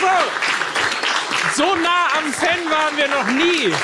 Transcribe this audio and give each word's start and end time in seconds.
so. 0.00 0.08
so 1.64 1.74
nah 1.76 2.06
am 2.18 2.32
Fan 2.32 2.70
waren 2.70 2.96
wir 2.96 3.08
noch 3.08 3.26
nie. 3.26 3.74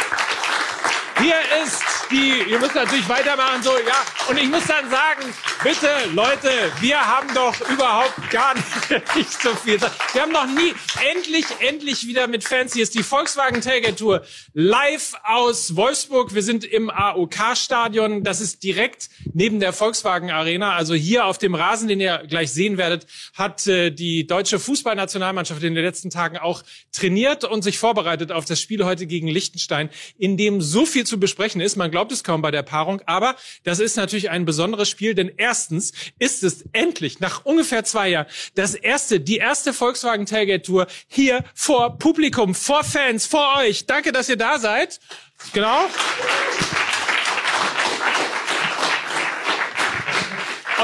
Hier 1.18 1.36
ist 1.62 1.82
die, 2.10 2.42
ihr 2.42 2.58
müsst 2.58 2.74
natürlich 2.74 3.08
weitermachen, 3.08 3.62
so, 3.62 3.78
ja. 3.78 4.04
Und 4.28 4.38
ich 4.38 4.48
muss 4.48 4.66
dann 4.66 4.90
sagen, 4.90 5.22
bitte, 5.62 5.88
Leute, 6.12 6.50
wir 6.80 6.98
haben 6.98 7.32
doch 7.32 7.54
überhaupt 7.70 8.28
gar 8.30 8.54
nicht 9.16 9.40
so 9.40 9.54
viel. 9.54 9.78
Wir 10.12 10.22
haben 10.22 10.32
noch 10.32 10.46
nie, 10.46 10.74
endlich, 11.14 11.44
endlich 11.60 12.08
wieder 12.08 12.26
mit 12.26 12.42
Fans. 12.42 12.72
Hier 12.72 12.82
ist 12.82 12.96
die 12.96 13.04
Volkswagen 13.04 13.60
Tailgate 13.60 13.94
Tour 13.94 14.24
live 14.52 15.14
aus 15.22 15.76
Wolfsburg. 15.76 16.34
Wir 16.34 16.42
sind 16.42 16.64
im 16.64 16.90
AOK-Stadion. 16.90 18.24
Das 18.24 18.40
ist 18.40 18.64
direkt 18.64 19.10
neben 19.32 19.60
der 19.60 19.72
Volkswagen 19.72 20.32
Arena. 20.32 20.72
Also 20.74 20.94
hier 20.94 21.26
auf 21.26 21.38
dem 21.38 21.54
Rasen, 21.54 21.86
den 21.86 22.00
ihr 22.00 22.24
gleich 22.26 22.52
sehen 22.52 22.78
werdet, 22.78 23.06
hat 23.34 23.64
äh, 23.68 23.90
die 23.90 24.26
deutsche 24.26 24.58
Fußballnationalmannschaft 24.58 25.62
in 25.62 25.76
den 25.76 25.84
letzten 25.84 26.10
Tagen 26.10 26.36
auch 26.36 26.64
trainiert 26.92 27.44
und 27.44 27.62
sich 27.62 27.78
vorbereitet 27.78 28.32
auf 28.32 28.44
das 28.44 28.60
Spiel 28.60 28.84
heute 28.84 29.06
gegen 29.06 29.28
Liechtenstein, 29.28 29.88
in 30.18 30.36
dem 30.36 30.60
so 30.60 30.84
viel 30.84 31.06
zu 31.06 31.20
besprechen 31.20 31.60
ist. 31.60 31.76
Man 31.76 31.92
glaubt 31.92 32.10
es 32.10 32.24
kaum 32.24 32.42
bei 32.42 32.50
der 32.50 32.62
Paarung, 32.62 33.02
aber 33.06 33.36
das 33.62 33.78
ist 33.78 33.96
natürlich 33.96 34.15
ein 34.30 34.44
besonderes 34.44 34.88
Spiel, 34.88 35.14
denn 35.14 35.30
erstens 35.36 35.92
ist 36.18 36.42
es 36.42 36.64
endlich 36.72 37.20
nach 37.20 37.44
ungefähr 37.44 37.84
zwei 37.84 38.08
Jahren 38.08 38.26
das 38.54 38.74
erste, 38.74 39.20
die 39.20 39.36
erste 39.36 39.72
Volkswagen 39.72 40.26
Tailgate 40.26 40.62
Tour 40.62 40.86
hier 41.06 41.44
vor 41.54 41.98
Publikum, 41.98 42.54
vor 42.54 42.84
Fans, 42.84 43.26
vor 43.26 43.56
euch. 43.58 43.86
Danke, 43.86 44.12
dass 44.12 44.28
ihr 44.28 44.36
da 44.36 44.58
seid. 44.58 45.00
Genau. 45.52 45.84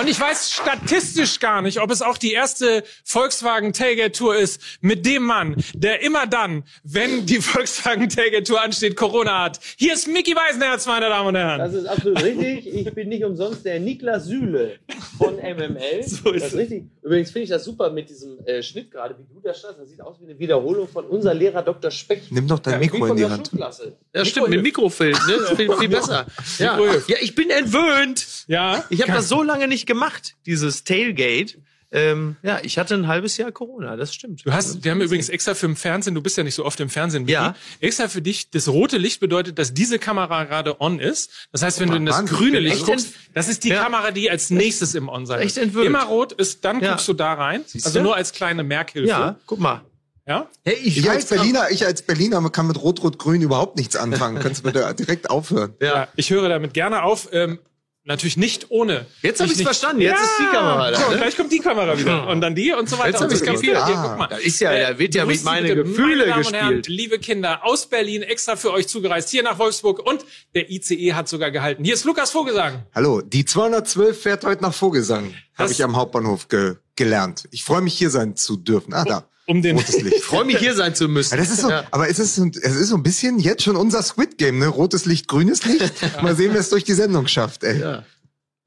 Und 0.01 0.09
ich 0.09 0.19
weiß 0.19 0.51
statistisch 0.53 1.39
gar 1.39 1.61
nicht, 1.61 1.79
ob 1.81 1.91
es 1.91 2.01
auch 2.01 2.17
die 2.17 2.33
erste 2.33 2.83
Volkswagen 3.05 3.75
Tailgate 3.75 4.13
Tour 4.13 4.37
ist 4.37 4.61
mit 4.81 5.05
dem 5.05 5.25
Mann, 5.25 5.57
der 5.75 6.03
immer 6.03 6.27
dann, 6.27 6.65
wenn 6.83 7.27
die 7.27 7.37
Volkswagen 7.43 8.09
Tailgate 8.09 8.45
Tour 8.45 8.63
ansteht, 8.63 8.97
Corona 8.97 9.45
hat. 9.45 9.61
Hier 9.77 9.93
ist 9.93 10.09
Mickey 10.09 10.35
Weisenherz, 10.35 10.87
meine 10.87 11.11
Damen 11.11 11.29
und 11.29 11.37
Herren. 11.37 11.59
Das 11.59 11.75
ist 11.75 11.87
absolut 11.87 12.23
richtig. 12.23 12.75
Ich 12.75 12.95
bin 12.95 13.11
nicht 13.11 13.23
umsonst 13.23 13.67
der 13.67 13.81
Niklas 13.81 14.25
Süle 14.25 14.79
von 15.19 15.37
MML. 15.37 16.03
So 16.13 16.31
ist 16.31 16.45
das 16.45 16.53
ist 16.53 16.59
richtig. 16.59 16.85
Übrigens 17.03 17.31
finde 17.31 17.45
ich 17.45 17.51
das 17.51 17.65
super 17.65 17.91
mit 17.91 18.09
diesem 18.09 18.39
äh, 18.47 18.63
Schnitt 18.63 18.91
gerade, 18.91 19.17
wie 19.19 19.25
du 19.35 19.41
da 19.41 19.55
standst. 19.55 19.81
Das 19.81 19.89
sieht 19.89 20.01
aus 20.01 20.17
wie 20.21 20.25
eine 20.25 20.39
Wiederholung 20.39 20.89
von 20.89 21.05
unser 21.05 21.35
Lehrer 21.35 21.63
Dr. 21.63 21.91
Speck. 21.91 22.23
Nimm 22.31 22.47
doch 22.47 22.59
dein 22.59 22.75
ja, 22.75 22.79
Mikro 22.79 23.07
in 23.07 23.17
die 23.17 23.25
Hand. 23.25 23.49
Schulklasse. 23.49 23.97
Ja, 24.15 24.25
stimmt, 24.25 24.49
mit 24.49 24.63
Mikrofilm, 24.63 25.13
ne? 25.13 25.57
Viel, 25.57 25.73
viel 25.77 25.89
besser. 25.89 26.27
Ja. 26.59 26.79
ja, 27.07 27.17
ich 27.21 27.35
bin 27.35 27.51
entwöhnt. 27.51 28.45
Ja. 28.47 28.85
Ich 28.91 29.03
habe 29.03 29.13
das 29.13 29.29
so 29.29 29.43
lange 29.43 29.69
nicht 29.69 29.82
gemacht, 29.87 30.37
dieses 30.47 30.85
Tailgate. 30.85 31.59
Ähm, 31.95 32.37
ja, 32.43 32.59
ich 32.63 32.79
hatte 32.79 32.95
ein 32.95 33.07
halbes 33.07 33.37
Jahr 33.37 33.53
Corona, 33.53 33.97
das 33.97 34.15
stimmt. 34.15 34.47
Du 34.47 34.53
hast, 34.53 34.83
wir 34.83 34.91
haben 34.91 35.03
übrigens 35.03 35.29
extra 35.29 35.53
für 35.55 35.67
den 35.67 35.77
Fernsehen, 35.77 36.15
du 36.15 36.23
bist 36.23 36.39
ja 36.39 36.43
nicht 36.43 36.55
so 36.55 36.65
oft 36.65 36.81
im 36.81 36.89
Fernsehen, 36.89 37.25
Michi, 37.25 37.35
ja. 37.35 37.55
extra 37.81 38.09
für 38.09 38.23
dich, 38.23 38.49
das 38.51 38.69
rote 38.69 38.97
Licht 38.97 39.21
bedeutet, 39.21 39.59
dass 39.59 39.75
diese 39.75 39.99
Kamera 39.99 40.45
gerade 40.45 40.81
on 40.81 40.99
ist. 40.99 41.31
Das 41.53 41.63
heißt, 41.63 41.81
wenn 41.81 41.91
oh, 41.91 41.93
du 41.93 41.97
in 41.99 42.07
das 42.07 42.17
Mann, 42.17 42.27
grüne 42.27 42.61
Licht 42.61 42.87
guckst, 42.87 43.13
das 43.35 43.49
ist 43.49 43.65
die 43.65 43.69
ja. 43.69 43.83
Kamera, 43.83 44.11
die 44.11 44.31
als 44.31 44.49
nächstes 44.49 44.95
im 44.95 45.11
On 45.11 45.27
sein 45.27 45.41
Echt 45.41 45.59
entwürdigt. 45.59 45.95
Immer 45.95 46.05
rot 46.05 46.33
ist, 46.33 46.65
dann 46.65 46.81
ja. 46.81 46.93
guckst 46.93 47.09
du 47.09 47.13
da 47.13 47.35
rein. 47.35 47.63
Siehst 47.67 47.85
also 47.85 48.03
nur 48.03 48.17
als 48.17 48.33
kleine 48.33 48.63
Merkhilfe. 48.63 49.11
Ja, 49.11 49.37
guck 49.45 49.61
mal. 49.61 49.83
Ja? 50.27 50.49
Hey, 50.65 50.79
ich, 50.83 50.97
ich 50.97 51.11
als 51.11 51.27
Berliner, 51.27 51.71
ich 51.71 51.85
als 51.85 52.03
Berliner 52.03 52.49
kann 52.51 52.69
mit 52.69 52.81
Rot-Rot-Grün 52.81 53.43
überhaupt 53.43 53.77
nichts 53.77 53.97
anfangen. 53.97 54.41
Kannst 54.41 54.61
du 54.61 54.73
bitte 54.73 54.95
direkt 54.95 55.29
aufhören? 55.29 55.75
Ja. 55.81 55.95
ja, 55.95 56.09
ich 56.17 56.31
höre 56.31 56.49
damit 56.49 56.73
gerne 56.73 57.03
auf. 57.03 57.29
Ähm, 57.33 57.59
Natürlich 58.05 58.37
nicht 58.37 58.71
ohne. 58.71 59.07
Jetzt 59.23 59.39
habe 59.41 59.53
ich 59.53 59.59
es 59.59 59.63
verstanden. 59.63 60.03
Jetzt 60.03 60.19
ja. 60.19 60.25
ist 60.25 60.39
die 60.41 60.57
Kamera 60.57 60.91
da. 60.91 60.99
So, 60.99 61.11
ne? 61.11 61.17
gleich 61.19 61.37
kommt 61.37 61.53
die 61.53 61.61
Kamera 61.61 61.97
wieder. 61.97 62.27
Und 62.27 62.41
dann 62.41 62.57
die 62.57 62.73
und 62.73 62.89
so 62.89 62.99
weiter. 62.99 63.11
Jetzt 63.11 63.21
habe 63.21 63.35
ich 63.35 63.43
kapiert. 63.45 63.87
Hier, 63.87 63.95
guck 63.95 64.19
mal. 64.19 64.27
Da 64.27 64.39
ist 64.39 64.59
ja, 64.61 64.77
da 64.77 64.99
wird 64.99 65.15
ja 65.15 65.25
mit 65.25 65.45
meinen 65.45 65.77
Gefühle 65.77 66.27
meine 66.27 66.39
gespielt. 66.39 66.63
Herren, 66.63 66.83
liebe 66.89 67.21
Kinder, 67.21 67.65
aus 67.65 67.87
Berlin 67.87 68.23
extra 68.23 68.57
für 68.57 68.73
euch 68.73 68.89
zugereist, 68.89 69.31
hier 69.31 69.45
nach 69.45 69.61
Wolfsburg. 69.61 70.05
Und 70.05 70.25
der 70.57 70.69
ICE 70.69 71.13
hat 71.15 71.29
sogar 71.29 71.53
gehalten. 71.53 71.85
Hier 71.85 71.95
ist 71.95 72.05
Lukas 72.05 72.33
Vogelsang. 72.33 72.83
Hallo, 72.93 73.21
die 73.21 73.45
212 73.45 74.21
fährt 74.21 74.45
heute 74.45 74.63
nach 74.63 74.75
Vogelsang. 74.75 75.33
Habe 75.55 75.71
ich 75.71 75.85
am 75.85 75.95
Hauptbahnhof 75.95 76.49
ge 76.49 76.77
gelernt. 76.97 77.49
Ich 77.53 77.65
freue 77.65 77.83
mich, 77.83 77.95
hier 77.95 78.11
sein 78.11 78.37
zu 78.37 78.57
dürfen. 78.57 78.93
Ah, 78.93 79.05
da 79.05 79.29
um 79.47 79.63
den 79.63 79.77
rotes 79.77 80.01
Licht. 80.01 80.17
Ich 80.17 80.25
freue 80.25 80.45
mich 80.45 80.59
hier 80.59 80.75
sein 80.75 80.95
zu 80.95 81.09
müssen. 81.09 81.35
Ja, 81.35 81.37
das 81.39 81.51
ist 81.51 81.61
so, 81.63 81.71
ja. 81.71 81.85
aber 81.91 82.09
es 82.09 82.19
ist, 82.19 82.39
es 82.39 82.77
ist 82.77 82.89
so 82.89 82.97
ein 82.97 83.03
bisschen 83.03 83.39
jetzt 83.39 83.63
schon 83.63 83.77
unser 83.77 84.03
Squid 84.03 84.39
Game, 84.39 84.59
ne? 84.59 84.69
Rotes 84.69 85.05
Licht, 85.05 85.29
grünes 85.29 85.65
Licht. 85.65 85.93
Mal 86.23 86.37
sehen, 86.37 86.53
wer 86.53 86.61
es 86.61 86.71
durch 86.71 86.85
die 86.85 86.95
Sendung 86.95 87.27
schafft, 87.27 87.65
ey. 87.65 87.81
Ja. 87.81 88.05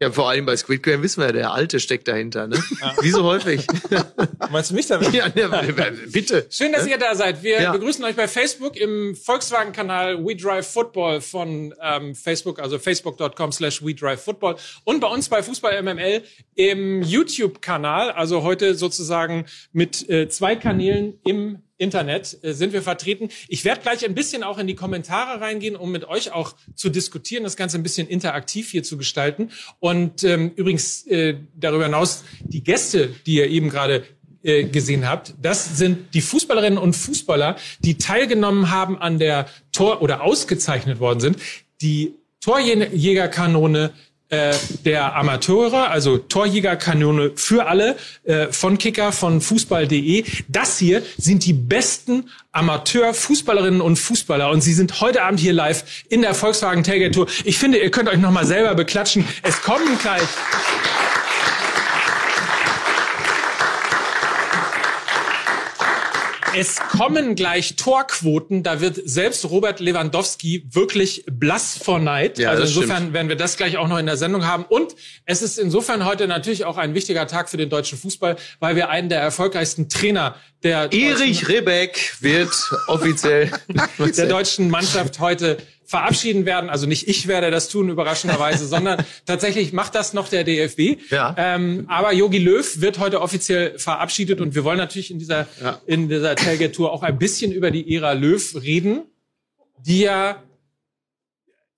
Ja, 0.02 0.12
vor 0.12 0.28
allem 0.28 0.46
bei 0.46 0.58
Squid 0.58 0.84
Game 0.84 1.02
wissen 1.04 1.22
wir 1.22 1.28
ja, 1.28 1.32
der 1.32 1.52
Alte 1.54 1.80
steckt 1.80 2.10
dahinter, 2.10 2.48
ne? 2.48 2.62
Ja. 2.82 2.96
Wie 3.02 3.12
so 3.12 3.24
häufig. 3.24 3.66
Meinst 4.52 4.72
du 4.72 4.76
mich 4.76 4.88
damit? 4.88 5.14
Ja, 5.14 5.30
ne, 5.30 5.94
bitte. 6.12 6.48
Schön, 6.50 6.74
dass 6.74 6.86
ihr 6.86 6.98
da 6.98 7.16
seid. 7.16 7.44
Wir 7.44 7.62
ja. 7.62 7.72
begrüßen 7.72 8.04
euch 8.04 8.16
bei 8.18 8.28
Facebook 8.28 8.76
im 8.76 9.16
Volkswagen-Kanal 9.16 10.26
We 10.26 10.36
Drive 10.36 10.68
Football 10.68 11.22
von 11.22 11.74
ähm, 11.82 12.14
Facebook, 12.14 12.60
also 12.60 12.78
facebook.com 12.78 13.54
slash 13.54 13.82
We 13.82 13.96
Drive 13.96 14.22
Football 14.22 14.58
und 14.84 15.00
bei 15.00 15.08
uns 15.08 15.30
bei 15.30 15.42
Fußball 15.42 15.82
MML 15.82 16.24
im 16.56 17.02
YouTube-Kanal, 17.02 18.12
also 18.12 18.44
heute 18.44 18.76
sozusagen 18.76 19.46
mit 19.72 20.10
äh, 20.10 20.28
zwei 20.28 20.58
Kanälen 20.58 21.22
im 21.24 21.60
Internet 21.78 22.38
äh, 22.42 22.54
sind 22.54 22.74
wir 22.74 22.82
vertreten. 22.82 23.30
Ich 23.48 23.66
werde 23.66 23.82
gleich 23.82 24.06
ein 24.06 24.16
bisschen 24.16 24.44
auch 24.44 24.58
in 24.58 24.68
die 24.68 24.76
Kommentare 24.76 25.42
reingehen, 25.42 25.76
um 25.76 25.92
mit 25.92 26.06
euch 26.06 26.32
auch 26.32 26.56
zu 26.76 26.90
diskutieren, 26.90 27.44
das 27.44 27.58
Ganze 27.58 27.78
ein 27.78 27.84
bisschen 27.84 28.08
interaktiv 28.08 28.72
hier 28.72 28.84
zu 28.84 28.98
gestalten. 28.98 29.52
Und 29.80 30.24
ähm, 30.24 30.52
übrigens 30.56 31.06
äh, 31.08 31.36
darüber 31.56 31.86
hinaus 31.86 32.24
die 32.42 32.64
Gäste, 32.64 33.14
die 33.26 33.36
ihr 33.36 33.50
eben 33.50 33.70
gerade 33.70 34.04
äh, 34.44 34.64
gesehen 34.66 35.08
habt, 35.08 35.34
das 35.42 35.78
sind 35.78 36.14
die 36.14 36.22
Fußballerinnen 36.22 36.80
und 36.80 36.96
Fußballer, 36.96 37.58
die 37.80 37.98
teilgenommen 37.98 38.72
haben 38.72 38.98
an 38.98 39.20
der 39.20 39.48
Tor 39.72 40.02
oder 40.02 40.24
ausgezeichnet 40.24 41.00
worden 41.00 41.20
sind. 41.20 41.38
Die 41.82 42.14
Torjägerkanone 42.42 43.92
äh, 44.30 44.54
der 44.84 45.16
Amateure, 45.16 45.90
also 45.90 46.18
Torjägerkanone 46.18 47.32
für 47.36 47.68
alle 47.68 47.96
äh, 48.24 48.48
von 48.48 48.78
Kicker, 48.78 49.12
von 49.12 49.40
Fußball.de. 49.42 50.24
Das 50.48 50.80
hier 50.80 51.04
sind 51.18 51.46
die 51.46 51.54
besten 51.54 52.30
Amateur-Fußballerinnen 52.52 53.82
und 53.82 53.98
Fußballer 53.98 54.50
und 54.50 54.62
sie 54.62 54.74
sind 54.74 55.02
heute 55.02 55.24
Abend 55.24 55.40
hier 55.40 55.54
live 55.54 55.84
in 56.10 56.22
der 56.22 56.34
Volkswagen 56.34 56.84
Tailgate 56.84 57.12
Tour. 57.12 57.28
Ich 57.44 57.60
finde, 57.60 57.78
ihr 57.78 57.92
könnt 57.92 58.10
euch 58.10 58.18
noch 58.18 58.32
mal 58.32 58.46
selber 58.46 58.74
beklatschen. 58.74 59.28
Es 59.44 59.62
kommen 59.62 59.98
gleich 60.00 60.24
Es 66.58 66.78
kommen 66.78 67.36
gleich 67.36 67.76
Torquoten. 67.76 68.64
Da 68.64 68.80
wird 68.80 69.00
selbst 69.04 69.50
Robert 69.50 69.80
Lewandowski 69.80 70.66
wirklich 70.72 71.26
blass 71.30 71.78
vor 71.78 72.00
Neid. 72.00 72.40
Ja, 72.40 72.52
also 72.52 72.64
insofern 72.64 72.98
stimmt. 72.98 73.14
werden 73.14 73.30
wir 73.30 73.36
das 73.36 73.58
gleich 73.58 73.78
auch 73.78 73.88
noch 73.88 73.98
in 73.98 74.06
der 74.06 74.16
Sendung 74.16 74.46
haben. 74.46 74.64
Und 74.64 74.96
es 75.26 75.42
ist 75.42 75.60
insofern 75.60 76.06
heute 76.06 76.28
natürlich 76.28 76.64
auch 76.64 76.78
ein 76.78 76.94
wichtiger 76.94 77.28
Tag 77.28 77.50
für 77.50 77.58
den 77.58 77.70
deutschen 77.70 77.98
Fußball, 77.98 78.38
weil 78.60 78.76
wir 78.76 78.90
einen 78.90 79.10
der 79.10 79.20
erfolgreichsten 79.20 79.90
Trainer 79.90 80.36
der 80.64 80.92
Erich 80.94 81.48
Rebeck 81.48 82.16
wird 82.22 82.52
offiziell 82.88 83.52
der 84.18 84.28
deutschen 84.28 84.70
Mannschaft 84.70 85.20
heute 85.20 85.58
verabschieden 85.86 86.46
werden. 86.46 86.70
Also 86.70 86.88
nicht 86.88 87.08
ich 87.08 87.28
werde 87.28 87.52
das 87.52 87.70
tun, 87.70 87.90
überraschenderweise, 87.90 88.68
sondern 88.68 89.06
tatsächlich 89.26 89.74
macht 89.74 89.96
das 89.96 90.14
noch 90.14 90.28
der 90.28 90.44
DFB. 90.44 91.12
Ja. 91.12 91.36
Ähm, 91.38 91.86
aber 91.88 92.14
Yogi 92.14 92.40
Löw 92.40 92.82
wird 92.82 93.00
heute 93.00 93.22
offiziell 93.22 93.78
verabschiedet 93.78 94.42
und 94.42 94.56
wir 94.56 94.64
wollen 94.64 94.78
natürlich 94.78 95.12
in 95.12 95.20
dieser, 95.20 95.48
ja. 95.62 95.82
in 95.86 96.10
dieser 96.10 96.36
Tailgate-Tour 96.36 96.92
auch 96.92 97.04
ein 97.04 97.18
bisschen 97.18 97.52
über 97.52 97.72
die 97.72 97.96
Ära 97.96 98.14
Löw 98.14 98.56
reden, 98.62 99.04
die 99.86 100.02
ja 100.02 100.42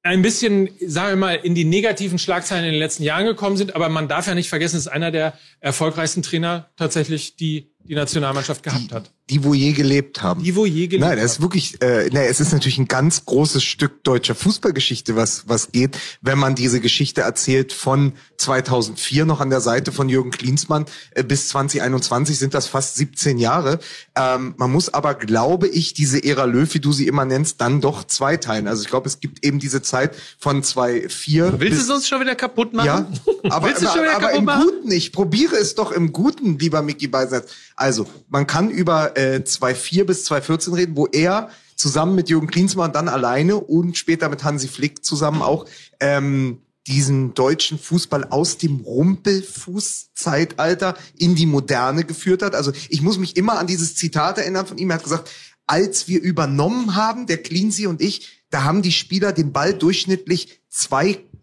ein 0.07 0.21
bisschen, 0.21 0.69
sagen 0.85 1.09
wir 1.09 1.15
mal, 1.17 1.35
in 1.35 1.53
die 1.53 1.65
negativen 1.65 2.17
Schlagzeilen 2.17 2.63
in 2.65 2.71
den 2.71 2.79
letzten 2.79 3.03
Jahren 3.03 3.25
gekommen 3.25 3.57
sind. 3.57 3.75
Aber 3.75 3.89
man 3.89 4.07
darf 4.07 4.27
ja 4.27 4.35
nicht 4.35 4.47
vergessen, 4.47 4.77
es 4.77 4.83
ist 4.83 4.91
einer 4.91 5.11
der 5.11 5.37
erfolgreichsten 5.59 6.23
Trainer 6.23 6.69
tatsächlich, 6.77 7.35
die 7.35 7.71
die 7.87 7.95
Nationalmannschaft 7.95 8.63
gehabt 8.63 8.91
hat 8.91 9.11
die 9.29 9.43
wo 9.43 9.53
je 9.53 9.73
gelebt 9.73 10.21
haben. 10.21 10.41
Die 10.41 10.55
wo 10.55 10.65
je 10.65 10.87
gelebt 10.87 11.03
haben. 11.03 11.15
Nein, 11.15 11.23
das 11.23 11.33
ist 11.33 11.41
wirklich, 11.41 11.81
äh, 11.81 12.09
nein, 12.11 12.27
es 12.29 12.39
ist 12.39 12.53
natürlich 12.53 12.77
ein 12.77 12.87
ganz 12.87 13.25
großes 13.25 13.61
Stück 13.61 14.03
deutscher 14.03 14.35
Fußballgeschichte, 14.35 15.15
was 15.15 15.43
was 15.47 15.71
geht, 15.71 15.97
wenn 16.21 16.39
man 16.39 16.55
diese 16.55 16.79
Geschichte 16.79 17.21
erzählt 17.21 17.73
von 17.73 18.13
2004 18.37 19.25
noch 19.25 19.41
an 19.41 19.49
der 19.49 19.59
Seite 19.59 19.91
von 19.91 20.07
Jürgen 20.07 20.31
Klinsmann 20.31 20.85
äh, 21.11 21.23
bis 21.23 21.49
2021 21.49 22.39
sind 22.39 22.53
das 22.53 22.67
fast 22.67 22.95
17 22.95 23.37
Jahre. 23.37 23.79
Ähm, 24.15 24.53
man 24.57 24.71
muss 24.71 24.93
aber, 24.93 25.13
glaube 25.13 25.67
ich, 25.67 25.93
diese 25.93 26.23
Ära 26.23 26.45
Löw, 26.45 26.73
wie 26.73 26.79
du 26.79 26.93
sie 26.93 27.07
immer 27.07 27.25
nennst, 27.25 27.59
dann 27.59 27.81
doch 27.81 28.05
zweiteilen. 28.05 28.67
Also 28.67 28.83
ich 28.83 28.89
glaube, 28.89 29.07
es 29.07 29.19
gibt 29.19 29.45
eben 29.45 29.59
diese 29.59 29.81
Zeit 29.81 30.15
von 30.39 30.63
2004. 30.63 31.59
Willst 31.59 31.79
du 31.79 31.83
es 31.83 31.89
uns 31.89 32.07
schon 32.07 32.21
wieder 32.21 32.35
kaputt 32.35 32.73
machen? 32.73 32.85
Ja, 32.85 33.07
aber, 33.49 33.69
aber, 33.75 34.15
aber 34.15 34.31
im 34.33 34.45
machen? 34.45 34.63
Guten. 34.63 34.91
Ich 34.91 35.11
probiere 35.11 35.55
es 35.57 35.75
doch 35.75 35.91
im 35.91 36.13
Guten, 36.13 36.57
lieber 36.57 36.81
Mickey 36.81 37.07
Beisatz. 37.07 37.51
Also 37.77 38.05
man 38.27 38.45
kann 38.47 38.69
über 38.69 39.17
äh, 39.17 39.41
2004 39.43 40.05
bis 40.05 40.25
2014 40.25 40.73
reden, 40.73 40.97
wo 40.97 41.07
er 41.07 41.49
zusammen 41.75 42.15
mit 42.15 42.29
Jürgen 42.29 42.47
Klinsmann 42.47 42.91
dann 42.91 43.07
alleine 43.07 43.55
und 43.57 43.97
später 43.97 44.27
mit 44.29 44.43
Hansi 44.43 44.67
Flick 44.67 45.05
zusammen 45.05 45.41
auch 45.41 45.65
ähm, 45.99 46.59
diesen 46.87 47.33
deutschen 47.33 47.79
Fußball 47.79 48.25
aus 48.25 48.57
dem 48.57 48.77
Rumpelfußzeitalter 48.77 50.97
in 51.17 51.35
die 51.35 51.45
Moderne 51.45 52.03
geführt 52.03 52.41
hat. 52.41 52.55
Also 52.55 52.73
ich 52.89 53.01
muss 53.01 53.19
mich 53.19 53.37
immer 53.37 53.59
an 53.59 53.67
dieses 53.67 53.95
Zitat 53.95 54.39
erinnern 54.39 54.65
von 54.65 54.77
ihm. 54.77 54.89
Er 54.89 54.95
hat 54.95 55.03
gesagt, 55.03 55.29
als 55.67 56.07
wir 56.07 56.21
übernommen 56.21 56.95
haben, 56.95 57.27
der 57.27 57.37
Cleansey 57.37 57.87
und 57.87 58.01
ich, 58.01 58.45
da 58.49 58.63
haben 58.63 58.81
die 58.81 58.93
Spieler 58.93 59.33
den 59.33 59.51
Ball 59.51 59.73
durchschnittlich 59.73 60.61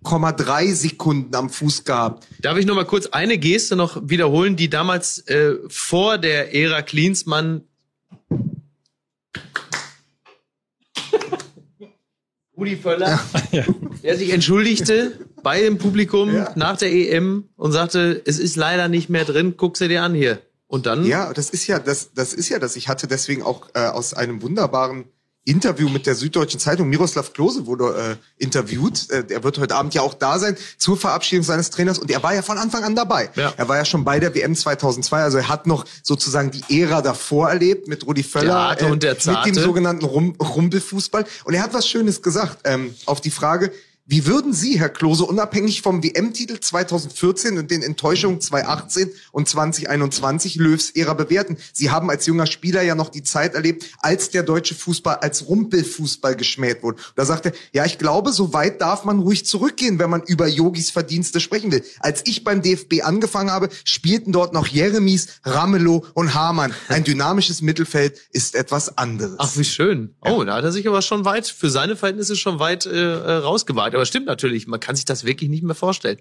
2,3 0.05 0.75
Sekunden 0.75 1.35
am 1.35 1.51
Fuß 1.51 1.85
gehabt. 1.85 2.29
Darf 2.41 2.59
ich 2.59 2.67
noch 2.67 2.75
mal 2.75 2.85
kurz 2.85 3.06
eine 3.06 3.39
Geste 3.39 3.75
noch 3.77 4.01
wiederholen, 4.05 4.56
die 4.56 4.69
damals 4.69 5.21
äh, 5.29 5.55
vor 5.69 6.19
der 6.19 6.55
Ära 6.55 6.83
Klinsmann 6.83 7.62
Rudi 12.56 12.77
Völler, 12.77 13.19
ja. 13.51 13.65
der 14.03 14.17
sich 14.17 14.31
entschuldigte 14.31 15.19
bei 15.43 15.61
dem 15.61 15.79
Publikum 15.79 16.35
ja. 16.35 16.53
nach 16.55 16.77
der 16.77 16.93
EM 16.93 17.49
und 17.56 17.73
sagte, 17.73 18.23
es 18.25 18.39
ist 18.39 18.56
leider 18.56 18.89
nicht 18.89 19.09
mehr 19.09 19.25
drin, 19.25 19.55
guck 19.56 19.77
sie 19.77 19.89
dir 19.89 20.03
an 20.03 20.15
hier. 20.15 20.41
Und 20.67 20.87
dann? 20.87 21.05
Ja, 21.05 21.33
das 21.33 21.51
ist 21.51 21.67
ja, 21.67 21.79
das, 21.79 22.12
das 22.15 22.33
ist 22.35 22.49
ja 22.49 22.59
das. 22.59 22.77
Ich 22.77 22.89
hatte 22.89 23.06
deswegen 23.06 23.43
auch 23.43 23.69
äh, 23.75 23.87
aus 23.87 24.15
einem 24.15 24.43
wunderbaren 24.43 25.05
Interview 25.44 25.88
mit 25.88 26.06
der 26.06 26.14
Süddeutschen 26.14 26.58
Zeitung. 26.58 26.88
Miroslav 26.88 27.32
Klose 27.32 27.67
wurde 27.67 28.19
äh, 28.19 28.43
interviewt. 28.43 29.11
Äh, 29.11 29.25
er 29.29 29.44
wird 29.44 29.58
heute 29.58 29.75
Abend 29.75 29.94
ja 29.94 30.02
auch 30.02 30.14
da 30.14 30.38
sein 30.38 30.56
zur 30.79 30.96
Verabschiedung 30.96 31.44
seines 31.44 31.70
Trainers 31.70 31.99
und 31.99 32.11
er 32.11 32.23
war 32.23 32.35
ja 32.35 32.43
von 32.43 32.56
Anfang 32.56 32.82
an 32.82 32.94
dabei. 32.94 33.31
Ja. 33.37 33.52
Er 33.56 33.69
war 33.69 33.76
ja 33.76 33.85
schon 33.85 34.05
bei 34.05 34.20
der 34.20 34.35
WM 34.35 34.56
2002, 34.56 35.23
also 35.23 35.38
er 35.38 35.49
hat 35.49 35.67
noch 35.67 35.85
sozusagen 36.02 36.50
die 36.50 36.81
Ära 36.81 37.02
davor 37.02 37.50
erlebt 37.50 37.88
mit 37.88 38.06
Rudi 38.06 38.23
Völler, 38.23 38.76
äh, 38.81 38.88
mit 38.88 39.02
dem 39.02 39.55
sogenannten 39.55 40.05
Rum 40.05 40.35
Rumpelfußball. 40.41 41.26
Und 41.44 41.55
er 41.55 41.62
hat 41.62 41.75
was 41.75 41.87
Schönes 41.87 42.23
gesagt 42.23 42.61
ähm, 42.64 42.94
auf 43.06 43.20
die 43.20 43.31
Frage, 43.31 43.70
wie 44.06 44.27
würden 44.27 44.53
Sie, 44.53 44.79
Herr 44.79 44.91
Klose, 44.91 45.25
unabhängig 45.25 45.81
vom 45.81 46.03
WM-Titel 46.03 46.61
2014 46.61 47.56
und 47.56 47.71
den 47.71 47.83
Enttäuschungen 47.83 48.39
2018 48.39 49.11
und 49.33 49.49
2021 49.49 50.56
Löws 50.56 50.91
Ära 50.91 51.15
bewerten? 51.15 51.56
Sie 51.73 51.91
haben 51.91 52.11
als 52.11 52.27
junger 52.27 52.45
Spieler 52.45 52.83
ja 52.83 52.95
noch 52.95 53.09
die 53.09 53.23
Zeit 53.23 53.55
erlebt, 53.55 53.87
als 54.01 54.29
der 54.29 54.43
deutsche 54.43 54.75
Fußball 54.75 55.17
als 55.17 55.49
Rumpelfußball 55.49 56.37
geschmäht 56.37 56.83
wurde. 56.83 57.01
Da 57.15 57.25
sagte 57.25 57.49
er, 57.49 57.55
ja, 57.73 57.87
ich 57.87 57.97
glaube, 57.97 58.33
so 58.33 58.53
weit 58.53 58.83
darf 58.83 59.06
man 59.06 59.21
ruhig 59.21 59.47
zurückgehen, 59.47 59.99
wenn 59.99 60.11
man 60.11 60.23
über 60.23 60.49
Yogis 60.49 60.91
Verdienste 60.91 61.41
sprechen 61.41 61.73
will. 61.73 61.83
Als 62.01 62.21
ich 62.27 62.45
beim 62.45 62.61
DFB 62.61 63.05
angefangen 63.05 63.51
habe, 63.51 63.71
spielten 63.85 64.33
dort 64.33 64.53
noch 64.53 64.67
Jeremies, 64.67 65.41
Ramelow 65.45 66.05
und 66.12 66.35
Hamann. 66.35 66.75
Ein 66.89 67.05
dynamisches 67.05 67.62
Mittelfeld 67.62 68.21
ist 68.33 68.55
etwas 68.55 68.99
anderes. 68.99 69.37
Ach, 69.39 69.56
wie 69.56 69.65
schön. 69.65 70.15
Oh, 70.21 70.45
da 70.45 70.56
hat 70.56 70.65
er 70.65 70.73
sich 70.73 70.87
aber 70.87 71.01
schon 71.01 71.25
weit, 71.25 71.47
für 71.47 71.71
seine 71.71 71.97
Verhältnisse 71.97 72.37
schon 72.37 72.59
weit 72.59 72.85
äh, 72.85 72.91
äh 72.91 73.37
rausgewagt 73.37 73.94
gesagt, 73.94 73.96
aber 73.96 74.06
stimmt 74.06 74.26
natürlich, 74.26 74.67
man 74.67 74.81
kann 74.81 74.96
sich 74.96 75.05
das 75.05 75.25
wirklich 75.25 75.50
nicht 75.50 75.62
mehr 75.62 75.75
vorstellen. 75.75 76.19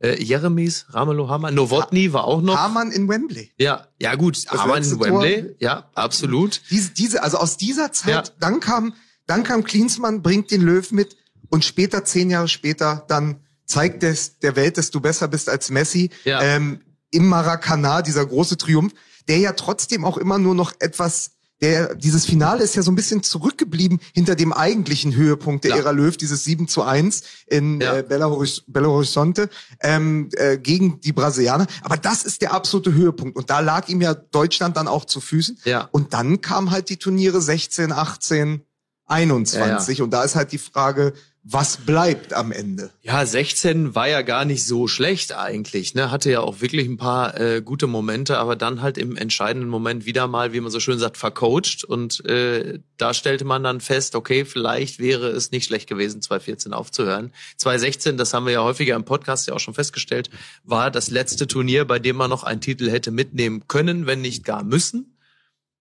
Äh, 0.00 0.22
Jeremies, 0.22 0.86
Ramelow, 0.90 1.28
Hamann, 1.28 1.54
Nowotny 1.54 2.12
war 2.12 2.24
auch 2.24 2.42
noch. 2.42 2.56
Hamann 2.56 2.90
in 2.90 3.08
Wembley. 3.08 3.52
Ja, 3.58 3.88
ja 4.00 4.14
gut, 4.16 4.44
das 4.50 4.60
Hamann 4.60 4.82
in 4.82 5.00
Wembley, 5.00 5.42
Tor, 5.42 5.54
ja, 5.60 5.90
absolut. 5.94 6.62
Diese, 6.70 6.90
diese, 6.90 7.22
also 7.22 7.38
aus 7.38 7.56
dieser 7.56 7.92
Zeit, 7.92 8.28
ja. 8.28 8.34
dann 8.40 8.60
kam, 8.60 8.94
dann 9.26 9.44
kam 9.44 9.64
Klinsmann, 9.64 10.22
bringt 10.22 10.50
den 10.50 10.62
Löw 10.62 10.90
mit 10.92 11.16
und 11.50 11.64
später, 11.64 12.04
zehn 12.04 12.30
Jahre 12.30 12.48
später, 12.48 13.04
dann 13.08 13.40
zeigt 13.66 14.02
es 14.02 14.38
der 14.40 14.56
Welt, 14.56 14.78
dass 14.78 14.90
du 14.90 15.00
besser 15.00 15.28
bist 15.28 15.48
als 15.48 15.70
Messi. 15.70 16.10
Ja. 16.24 16.42
Ähm, 16.42 16.80
Im 17.10 17.28
Maracanã, 17.28 18.02
dieser 18.02 18.26
große 18.26 18.56
Triumph, 18.56 18.92
der 19.28 19.38
ja 19.38 19.52
trotzdem 19.52 20.04
auch 20.04 20.18
immer 20.18 20.38
nur 20.38 20.54
noch 20.54 20.72
etwas 20.80 21.33
der, 21.64 21.94
dieses 21.94 22.26
Finale 22.26 22.62
ist 22.62 22.76
ja 22.76 22.82
so 22.82 22.92
ein 22.92 22.94
bisschen 22.94 23.22
zurückgeblieben 23.22 23.98
hinter 24.12 24.34
dem 24.34 24.52
eigentlichen 24.52 25.14
Höhepunkt 25.14 25.64
der 25.64 25.70
ja. 25.70 25.76
Ära 25.78 25.92
Löw, 25.92 26.14
dieses 26.14 26.44
7 26.44 26.68
zu 26.68 26.82
1 26.82 27.22
in 27.46 27.80
ja. 27.80 27.96
äh, 27.96 28.02
Belo, 28.02 28.44
Belo 28.66 28.90
Horizonte 28.92 29.48
ähm, 29.80 30.28
äh, 30.32 30.58
gegen 30.58 31.00
die 31.00 31.12
Brasilianer. 31.12 31.66
Aber 31.82 31.96
das 31.96 32.24
ist 32.24 32.42
der 32.42 32.52
absolute 32.52 32.92
Höhepunkt. 32.92 33.38
Und 33.38 33.48
da 33.48 33.60
lag 33.60 33.88
ihm 33.88 34.02
ja 34.02 34.12
Deutschland 34.12 34.76
dann 34.76 34.88
auch 34.88 35.06
zu 35.06 35.22
Füßen. 35.22 35.58
Ja. 35.64 35.88
Und 35.90 36.12
dann 36.12 36.42
kam 36.42 36.70
halt 36.70 36.90
die 36.90 36.98
Turniere 36.98 37.40
16, 37.40 37.92
18, 37.92 38.60
21. 39.06 39.88
Ja, 39.88 39.92
ja. 39.92 40.04
Und 40.04 40.10
da 40.10 40.22
ist 40.22 40.34
halt 40.34 40.52
die 40.52 40.58
Frage, 40.58 41.14
was 41.46 41.76
bleibt 41.76 42.32
am 42.32 42.52
Ende? 42.52 42.90
Ja, 43.02 43.26
16 43.26 43.94
war 43.94 44.08
ja 44.08 44.22
gar 44.22 44.46
nicht 44.46 44.64
so 44.64 44.88
schlecht 44.88 45.36
eigentlich. 45.36 45.94
Ne? 45.94 46.10
Hatte 46.10 46.30
ja 46.30 46.40
auch 46.40 46.62
wirklich 46.62 46.88
ein 46.88 46.96
paar 46.96 47.38
äh, 47.38 47.60
gute 47.60 47.86
Momente, 47.86 48.38
aber 48.38 48.56
dann 48.56 48.80
halt 48.80 48.96
im 48.96 49.14
entscheidenden 49.14 49.68
Moment 49.68 50.06
wieder 50.06 50.26
mal, 50.26 50.54
wie 50.54 50.60
man 50.60 50.70
so 50.70 50.80
schön 50.80 50.98
sagt, 50.98 51.18
vercoacht. 51.18 51.84
Und 51.84 52.24
äh, 52.24 52.80
da 52.96 53.12
stellte 53.12 53.44
man 53.44 53.62
dann 53.62 53.82
fest, 53.82 54.14
okay, 54.14 54.46
vielleicht 54.46 54.98
wäre 55.00 55.28
es 55.28 55.50
nicht 55.50 55.66
schlecht 55.66 55.86
gewesen, 55.86 56.22
2014 56.22 56.72
aufzuhören. 56.72 57.30
2016, 57.58 58.16
das 58.16 58.32
haben 58.32 58.46
wir 58.46 58.54
ja 58.54 58.64
häufiger 58.64 58.96
im 58.96 59.04
Podcast 59.04 59.46
ja 59.46 59.52
auch 59.52 59.60
schon 59.60 59.74
festgestellt, 59.74 60.30
war 60.62 60.90
das 60.90 61.10
letzte 61.10 61.46
Turnier, 61.46 61.84
bei 61.84 61.98
dem 61.98 62.16
man 62.16 62.30
noch 62.30 62.44
einen 62.44 62.62
Titel 62.62 62.90
hätte 62.90 63.10
mitnehmen 63.10 63.68
können, 63.68 64.06
wenn 64.06 64.22
nicht 64.22 64.44
gar 64.44 64.64
müssen. 64.64 65.18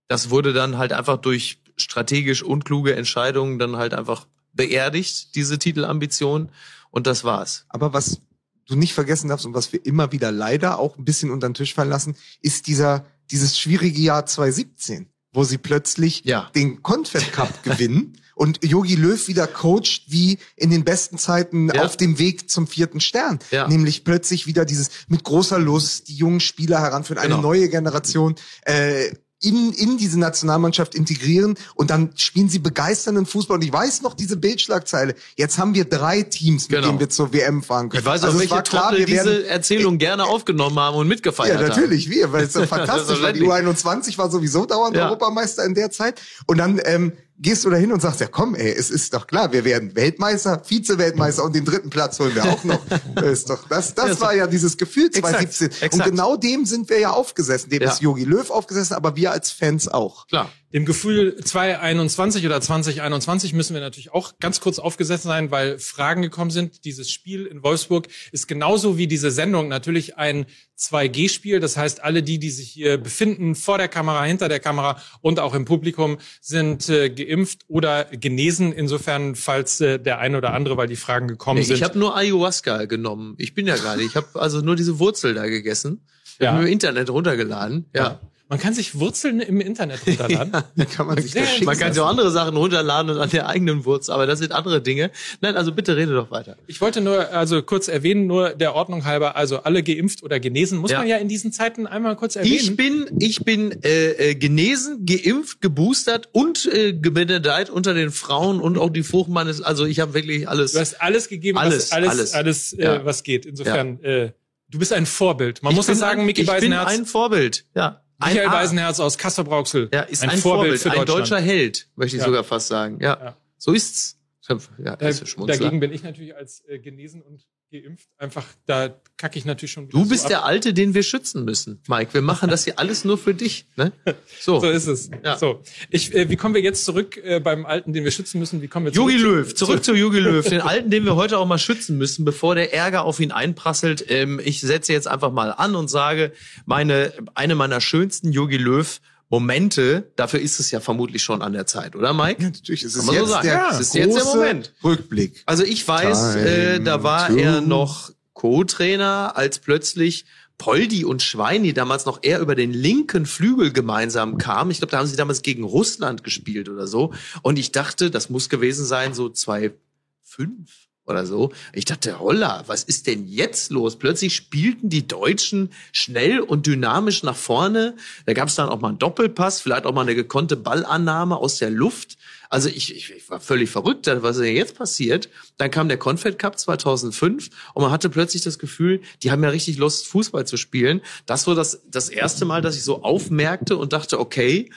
Das 0.10 0.30
wurde 0.30 0.51
dann 0.51 0.77
halt 0.77 0.92
einfach 0.92 1.18
durch 1.18 1.62
strategisch 1.77 2.44
unkluge 2.44 2.95
Entscheidungen 2.95 3.60
dann 3.60 3.77
halt 3.77 3.94
einfach 3.94 4.27
beerdigt, 4.53 5.35
diese 5.35 5.59
Titelambition. 5.59 6.50
Und 6.91 7.07
das 7.07 7.23
war's. 7.23 7.65
Aber 7.69 7.94
was 7.94 8.21
du 8.67 8.75
nicht 8.75 8.94
vergessen 8.94 9.27
darfst 9.27 9.45
und 9.45 9.53
was 9.53 9.73
wir 9.73 9.85
immer 9.85 10.11
wieder 10.11 10.31
leider 10.31 10.79
auch 10.79 10.97
ein 10.97 11.05
bisschen 11.05 11.31
unter 11.31 11.50
den 11.50 11.53
Tisch 11.53 11.73
fallen 11.73 11.89
lassen, 11.89 12.15
ist 12.41 12.67
dieser, 12.67 13.05
dieses 13.31 13.57
schwierige 13.57 14.00
Jahr 14.00 14.25
2017, 14.25 15.07
wo 15.33 15.44
sie 15.44 15.57
plötzlich 15.57 16.23
ja. 16.25 16.50
den 16.55 16.81
Confed 16.81 17.33
Cup 17.33 17.63
gewinnen 17.63 18.17
und 18.35 18.63
Yogi 18.63 18.95
Löw 18.95 19.27
wieder 19.27 19.47
coacht 19.47 20.03
wie 20.07 20.39
in 20.55 20.69
den 20.69 20.83
besten 20.83 21.17
Zeiten 21.17 21.69
ja. 21.73 21.83
auf 21.83 21.97
dem 21.97 22.19
Weg 22.19 22.50
zum 22.50 22.67
vierten 22.67 23.00
Stern. 23.00 23.39
Ja. 23.51 23.67
Nämlich 23.67 24.03
plötzlich 24.03 24.47
wieder 24.47 24.65
dieses 24.65 24.89
mit 25.07 25.23
großer 25.23 25.59
Lust 25.59 26.07
die 26.07 26.15
jungen 26.15 26.39
Spieler 26.39 26.79
heranführen, 26.79 27.21
genau. 27.21 27.35
eine 27.35 27.44
neue 27.44 27.69
Generation. 27.69 28.35
Äh, 28.63 29.13
in, 29.43 29.73
in 29.73 29.97
diese 29.97 30.17
Nationalmannschaft 30.17 30.95
integrieren 30.95 31.55
und 31.75 31.89
dann 31.89 32.11
spielen 32.15 32.49
sie 32.49 32.59
begeisternden 32.59 33.25
Fußball. 33.25 33.57
Und 33.57 33.63
ich 33.63 33.73
weiß 33.73 34.01
noch 34.01 34.13
diese 34.13 34.37
Bildschlagzeile. 34.37 35.15
Jetzt 35.35 35.57
haben 35.57 35.75
wir 35.75 35.85
drei 35.85 36.23
Teams, 36.23 36.69
mit 36.69 36.77
genau. 36.77 36.87
denen 36.87 36.99
wir 36.99 37.09
zur 37.09 37.33
WM 37.33 37.61
fahren 37.61 37.89
können. 37.89 37.99
Ich 37.99 38.05
weiß 38.05 38.23
auch, 38.23 38.27
also 38.27 38.39
welche 38.39 38.61
klar, 38.63 38.95
wir 38.95 39.05
diese 39.05 39.25
werden, 39.25 39.45
Erzählung 39.45 39.97
gerne 39.97 40.25
aufgenommen 40.25 40.79
haben 40.79 40.95
und 40.95 41.07
mitgefeiert 41.07 41.57
haben. 41.57 41.63
Ja, 41.63 41.67
natürlich, 41.69 42.05
haben. 42.05 42.13
wir, 42.13 42.31
weil 42.31 42.43
es 42.45 42.53
so 42.53 42.65
fantastisch 42.67 43.21
war. 43.21 43.33
Die 43.33 43.41
U21 43.41 44.17
war 44.17 44.31
sowieso 44.31 44.65
dauernd 44.65 44.95
ja. 44.95 45.05
Europameister 45.05 45.65
in 45.65 45.75
der 45.75 45.91
Zeit. 45.91 46.21
Und 46.45 46.57
dann 46.57 46.79
ähm, 46.85 47.13
gehst 47.39 47.65
du 47.65 47.69
da 47.69 47.77
hin 47.77 47.91
und 47.91 48.01
sagst, 48.01 48.19
ja 48.19 48.27
komm, 48.27 48.56
ey, 48.56 48.71
es 48.71 48.89
ist 48.89 49.13
doch 49.13 49.27
klar, 49.27 49.51
wir 49.51 49.65
werden 49.65 49.95
Weltmeister, 49.95 50.62
Vize-Weltmeister 50.63 51.44
und 51.44 51.56
den 51.56 51.65
dritten 51.65 51.89
Platz 51.89 52.19
holen 52.19 52.35
wir 52.35 52.45
auch 52.45 52.63
noch. 52.63 52.81
Das 53.15 53.25
ist 53.25 53.50
doch, 53.50 53.68
das, 53.68 53.94
das 53.94 54.21
war 54.21 54.33
ja 54.33 54.47
dieses 54.47 54.77
Gefühl 54.77 55.09
2017. 55.09 55.68
Exakt, 55.68 55.83
exakt. 55.83 55.94
Und 55.94 56.12
genau 56.12 56.35
dem 56.35 56.65
sind 56.65 56.89
wir 56.89 57.00
ja 57.00 57.12
aufgesessen. 57.12 57.69
Dem 57.69 57.81
ja. 57.81 57.91
ist 57.91 58.01
Yogi 58.01 58.24
Löw 58.24 58.50
aufgesessen, 58.50 58.95
aber 58.95 59.15
wir 59.15 59.31
als 59.31 59.51
Fans 59.51 59.88
auch. 59.88 60.27
Klar. 60.27 60.50
Dem 60.73 60.85
Gefühl 60.85 61.36
2021 61.36 62.48
oder 62.48 62.59
2021 62.59 63.53
müssen 63.53 63.75
wir 63.75 63.81
natürlich 63.81 64.12
auch 64.12 64.39
ganz 64.39 64.59
kurz 64.59 64.79
aufgesetzt 64.79 65.21
sein, 65.24 65.51
weil 65.51 65.77
Fragen 65.77 66.24
gekommen 66.24 66.50
sind. 66.50 66.83
Dieses 66.83 67.12
Spiel 67.12 67.45
in 67.45 67.62
Wolfsburg 67.62 68.07
ist 68.31 68.48
genauso 68.48 68.98
wie 68.98 69.05
diese 69.05 69.29
Sendung 69.29 69.67
natürlich 69.67 70.17
ein 70.17 70.48
2G-Spiel. 70.79 71.59
Das 71.59 71.77
heißt, 71.77 72.03
alle 72.03 72.24
die, 72.24 72.39
die 72.39 72.50
sich 72.50 72.71
hier 72.71 72.98
befinden, 72.98 73.53
vor 73.53 73.77
der 73.77 73.88
Kamera, 73.88 74.24
hinter 74.24 74.50
der 74.50 74.59
Kamera 74.59 75.00
und 75.21 75.39
auch 75.39 75.53
im 75.53 75.65
Publikum, 75.65 76.17
sind 76.41 76.89
äh, 76.89 77.12
geimpft 77.12 77.65
oder 77.67 78.05
genesen. 78.05 78.74
Insofern, 78.74 79.36
falls 79.36 79.79
äh, 79.79 80.00
der 80.00 80.17
eine 80.17 80.39
oder 80.39 80.55
andere, 80.55 80.75
weil 80.75 80.88
die 80.88 80.95
Fragen 80.95 81.27
gekommen 81.27 81.59
nee, 81.59 81.65
sind. 81.65 81.75
Ich 81.75 81.83
habe 81.83 82.00
nur 82.00 82.17
Ayahuasca 82.17 82.86
genommen. 82.86 83.36
Ich 83.38 83.53
bin 83.53 83.67
ja 83.67 83.77
gar 83.77 83.95
nicht. 83.95 84.07
Ich 84.07 84.15
habe 84.15 84.41
also 84.41 84.62
nur 84.62 84.75
diese 84.75 84.98
Wurzel 84.98 85.36
da 85.36 85.45
gegessen. 85.45 86.07
Ich 86.39 86.45
ja. 86.45 86.53
habe 86.53 86.63
im 86.63 86.71
Internet 86.71 87.12
runtergeladen. 87.12 87.86
ja. 87.93 88.03
ja. 88.03 88.19
Man 88.53 88.60
kann 88.60 88.75
sich 88.75 89.00
Wurzeln 89.00 89.39
im 89.39 89.60
Internet 89.60 90.05
runterladen. 90.05 90.53
ja, 90.75 90.86
kann 90.86 91.07
man, 91.07 91.19
sich 91.19 91.33
man 91.65 91.75
kann 91.75 91.91
sich 91.91 92.00
auch 92.00 92.07
andere 92.07 92.29
Sachen 92.29 92.55
runterladen 92.55 93.10
und 93.10 93.17
an 93.19 93.31
der 93.31 93.48
eigenen 93.48 93.83
Wurzel, 93.83 94.12
aber 94.12 94.27
das 94.27 94.38
sind 94.38 94.51
andere 94.51 94.79
Dinge. 94.79 95.10
Nein, 95.41 95.55
also 95.55 95.72
bitte 95.72 95.98
rede 95.98 96.13
doch 96.13 96.29
weiter. 96.29 96.55
Ich 96.67 96.79
wollte 96.79 97.01
nur 97.01 97.31
also 97.31 97.63
kurz 97.63 97.88
erwähnen, 97.88 98.27
nur 98.27 98.51
der 98.51 98.75
Ordnung 98.75 99.05
halber, 99.05 99.36
also 99.36 99.63
alle 99.63 99.81
geimpft 99.81 100.22
oder 100.22 100.39
genesen, 100.39 100.77
muss 100.77 100.91
ja. 100.91 101.00
man 101.00 101.07
ja 101.07 101.17
in 101.17 101.29
diesen 101.29 101.51
Zeiten 101.51 101.88
einmal 101.88 102.15
kurz 102.15 102.36
erwähnen. 102.36 102.53
Ich 102.53 102.75
bin, 102.75 103.10
ich 103.17 103.43
bin 103.43 103.72
äh, 103.83 104.12
äh, 104.12 104.36
genesen, 104.36 105.03
geimpft, 105.03 105.60
geboostert 105.60 106.29
und 106.31 106.72
äh, 106.72 106.93
gebenedeit 106.93 107.72
unter 107.72 107.95
den 107.95 108.12
Frauen 108.12 108.62
und 108.62 108.77
auch 108.77 108.91
die 108.91 109.01
Fruchtmann 109.01 109.48
ist, 109.48 109.63
also 109.63 109.88
ich 109.88 110.00
habe 110.00 110.13
wirklich 110.13 110.48
alles. 110.48 110.74
Du 110.74 110.79
hast 110.79 111.01
alles 111.01 111.27
gegeben, 111.27 111.57
alles, 111.57 111.86
was, 111.86 111.91
alles, 111.91 112.10
alles, 112.12 112.33
alles 112.33 112.74
äh, 112.74 112.83
ja. 112.83 113.03
was 113.03 113.24
geht. 113.24 113.48
Insofern, 113.48 113.98
ja. 114.03 114.10
äh, 114.10 114.31
du 114.69 114.77
bist 114.77 114.93
ein 114.93 115.07
Vorbild. 115.07 115.63
Man 115.63 115.72
ich 115.72 115.77
muss 115.77 115.88
das 115.88 115.98
sagen, 115.98 116.27
Micky 116.27 116.43
Beisenherz. 116.43 116.91
Ich 116.91 116.98
bin 116.98 117.01
ein 117.01 117.05
Vorbild, 117.07 117.65
ja. 117.74 118.02
Michael 118.25 118.50
Beisenherz 118.50 119.00
aus 119.00 119.18
Kassel-Brauxel. 119.18 119.89
Ja, 119.94 120.01
ist 120.01 120.24
ein, 120.24 120.32
ein 120.32 120.38
Vorbild, 120.38 120.80
Vorbild, 120.80 120.82
für 120.82 120.92
ein 120.92 121.06
deutscher 121.06 121.39
Held, 121.39 121.88
möchte 121.96 122.18
ich 122.18 122.22
ja. 122.22 122.27
sogar 122.27 122.44
fast 122.44 122.68
sagen. 122.68 123.00
Ja. 123.01 123.18
ja. 123.22 123.38
So 123.58 123.74
ist's. 123.74 124.20
Ja, 124.50 124.98
da, 124.98 125.12
dagegen 125.48 125.80
bin 125.80 125.94
ich 125.94 126.03
natürlich 126.03 126.36
als 126.36 126.65
äh, 126.68 126.77
genesen 126.77 127.22
und 127.22 127.48
geimpft. 127.82 128.08
Einfach, 128.18 128.46
da 128.65 128.96
kacke 129.18 129.38
ich 129.38 129.46
natürlich 129.46 129.72
schon. 129.72 129.89
Du 129.89 130.08
bist 130.08 130.24
so 130.24 130.30
der 130.30 130.46
Alte, 130.46 130.74
den 130.74 130.94
wir 130.94 131.03
schützen 131.03 131.46
müssen, 131.46 131.82
Mike. 131.88 132.13
Wir 132.13 132.22
machen 132.22 132.50
das 132.50 132.65
hier 132.65 132.80
alles 132.80 133.06
nur 133.06 133.18
für 133.18 133.34
dich. 133.34 133.65
Ne? 133.75 133.92
So. 134.39 134.60
so 134.60 134.70
ist 134.70 134.88
es. 134.88 135.10
Ja. 135.24 135.38
So, 135.38 135.62
ich, 135.89 136.13
äh, 136.13 136.30
wie 136.30 136.36
kommen 136.36 136.53
wir 136.53 136.62
jetzt 136.62 136.84
zurück 136.84 137.18
äh, 137.18 137.39
beim 137.39 137.65
Alten, 137.65 137.94
den 137.94 138.03
wir 138.03 138.12
schützen 138.12 138.39
müssen? 138.39 138.62
Wie 138.62 138.68
kommen 138.68 138.88
wir 138.88 138.94
zurück? 138.94 139.12
Jogi 139.12 139.24
Löw, 139.24 139.56
zurück 139.56 139.84
zu 139.86 139.96
Jogi 139.96 140.20
Löw, 140.20 140.48
den 140.48 140.60
Alten, 140.62 140.89
den 140.89 141.06
wir 141.06 141.15
heute 141.15 141.38
auch 141.38 141.46
mal 141.46 141.58
schützen 141.58 141.98
müssen, 141.98 142.25
bevor 142.25 142.56
der 142.56 142.74
Ärger 142.74 143.06
auf 143.06 143.20
ihn 143.20 143.32
einprasselt. 143.32 144.03
Ähm, 144.10 144.42
ich 144.44 144.60
setze 144.62 144.92
jetzt 144.92 145.08
einfach 145.08 145.32
mal 145.32 145.51
an 145.51 145.75
und 145.75 145.88
sage, 145.88 146.34
meine 146.65 147.13
eine 147.36 147.56
meiner 147.56 147.80
schönsten 147.80 148.32
Jogi 148.32 148.58
Löw 148.58 149.00
Momente, 149.33 150.11
dafür 150.15 150.41
ist 150.41 150.59
es 150.59 150.69
ja 150.69 150.79
vermutlich 150.79 151.23
schon 151.23 151.41
an 151.41 151.53
der 151.53 151.65
Zeit, 151.65 151.95
oder 151.95 152.13
Mike? 152.13 152.39
Ja, 152.39 152.49
natürlich. 152.51 152.83
Es 152.83 152.95
ist, 152.95 153.11
jetzt, 153.11 153.29
so 153.29 153.41
der, 153.41 153.51
ja, 153.51 153.69
es 153.71 153.79
ist 153.79 153.95
jetzt 153.95 154.15
der 154.15 154.25
Moment. 154.25 154.73
Rückblick. 154.83 155.41
Also 155.47 155.63
ich 155.63 155.87
weiß, 155.87 156.35
äh, 156.35 156.79
da 156.81 157.01
war 157.01 157.29
two. 157.29 157.37
er 157.37 157.59
noch 157.59 158.11
Co-Trainer, 158.33 159.35
als 159.35 159.57
plötzlich 159.57 160.25
Poldi 160.59 161.03
und 161.03 161.23
Schweini 161.23 161.73
damals 161.73 162.05
noch 162.05 162.19
eher 162.21 162.41
über 162.41 162.53
den 162.53 162.73
linken 162.73 163.25
Flügel 163.25 163.73
gemeinsam 163.73 164.37
kamen. 164.37 164.69
Ich 164.69 164.77
glaube, 164.77 164.91
da 164.91 164.99
haben 164.99 165.07
sie 165.07 165.15
damals 165.15 165.41
gegen 165.41 165.63
Russland 165.63 166.23
gespielt 166.23 166.69
oder 166.69 166.85
so. 166.85 167.11
Und 167.41 167.57
ich 167.57 167.71
dachte, 167.71 168.11
das 168.11 168.29
muss 168.29 168.49
gewesen 168.49 168.85
sein, 168.85 169.15
so 169.15 169.29
zwei 169.29 169.73
fünf 170.21 170.69
oder 171.05 171.25
so. 171.25 171.51
Ich 171.74 171.86
dachte, 171.86 172.19
holla, 172.19 172.63
was 172.67 172.83
ist 172.83 173.07
denn 173.07 173.27
jetzt 173.27 173.72
los? 173.72 173.98
Plötzlich 173.98 174.36
spielten 174.36 174.89
die 174.89 175.07
Deutschen 175.07 175.69
schnell 175.91 176.39
und 176.39 176.65
dynamisch 176.65 177.24
nach 177.24 177.36
vorne. 177.36 177.95
Da 178.25 178.33
gab 178.33 178.48
es 178.48 178.55
dann 178.55 178.69
auch 178.69 178.79
mal 178.79 178.89
einen 178.89 179.00
Doppelpass, 179.00 179.62
vielleicht 179.62 179.86
auch 179.86 179.93
mal 179.93 180.01
eine 180.01 180.15
gekonnte 180.15 180.55
Ballannahme 180.55 181.38
aus 181.38 181.57
der 181.57 181.69
Luft. 181.69 182.17
Also 182.50 182.69
ich, 182.69 182.95
ich, 182.95 183.12
ich 183.12 183.29
war 183.29 183.39
völlig 183.39 183.69
verrückt, 183.69 184.07
was 184.07 184.38
ist 184.38 184.43
denn 184.43 184.55
jetzt 184.55 184.75
passiert? 184.75 185.29
Dann 185.57 185.72
kam 185.72 185.88
der 185.88 185.98
Confed 185.98 186.38
Cup 186.38 186.57
2005 186.57 187.50
und 187.74 187.81
man 187.81 187.91
hatte 187.91 188.10
plötzlich 188.10 188.43
das 188.43 188.60
Gefühl, 188.60 189.01
die 189.24 189.31
haben 189.31 189.43
ja 189.43 189.50
richtig 189.50 189.77
Lust, 189.77 190.07
Fußball 190.07 190.45
zu 190.45 190.55
spielen. 190.55 191.01
Das 191.25 191.48
war 191.48 191.55
das, 191.55 191.81
das 191.89 192.10
erste 192.10 192.45
Mal, 192.45 192.62
dass 192.62 192.75
ich 192.75 192.83
so 192.83 193.03
aufmerkte 193.03 193.75
und 193.75 193.91
dachte, 193.91 194.19
okay, 194.19 194.69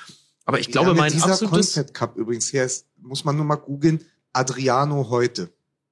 aber 0.47 0.59
ich 0.59 0.71
glaube, 0.71 0.91
ja, 0.91 0.95
mein 0.95 1.13
dieser 1.13 1.27
absolutes... 1.27 1.75
Confed 1.75 1.95
Cup 1.95 2.17
übrigens 2.17 2.49
hier 2.49 2.65
ist, 2.65 2.87
muss 2.97 3.25
man 3.25 3.37
nur 3.37 3.45
mal 3.45 3.57
googeln, 3.57 4.05
Adriano 4.33 5.11
heute. 5.11 5.51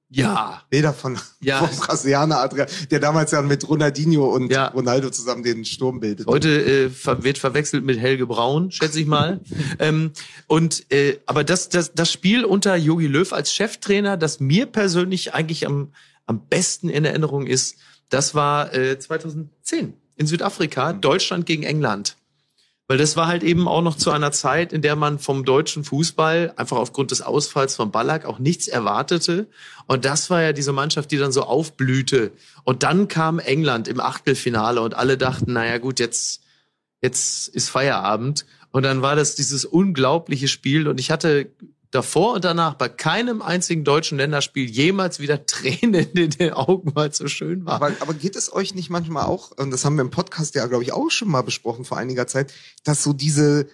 Ja. 0.09 0.61
Bilder 0.69 0.93
von, 0.93 1.17
ja. 1.41 1.59
vom 1.65 1.77
Brasilianer 1.77 2.39
Adrian, 2.39 2.67
der 2.91 2.99
damals 2.99 3.31
ja 3.31 3.41
mit 3.41 3.67
Ronaldinho 3.67 4.25
und 4.25 4.51
ja. 4.51 4.67
Ronaldo 4.67 5.09
zusammen 5.09 5.43
den 5.43 5.65
Sturm 5.65 5.99
bildet. 5.99 6.27
Heute 6.27 6.49
äh, 6.49 7.23
wird 7.23 7.37
verwechselt 7.37 7.83
mit 7.83 7.99
Helge 7.99 8.27
Braun, 8.27 8.71
schätze 8.71 8.99
ich 8.99 9.07
mal. 9.07 9.41
ähm, 9.79 10.11
und 10.47 10.91
äh, 10.91 11.19
aber 11.25 11.43
das, 11.43 11.69
das, 11.69 11.93
das 11.93 12.11
Spiel 12.11 12.45
unter 12.45 12.75
Jogi 12.75 13.07
Löw 13.07 13.33
als 13.33 13.53
Cheftrainer, 13.53 14.17
das 14.17 14.39
mir 14.39 14.67
persönlich 14.67 15.33
eigentlich 15.33 15.65
am, 15.65 15.91
am 16.25 16.47
besten 16.47 16.89
in 16.89 17.03
Erinnerung 17.05 17.47
ist, 17.47 17.77
das 18.09 18.35
war 18.35 18.73
äh, 18.73 18.99
2010 18.99 19.93
in 20.17 20.27
Südafrika, 20.27 20.93
mhm. 20.93 21.01
Deutschland 21.01 21.45
gegen 21.45 21.63
England. 21.63 22.15
Weil 22.87 22.99
das 22.99 23.17
war 23.17 23.27
halt 23.27 23.41
eben 23.43 23.67
auch 23.67 23.81
noch 23.81 23.95
zu 23.95 24.11
einer 24.11 24.31
Zeit, 24.31 24.71
in 24.71 24.83
der 24.83 24.95
man 24.95 25.17
vom 25.17 25.43
deutschen 25.43 25.83
Fußball 25.83 26.53
einfach 26.55 26.77
aufgrund 26.77 27.09
des 27.09 27.21
Ausfalls 27.21 27.75
von 27.75 27.91
Ballack 27.91 28.25
auch 28.25 28.37
nichts 28.37 28.67
erwartete. 28.67 29.47
Und 29.87 30.05
das 30.05 30.29
war 30.29 30.43
ja 30.43 30.53
diese 30.53 30.71
Mannschaft, 30.71 31.09
die 31.11 31.17
dann 31.17 31.31
so 31.31 31.43
aufblühte. 31.43 32.31
Und 32.63 32.83
dann 32.83 33.07
kam 33.07 33.39
England 33.39 33.87
im 33.87 33.99
Achtelfinale 33.99 34.81
und 34.81 34.93
alle 34.93 35.17
dachten, 35.17 35.53
naja 35.53 35.79
gut, 35.79 35.99
jetzt, 35.99 36.43
jetzt 37.01 37.47
ist 37.47 37.69
Feierabend. 37.69 38.45
Und 38.69 38.83
dann 38.83 39.01
war 39.01 39.15
das 39.15 39.35
dieses 39.35 39.65
unglaubliche 39.65 40.47
Spiel 40.47 40.87
und 40.87 40.99
ich 40.99 41.09
hatte 41.09 41.49
davor 41.95 42.33
und 42.33 42.45
danach 42.45 42.75
bei 42.75 42.89
keinem 42.89 43.41
einzigen 43.41 43.83
deutschen 43.83 44.17
Länderspiel 44.17 44.69
jemals 44.69 45.19
wieder 45.19 45.45
Tränen 45.47 46.11
in 46.13 46.29
den 46.29 46.53
Augen, 46.53 46.91
weil 46.93 47.09
es 47.09 47.17
so 47.17 47.27
schön 47.27 47.65
war. 47.65 47.75
Aber, 47.75 47.91
aber 47.99 48.13
geht 48.13 48.35
es 48.35 48.53
euch 48.53 48.75
nicht 48.75 48.89
manchmal 48.89 49.25
auch, 49.25 49.51
und 49.51 49.71
das 49.71 49.85
haben 49.85 49.95
wir 49.95 50.01
im 50.01 50.11
Podcast 50.11 50.55
ja, 50.55 50.65
glaube 50.67 50.83
ich, 50.83 50.93
auch 50.93 51.09
schon 51.09 51.29
mal 51.29 51.41
besprochen 51.41 51.85
vor 51.85 51.97
einiger 51.97 52.27
Zeit, 52.27 52.53
dass 52.83 53.03
so 53.03 53.13
diese 53.13 53.67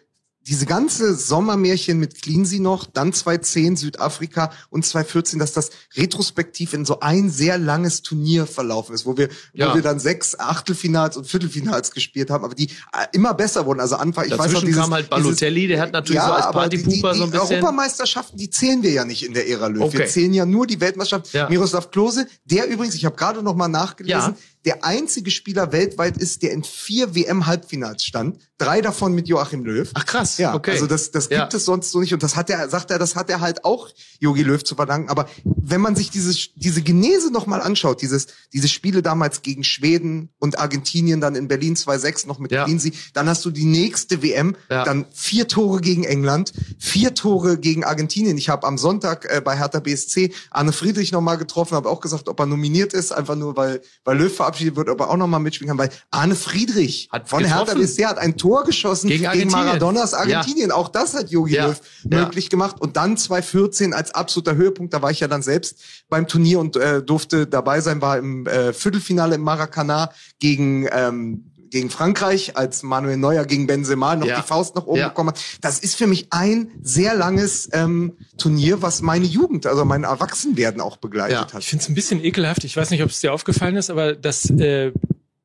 diese 0.47 0.65
ganze 0.65 1.13
Sommermärchen 1.13 1.99
mit 1.99 2.21
Cleansey 2.21 2.59
noch, 2.59 2.85
dann 2.85 3.13
2010 3.13 3.75
Südafrika 3.75 4.51
und 4.69 4.83
2014, 4.83 5.37
dass 5.37 5.53
das 5.53 5.69
retrospektiv 5.95 6.73
in 6.73 6.83
so 6.83 6.99
ein 6.99 7.29
sehr 7.29 7.59
langes 7.59 8.01
Turnier 8.01 8.47
verlaufen 8.47 8.95
ist, 8.95 9.05
wo 9.05 9.17
wir, 9.17 9.29
ja. 9.53 9.69
wo 9.69 9.75
wir 9.75 9.83
dann 9.83 9.99
sechs 9.99 10.39
Achtelfinals 10.39 11.15
und 11.15 11.27
Viertelfinals 11.27 11.91
gespielt 11.91 12.31
haben, 12.31 12.43
aber 12.43 12.55
die 12.55 12.65
äh, 12.65 13.05
immer 13.13 13.35
besser 13.35 13.67
wurden. 13.67 13.79
Also 13.79 13.97
Anfang, 13.97 14.25
ich 14.25 14.31
Dazwischen 14.31 14.47
weiß 14.47 14.61
noch, 14.61 14.67
dieses, 14.67 14.81
kam 14.81 14.93
halt 14.93 15.09
Balotelli, 15.11 15.67
der 15.67 15.79
hat 15.79 15.93
natürlich 15.93 16.15
ja, 16.15 16.27
so 16.27 16.33
als 16.33 16.51
Partypooper 16.51 17.13
so 17.13 17.23
ein 17.23 17.31
bisschen. 17.31 17.47
Europameisterschaften, 17.57 18.37
die 18.37 18.49
zählen 18.49 18.81
wir 18.81 18.91
ja 18.91 19.05
nicht 19.05 19.23
in 19.23 19.35
der 19.35 19.47
Ära 19.47 19.67
Löw. 19.67 19.83
Okay. 19.83 19.99
Wir 19.99 20.05
zählen 20.07 20.33
ja 20.33 20.45
nur 20.47 20.65
die 20.65 20.79
Weltmeisterschaft. 20.79 21.33
Ja. 21.33 21.49
Miroslav 21.49 21.91
Klose, 21.91 22.25
der 22.45 22.67
übrigens, 22.67 22.95
ich 22.95 23.05
habe 23.05 23.15
gerade 23.15 23.43
noch 23.43 23.55
mal 23.55 23.67
nachgelesen, 23.67 24.35
der 24.65 24.83
einzige 24.83 25.31
Spieler 25.31 25.71
weltweit 25.71 26.17
ist, 26.17 26.43
der 26.43 26.51
in 26.51 26.63
vier 26.63 27.15
WM-Halbfinals 27.15 28.05
stand. 28.05 28.39
Drei 28.59 28.81
davon 28.81 29.13
mit 29.13 29.27
Joachim 29.27 29.65
Löw. 29.65 29.89
Ach 29.95 30.05
krass. 30.05 30.37
Ja, 30.37 30.53
okay. 30.53 30.71
Also 30.71 30.85
das, 30.85 31.09
das 31.09 31.29
gibt 31.29 31.51
ja. 31.51 31.57
es 31.57 31.65
sonst 31.65 31.91
so 31.91 31.99
nicht. 31.99 32.13
Und 32.13 32.21
das 32.21 32.35
hat 32.35 32.49
er, 32.51 32.69
sagt 32.69 32.91
er, 32.91 32.99
das 32.99 33.15
hat 33.15 33.31
er 33.31 33.41
halt 33.41 33.65
auch 33.65 33.89
Jogi 34.19 34.43
Löw 34.43 34.63
zu 34.63 34.75
verdanken. 34.75 35.09
Aber 35.09 35.27
wenn 35.43 35.81
man 35.81 35.95
sich 35.95 36.11
dieses, 36.11 36.53
diese 36.55 36.83
Genese 36.83 37.31
nochmal 37.31 37.59
anschaut, 37.59 38.03
dieses, 38.03 38.27
diese 38.53 38.67
Spiele 38.67 39.01
damals 39.01 39.41
gegen 39.41 39.63
Schweden 39.63 40.29
und 40.37 40.59
Argentinien, 40.59 41.21
dann 41.21 41.33
in 41.33 41.47
Berlin 41.47 41.75
2-6 41.75 42.27
noch 42.27 42.37
mit 42.37 42.51
ja. 42.51 42.65
Lindsay, 42.65 42.93
dann 43.13 43.27
hast 43.27 43.43
du 43.45 43.49
die 43.49 43.65
nächste 43.65 44.21
WM, 44.21 44.55
ja. 44.69 44.83
dann 44.83 45.07
vier 45.11 45.47
Tore 45.47 45.81
gegen 45.81 46.03
England, 46.03 46.53
vier 46.77 47.15
Tore 47.15 47.57
gegen 47.57 47.83
Argentinien. 47.83 48.37
Ich 48.37 48.49
habe 48.49 48.67
am 48.67 48.77
Sonntag 48.77 49.25
äh, 49.25 49.41
bei 49.41 49.57
Hertha 49.57 49.79
BSC 49.79 50.33
Arne 50.51 50.71
Friedrich 50.71 51.11
nochmal 51.11 51.39
getroffen, 51.39 51.75
habe 51.75 51.89
auch 51.89 51.99
gesagt, 51.99 52.29
ob 52.29 52.39
er 52.39 52.45
nominiert 52.45 52.93
ist, 52.93 53.11
einfach 53.11 53.35
nur 53.35 53.57
weil, 53.57 53.81
weil 54.03 54.19
Löw 54.19 54.31
verabschiedet 54.31 54.50
wird, 54.59 54.89
aber 54.89 55.09
auch 55.09 55.17
nochmal 55.17 55.39
mitspielen 55.39 55.69
kann, 55.69 55.77
weil 55.77 55.89
Arne 56.11 56.35
Friedrich 56.35 57.09
hat 57.11 57.29
von 57.29 57.43
getroffen. 57.43 57.65
Hertha 57.65 57.79
BSC 57.79 58.05
hat 58.05 58.17
ein 58.17 58.37
Tor 58.37 58.63
geschossen 58.63 59.07
gegen, 59.09 59.29
gegen 59.31 59.51
Maradonas 59.51 60.13
Argentinien. 60.13 60.69
Ja. 60.69 60.75
Auch 60.75 60.89
das 60.89 61.13
hat 61.13 61.29
Jogi 61.31 61.55
ja. 61.55 61.67
Löw 61.67 61.81
möglich 62.03 62.49
gemacht. 62.49 62.79
Und 62.79 62.97
dann 62.97 63.17
2014 63.17 63.93
als 63.93 64.13
absoluter 64.13 64.55
Höhepunkt, 64.55 64.93
da 64.93 65.01
war 65.01 65.11
ich 65.11 65.19
ja 65.19 65.27
dann 65.27 65.41
selbst 65.41 65.79
beim 66.09 66.27
Turnier 66.27 66.59
und 66.59 66.75
äh, 66.75 67.01
durfte 67.01 67.47
dabei 67.47 67.81
sein, 67.81 68.01
war 68.01 68.17
im 68.17 68.45
äh, 68.47 68.73
Viertelfinale 68.73 69.35
im 69.35 69.41
Maracana 69.41 70.11
gegen 70.39 70.87
ähm, 70.91 71.50
gegen 71.71 71.89
Frankreich, 71.89 72.55
als 72.55 72.83
Manuel 72.83 73.17
Neuer 73.17 73.45
gegen 73.45 73.65
Benzema 73.65 74.15
noch 74.15 74.27
ja. 74.27 74.39
die 74.39 74.47
Faust 74.47 74.75
nach 74.75 74.85
oben 74.85 74.99
ja. 74.99 75.07
bekommen 75.07 75.29
hat. 75.29 75.39
Das 75.61 75.79
ist 75.79 75.95
für 75.95 76.07
mich 76.07 76.27
ein 76.29 76.71
sehr 76.83 77.15
langes 77.15 77.69
ähm, 77.73 78.17
Turnier, 78.37 78.81
was 78.81 79.01
meine 79.01 79.25
Jugend, 79.25 79.65
also 79.65 79.85
mein 79.85 80.03
Erwachsenwerden 80.03 80.81
auch 80.81 80.97
begleitet 80.97 81.37
ja. 81.37 81.53
hat. 81.53 81.59
Ich 81.63 81.69
finde 81.69 81.83
es 81.83 81.89
ein 81.89 81.95
bisschen 81.95 82.23
ekelhaft. 82.23 82.63
Ich 82.63 82.77
weiß 82.77 82.91
nicht, 82.91 83.01
ob 83.01 83.09
es 83.09 83.19
dir 83.19 83.33
aufgefallen 83.33 83.75
ist, 83.75 83.89
aber 83.89 84.13
das 84.13 84.49
äh, 84.49 84.91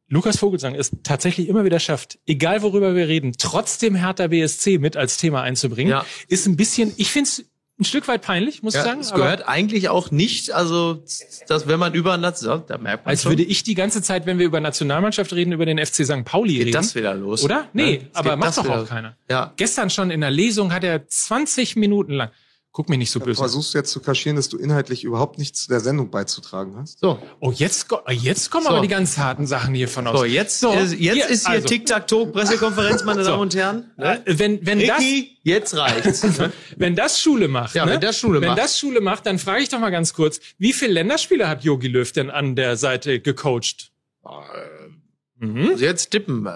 Lukas 0.08 0.38
Vogelsang 0.38 0.74
es 0.74 0.92
tatsächlich 1.02 1.48
immer 1.48 1.64
wieder 1.64 1.80
schafft, 1.80 2.18
egal 2.26 2.62
worüber 2.62 2.94
wir 2.94 3.08
reden, 3.08 3.32
trotzdem 3.38 3.94
Hertha 3.94 4.28
BSC 4.28 4.78
mit 4.78 4.96
als 4.96 5.16
Thema 5.16 5.42
einzubringen, 5.42 5.90
ja. 5.90 6.06
ist 6.28 6.46
ein 6.46 6.56
bisschen, 6.56 6.92
ich 6.96 7.10
finde 7.10 7.28
es 7.28 7.44
ein 7.78 7.84
Stück 7.84 8.08
weit 8.08 8.22
peinlich, 8.22 8.62
muss 8.62 8.74
ja, 8.74 8.80
ich 8.80 8.86
sagen. 8.86 9.00
Es 9.00 9.12
gehört 9.12 9.46
eigentlich 9.46 9.90
auch 9.90 10.10
nicht, 10.10 10.50
also 10.50 11.02
dass 11.46 11.68
wenn 11.68 11.78
man 11.78 11.92
über 11.92 12.16
Nation, 12.16 12.62
da 12.66 12.78
merkt 12.78 13.04
man 13.04 13.10
Als 13.10 13.22
schon. 13.22 13.32
würde 13.32 13.42
ich 13.42 13.64
die 13.64 13.74
ganze 13.74 14.00
Zeit, 14.00 14.24
wenn 14.24 14.38
wir 14.38 14.46
über 14.46 14.60
Nationalmannschaft 14.60 15.32
reden, 15.34 15.52
über 15.52 15.66
den 15.66 15.84
FC 15.84 16.06
St. 16.06 16.24
Pauli 16.24 16.54
geht 16.54 16.66
reden. 16.68 16.72
das 16.72 16.94
wieder 16.94 17.14
los. 17.14 17.44
Oder? 17.44 17.68
Nee, 17.74 17.96
ja, 17.96 18.00
aber 18.14 18.36
macht 18.36 18.56
doch 18.56 18.68
auch 18.68 18.88
keiner. 18.88 19.16
Ja. 19.30 19.52
Gestern 19.56 19.90
schon 19.90 20.10
in 20.10 20.22
der 20.22 20.30
Lesung 20.30 20.72
hat 20.72 20.84
er 20.84 21.06
20 21.06 21.76
Minuten 21.76 22.12
lang 22.12 22.30
Guck 22.76 22.90
mich 22.90 22.98
nicht 22.98 23.10
so 23.10 23.20
böse. 23.20 23.38
Versuchst 23.38 23.72
du 23.72 23.78
jetzt 23.78 23.90
zu 23.90 24.00
kaschieren, 24.00 24.36
dass 24.36 24.50
du 24.50 24.58
inhaltlich 24.58 25.02
überhaupt 25.02 25.38
nichts 25.38 25.62
zu 25.62 25.68
der 25.70 25.80
Sendung 25.80 26.10
beizutragen 26.10 26.76
hast? 26.76 26.98
So. 26.98 27.18
Oh, 27.40 27.50
jetzt, 27.50 27.86
jetzt 28.10 28.50
kommen 28.50 28.64
so. 28.64 28.68
aber 28.68 28.82
die 28.82 28.88
ganz 28.88 29.16
harten 29.16 29.46
Sachen 29.46 29.74
hier 29.74 29.88
von 29.88 30.06
aus. 30.06 30.18
So, 30.18 30.24
jetzt, 30.26 30.60
so, 30.60 30.74
jetzt 30.74 30.92
hier, 30.92 31.26
ist 31.26 31.46
hier 31.46 31.54
also. 31.54 31.68
Tic-Tac-Toe-Pressekonferenz, 31.68 33.02
meine 33.04 33.24
so. 33.24 33.30
Damen 33.30 33.40
und 33.40 33.54
Herren. 33.54 33.92
Ne? 33.96 34.20
Äh, 34.26 34.38
wenn, 34.38 34.66
wenn 34.66 34.78
Ricky, 34.78 35.38
das, 35.42 35.42
jetzt 35.42 35.74
reicht's. 35.74 36.22
Ne? 36.38 36.52
wenn 36.76 36.94
das 36.94 37.18
Schule 37.18 37.48
macht, 37.48 37.74
ja, 37.74 37.86
ne? 37.86 37.92
wenn 37.92 38.00
das 38.02 38.18
Schule 38.18 38.42
wenn 38.42 38.48
macht. 38.48 38.58
Wenn 38.58 38.64
das 38.64 38.78
Schule 38.78 39.00
macht, 39.00 39.24
dann 39.24 39.38
frage 39.38 39.62
ich 39.62 39.70
doch 39.70 39.78
mal 39.78 39.88
ganz 39.88 40.12
kurz, 40.12 40.38
wie 40.58 40.74
viele 40.74 40.92
Länderspiele 40.92 41.48
hat 41.48 41.64
Jogi 41.64 41.88
Löw 41.88 42.12
denn 42.12 42.28
an 42.28 42.56
der 42.56 42.76
Seite 42.76 43.20
gecoacht? 43.20 43.90
Äh, 44.22 45.46
mhm. 45.46 45.70
Also 45.70 45.82
jetzt 45.82 46.10
tippen. 46.10 46.46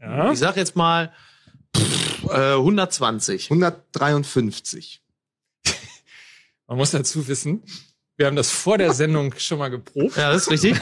Ja. 0.00 0.30
Ich 0.30 0.38
sag 0.38 0.56
jetzt 0.56 0.76
mal 0.76 1.12
pff, 1.76 2.26
äh, 2.30 2.52
120. 2.52 3.50
153. 3.50 5.00
Man 6.66 6.78
muss 6.78 6.90
dazu 6.90 7.28
wissen, 7.28 7.62
wir 8.16 8.26
haben 8.26 8.36
das 8.36 8.50
vor 8.50 8.78
der 8.78 8.92
Sendung 8.92 9.34
schon 9.38 9.58
mal 9.58 9.70
geprobt. 9.70 10.16
Ja, 10.16 10.30
das 10.30 10.42
ist 10.42 10.50
richtig. 10.52 10.80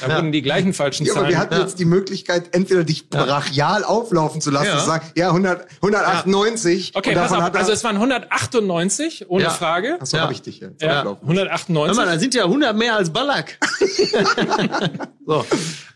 da 0.00 0.08
ja. 0.08 0.16
wurden 0.16 0.32
die 0.32 0.42
gleichen 0.42 0.74
falschen 0.74 1.06
ja, 1.06 1.14
Zahlen. 1.14 1.24
Aber 1.24 1.32
wir 1.32 1.38
hatten 1.38 1.54
ja. 1.54 1.60
jetzt 1.60 1.78
die 1.78 1.86
Möglichkeit, 1.86 2.54
entweder 2.54 2.84
dich 2.84 3.08
brachial 3.08 3.84
auflaufen 3.84 4.42
zu 4.42 4.50
lassen 4.50 4.66
ja. 4.66 4.78
und 4.78 4.84
sagen, 4.84 5.10
ja, 5.16 5.28
100, 5.28 5.66
198. 5.76 6.94
Okay, 6.94 7.14
pass 7.14 7.32
auf, 7.32 7.54
also 7.54 7.72
es 7.72 7.82
waren 7.84 7.96
198, 7.96 9.30
ohne 9.30 9.48
Frage. 9.50 9.96
Achso, 9.98 10.18
ja. 10.18 10.24
habe 10.24 10.34
ich 10.34 10.42
dich 10.42 10.60
jetzt. 10.60 10.82
Ja, 10.82 11.00
198. 11.00 11.96
Hör 11.96 12.04
mal, 12.04 12.12
da 12.12 12.18
sind 12.18 12.34
ja 12.34 12.44
100 12.44 12.76
mehr 12.76 12.96
als 12.96 13.10
Ballack. 13.10 13.58
so. 15.26 15.46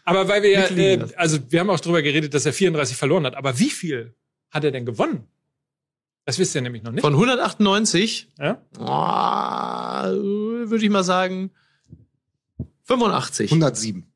Aber 0.05 0.27
weil 0.27 0.43
wir 0.43 0.51
ja, 0.51 0.65
äh, 0.69 1.07
also 1.17 1.39
wir 1.51 1.61
haben 1.61 1.69
auch 1.69 1.81
drüber 1.81 2.01
geredet, 2.01 2.33
dass 2.33 2.47
er 2.47 2.55
34 2.55 2.97
verloren 2.97 3.27
hat. 3.27 3.35
Aber 3.35 3.59
wie 3.59 3.71
viel 3.71 4.17
hat 4.51 4.65
er 4.65 4.71
denn 4.71 4.87
gewonnen? 4.87 5.29
Das 6.25 6.39
wisst 6.39 6.55
ihr 6.55 6.63
nämlich 6.63 6.83
noch 6.83 6.93
nicht. 6.93 7.03
Von 7.03 7.15
198? 7.15 8.29
Ja. 8.39 8.63
Oh, 8.79 8.85
Würde 8.85 10.85
ich 10.85 10.91
mal 10.91 11.05
sagen 11.05 11.51
85. 12.85 13.51
107. 13.51 14.12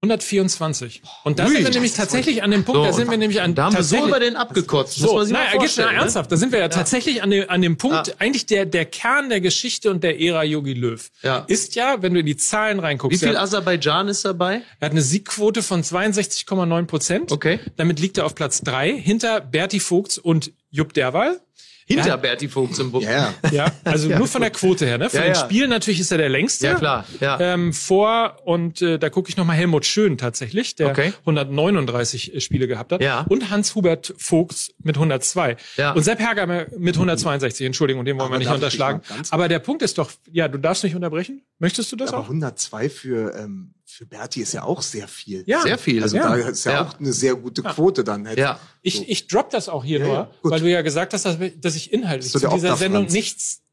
124. 0.00 1.02
Und 1.24 1.40
da 1.40 1.46
Ui, 1.46 1.50
sind 1.50 1.64
wir 1.64 1.70
nämlich 1.70 1.92
tatsächlich 1.92 2.44
an 2.44 2.52
dem 2.52 2.64
Punkt, 2.64 2.80
so, 2.80 2.84
da 2.84 2.92
sind 2.92 3.10
wir 3.10 3.18
nämlich 3.18 3.40
an 3.40 3.56
Da 3.56 3.64
haben 3.64 3.76
wir 3.76 3.82
so 3.82 4.06
über 4.06 4.20
den 4.20 4.36
abgekotzt. 4.36 4.94
So, 4.94 5.20
naja, 5.24 5.58
geht 5.58 5.74
na, 5.76 5.92
ernsthaft, 5.92 6.30
da 6.30 6.36
sind 6.36 6.52
wir 6.52 6.60
ja, 6.60 6.66
ja. 6.66 6.68
tatsächlich 6.68 7.20
an 7.20 7.30
dem, 7.30 7.50
an 7.50 7.62
dem 7.62 7.78
Punkt, 7.78 8.06
ja. 8.06 8.14
eigentlich 8.20 8.46
der, 8.46 8.64
der 8.64 8.84
Kern 8.84 9.28
der 9.28 9.40
Geschichte 9.40 9.90
und 9.90 10.04
der 10.04 10.20
Ära 10.20 10.44
Yogi 10.44 10.74
Löw 10.74 11.10
ja. 11.22 11.38
ist 11.48 11.74
ja, 11.74 12.00
wenn 12.00 12.14
du 12.14 12.20
in 12.20 12.26
die 12.26 12.36
Zahlen 12.36 12.78
reinguckst. 12.78 13.20
Wie 13.20 13.26
viel 13.26 13.36
Aserbaidschan 13.36 14.06
ist 14.06 14.24
dabei? 14.24 14.62
Er 14.78 14.86
hat 14.86 14.92
eine 14.92 15.02
Siegquote 15.02 15.64
von 15.64 15.82
62,9 15.82 16.86
Prozent. 16.86 17.32
Okay. 17.32 17.58
Damit 17.76 17.98
liegt 17.98 18.18
er 18.18 18.26
auf 18.26 18.36
Platz 18.36 18.60
drei 18.60 18.96
hinter 18.96 19.40
Berti 19.40 19.80
Vogts 19.80 20.16
und 20.16 20.52
Jupp 20.70 20.92
Derwal. 20.92 21.40
Hinter 21.88 22.08
ja. 22.08 22.16
Berti 22.16 22.48
Vogts 22.48 22.78
im 22.78 22.92
Bus. 22.92 23.02
Ja, 23.02 23.32
ja. 23.50 23.72
also 23.82 24.10
ja, 24.10 24.18
nur 24.18 24.26
von 24.26 24.42
der 24.42 24.50
Quote 24.50 24.84
her. 24.84 24.98
Ne? 24.98 25.08
Von 25.08 25.20
ja, 25.20 25.26
den 25.26 25.34
Spielen 25.36 25.70
natürlich 25.70 26.00
ist 26.00 26.12
er 26.12 26.18
der 26.18 26.28
längste. 26.28 26.66
Ja, 26.66 26.74
klar. 26.74 27.06
Ja. 27.18 27.40
Ähm, 27.40 27.72
vor, 27.72 28.36
und 28.44 28.82
äh, 28.82 28.98
da 28.98 29.08
gucke 29.08 29.30
ich 29.30 29.38
nochmal 29.38 29.56
Helmut 29.56 29.86
Schön 29.86 30.18
tatsächlich, 30.18 30.74
der 30.74 30.88
okay. 30.90 31.14
139 31.20 32.34
äh, 32.34 32.40
Spiele 32.40 32.68
gehabt 32.68 32.92
hat. 32.92 33.00
Ja. 33.00 33.24
Und 33.30 33.48
Hans-Hubert 33.48 34.12
Vogts 34.18 34.74
mit 34.82 34.96
102. 34.96 35.56
Ja. 35.78 35.92
Und 35.92 36.02
Sepp 36.02 36.18
Herger 36.18 36.46
mit 36.76 36.96
162, 36.96 37.64
Entschuldigung, 37.64 38.04
den 38.04 38.18
wollen 38.18 38.26
Aber 38.26 38.34
wir 38.34 38.38
nicht 38.38 38.52
unterschlagen. 38.52 39.00
Aber 39.30 39.48
der 39.48 39.58
Punkt 39.58 39.80
ist 39.80 39.96
doch, 39.96 40.10
ja, 40.30 40.46
du 40.46 40.58
darfst 40.58 40.84
nicht 40.84 40.94
unterbrechen. 40.94 41.40
Möchtest 41.58 41.90
du 41.90 41.96
das 41.96 42.10
Aber 42.12 42.18
auch? 42.18 42.24
102 42.24 42.90
für... 42.90 43.34
Ähm 43.34 43.74
für 43.98 44.06
Berti 44.06 44.42
ist 44.42 44.52
ja 44.52 44.62
auch 44.62 44.80
sehr 44.80 45.08
viel. 45.08 45.42
Ja, 45.48 45.62
sehr 45.62 45.76
viel. 45.76 46.04
Also 46.04 46.18
ja. 46.18 46.28
da 46.28 46.36
ist 46.36 46.64
ja, 46.64 46.72
ja, 46.72 46.86
auch 46.86 47.00
eine 47.00 47.12
sehr 47.12 47.34
gute 47.34 47.64
Quote 47.64 48.04
dann. 48.04 48.28
Ja. 48.36 48.60
Ich, 48.80 49.08
ich 49.08 49.26
drop 49.26 49.50
das 49.50 49.68
auch 49.68 49.82
hier 49.82 49.98
ja, 49.98 50.06
nur, 50.06 50.34
weil 50.44 50.60
du 50.60 50.70
ja 50.70 50.82
gesagt 50.82 51.14
hast, 51.14 51.24
dass, 51.24 51.36
dass 51.56 51.74
ich 51.74 51.92
inhaltlich 51.92 52.30
zu 52.30 52.38
dieser 52.38 52.76
Sendung 52.76 53.06
nichts 53.06 53.64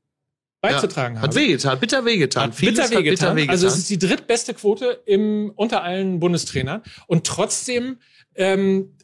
beizutragen 0.61 1.17
habe. 1.17 1.27
Hat 1.27 1.35
wehgetan, 1.35 1.79
bitter 1.79 2.05
wehgetan. 2.05 2.49
Hat 2.49 2.59
bitter 2.59 2.89
wehgetan. 2.89 3.03
bitter 3.03 3.35
wehgetan. 3.35 3.49
Also 3.51 3.67
es 3.67 3.77
ist 3.77 3.87
die 3.91 3.99
drittbeste 3.99 4.55
Quote 4.55 5.03
im, 5.05 5.51
unter 5.55 5.83
allen 5.83 6.19
Bundestrainern. 6.19 6.81
Und 7.05 7.27
trotzdem 7.27 7.99
ähm, 8.33 8.94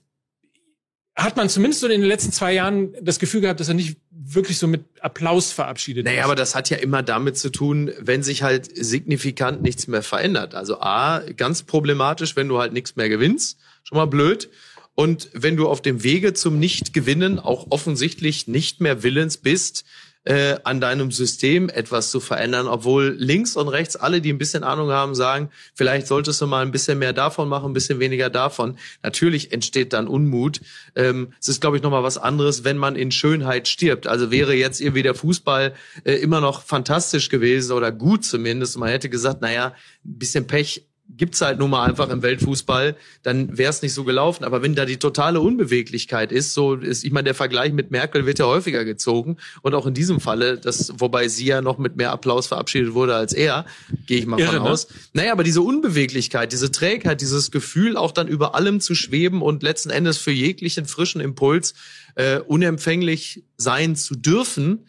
hat 1.16 1.36
man 1.36 1.50
zumindest 1.50 1.82
so 1.82 1.88
in 1.88 2.02
den 2.02 2.08
letzten 2.08 2.32
zwei 2.32 2.54
Jahren 2.54 2.94
das 3.02 3.20
Gefühl 3.20 3.42
gehabt, 3.42 3.60
dass 3.60 3.68
er 3.68 3.74
nicht 3.74 3.98
wirklich 4.12 4.58
so 4.58 4.68
mit 4.68 4.86
Applaus 5.02 5.52
verabschiedet 5.52 6.06
naja, 6.06 6.24
aber 6.24 6.36
das 6.36 6.56
hat 6.56 6.70
ja 6.70 6.78
immer 6.78 7.04
damit 7.04 7.38
zu 7.38 7.50
tun, 7.50 7.92
wenn 8.00 8.24
sich 8.24 8.44
halt 8.44 8.70
signifikant 8.74 9.62
nichts 9.62 9.88
mehr 9.88 10.04
verändert. 10.04 10.56
Also 10.56 10.80
A, 10.80 11.20
ganz 11.36 11.64
problematisch, 11.64 12.36
wenn 12.36 12.48
du 12.48 12.60
halt 12.60 12.72
nichts 12.72 12.96
mehr 12.96 13.10
gewinnst. 13.10 13.58
Schon 13.84 13.98
mal 13.98 14.06
blöd. 14.06 14.50
Und 14.94 15.30
wenn 15.34 15.58
du 15.58 15.68
auf 15.68 15.82
dem 15.82 16.04
Wege 16.04 16.34
zum 16.34 16.60
Nicht-Gewinnen 16.60 17.40
auch 17.40 17.68
offensichtlich 17.70 18.48
nicht 18.48 18.82
mehr 18.82 19.04
willens 19.04 19.38
bist, 19.38 19.86
äh, 20.24 20.58
an 20.64 20.80
deinem 20.80 21.12
System 21.12 21.70
etwas 21.70 22.12
zu 22.12 22.20
verändern, 22.20 22.68
obwohl 22.68 23.16
links 23.18 23.56
und 23.56 23.68
rechts 23.68 23.96
alle, 23.96 24.22
die 24.22 24.32
ein 24.32 24.38
bisschen 24.38 24.64
Ahnung 24.64 24.92
haben, 24.92 25.16
sagen, 25.16 25.50
vielleicht 25.74 26.08
solltest 26.08 26.40
du 26.42 26.48
mal 26.48 26.64
ein 26.64 26.72
bisschen 26.72 27.00
mehr 27.00 27.14
davon 27.14 27.50
machen, 27.50 27.72
ein 27.72 27.74
bisschen 27.74 28.00
weniger 28.00 28.30
davon. 28.30 28.78
Natürlich 29.02 29.52
entsteht 29.52 29.94
dann 29.94 30.08
Unmut. 30.08 30.62
Ähm, 30.96 31.34
es 31.40 31.48
ist, 31.48 31.62
glaube 31.62 31.78
ich, 31.78 31.84
nochmal 31.84 32.04
was 32.04 32.18
anderes, 32.18 32.64
wenn 32.64 32.78
man 32.78 32.96
in 32.96 33.12
Schönheit 33.12 33.68
stirbt. 33.68 34.06
Also 34.06 34.30
wäre 34.30 34.54
jetzt 34.54 34.80
irgendwie 34.80 35.04
der 35.04 35.16
Fußball 35.16 35.74
äh, 36.04 36.14
immer 36.14 36.40
noch 36.40 36.62
fantastisch 36.62 37.30
gewesen 37.30 37.72
oder 37.72 37.92
gut 37.92 38.24
zumindest. 38.24 38.78
Man 38.78 38.90
hätte 38.90 39.10
gesagt, 39.10 39.42
naja, 39.42 39.74
ein 40.06 40.20
bisschen 40.20 40.46
Pech 40.46 40.86
gibt's 41.18 41.42
halt 41.42 41.60
nun 41.60 41.70
mal 41.70 41.88
einfach 41.88 42.10
im 42.10 42.22
Weltfußball, 42.22 42.96
dann 43.24 43.58
wäre 43.58 43.70
es 43.70 43.82
nicht 43.82 43.94
so 43.94 44.04
gelaufen. 44.04 44.44
Aber 44.44 44.62
wenn 44.62 44.76
da 44.76 44.86
die 44.86 44.98
totale 44.98 45.40
Unbeweglichkeit 45.40 46.32
ist, 46.32 46.54
so 46.54 46.76
ist, 46.76 47.04
ich 47.04 47.12
meine, 47.12 47.26
der 47.26 47.36
Vergleich 47.36 47.74
mit 47.74 47.92
Merkel 47.92 48.26
wird 48.26 48.40
ja 48.40 48.46
häufiger 48.46 48.86
gezogen 48.86 49.38
und 49.62 49.74
auch 49.74 49.86
in 49.86 49.94
diesem 49.94 50.20
Falle, 50.20 50.58
das, 50.58 50.94
wobei 50.98 51.28
sie 51.28 51.46
ja 51.46 51.62
noch 51.62 51.78
mit 51.78 51.96
mehr 51.96 52.12
Applaus 52.12 52.48
verabschiedet 52.48 52.94
wurde 52.94 53.16
als 53.16 53.34
er, 53.34 53.66
gehe 54.06 54.20
ich 54.20 54.26
mal 54.26 54.40
Irre, 54.40 54.54
von 54.54 54.64
ne? 54.64 54.70
aus. 54.70 54.88
Naja, 55.14 55.32
aber 55.32 55.44
diese 55.44 55.62
Unbeweglichkeit, 55.62 56.52
diese 56.52 56.72
Trägheit, 56.72 57.22
dieses 57.22 57.52
Gefühl, 57.52 57.98
auch 57.98 58.12
dann 58.12 58.28
über 58.28 58.56
allem 58.56 58.80
zu 58.80 58.96
schweben 58.96 59.42
und 59.42 59.64
letzten 59.64 59.90
Endes 59.90 60.18
für 60.18 60.32
jeglichen 60.32 60.86
frischen 60.86 61.22
Impuls 61.22 61.74
äh, 62.16 62.40
unempfänglich 62.40 63.44
sein 63.58 63.96
zu 63.96 64.16
dürfen, 64.16 64.86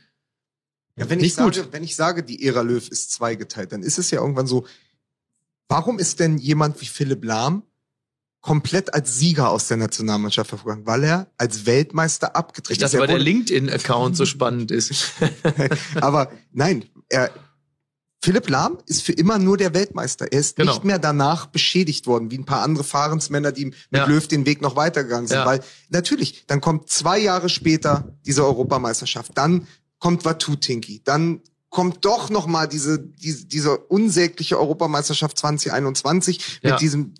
ja, 0.96 1.08
wenn 1.08 1.20
ich 1.20 1.34
sage, 1.34 1.68
wenn 1.70 1.84
ich 1.84 1.96
sage, 1.96 2.22
die 2.22 2.44
Ära 2.44 2.60
Löw 2.60 2.86
ist 2.86 3.12
zweigeteilt, 3.12 3.72
dann 3.72 3.82
ist 3.82 3.98
es 3.98 4.10
ja 4.10 4.20
irgendwann 4.20 4.46
so, 4.46 4.66
Warum 5.72 5.98
ist 5.98 6.20
denn 6.20 6.36
jemand 6.36 6.82
wie 6.82 6.86
Philipp 6.86 7.24
Lahm 7.24 7.62
komplett 8.42 8.92
als 8.92 9.16
Sieger 9.16 9.48
aus 9.48 9.68
der 9.68 9.78
Nationalmannschaft 9.78 10.50
hervorgegangen? 10.50 10.86
Weil 10.86 11.04
er 11.04 11.32
als 11.38 11.64
Weltmeister 11.64 12.36
abgetreten 12.36 12.82
ist. 12.82 12.92
Ich 12.92 12.98
dachte, 12.98 12.98
weil 12.98 13.06
der 13.06 13.18
LinkedIn-Account 13.18 14.14
so 14.14 14.26
spannend 14.26 14.70
ist. 14.70 15.12
Aber 15.94 16.30
nein, 16.52 16.84
er, 17.08 17.30
Philipp 18.22 18.50
Lahm 18.50 18.78
ist 18.84 19.02
für 19.02 19.12
immer 19.12 19.38
nur 19.38 19.56
der 19.56 19.72
Weltmeister. 19.72 20.30
Er 20.30 20.40
ist 20.40 20.56
genau. 20.56 20.72
nicht 20.72 20.84
mehr 20.84 20.98
danach 20.98 21.46
beschädigt 21.46 22.06
worden, 22.06 22.30
wie 22.30 22.36
ein 22.36 22.44
paar 22.44 22.62
andere 22.62 22.84
Fahrensmänner, 22.84 23.50
die 23.50 23.64
mit 23.64 23.76
ja. 23.90 24.04
Löw 24.04 24.28
den 24.28 24.44
Weg 24.44 24.60
noch 24.60 24.76
weitergegangen 24.76 25.26
sind. 25.26 25.38
Ja. 25.38 25.46
Weil 25.46 25.60
natürlich, 25.88 26.44
dann 26.46 26.60
kommt 26.60 26.90
zwei 26.90 27.18
Jahre 27.18 27.48
später 27.48 28.14
diese 28.26 28.44
Europameisterschaft, 28.44 29.32
dann 29.38 29.66
kommt 29.98 30.26
Watutinki, 30.26 31.00
dann 31.02 31.40
kommt 31.72 32.04
doch 32.04 32.30
noch 32.30 32.46
mal 32.46 32.68
diese, 32.68 33.00
diese, 33.00 33.46
diese 33.46 33.78
unsägliche 33.78 34.58
Europameisterschaft 34.60 35.38
2021 35.38 36.60
ja. 36.62 36.70
mit 36.70 36.80
diesem 36.80 37.14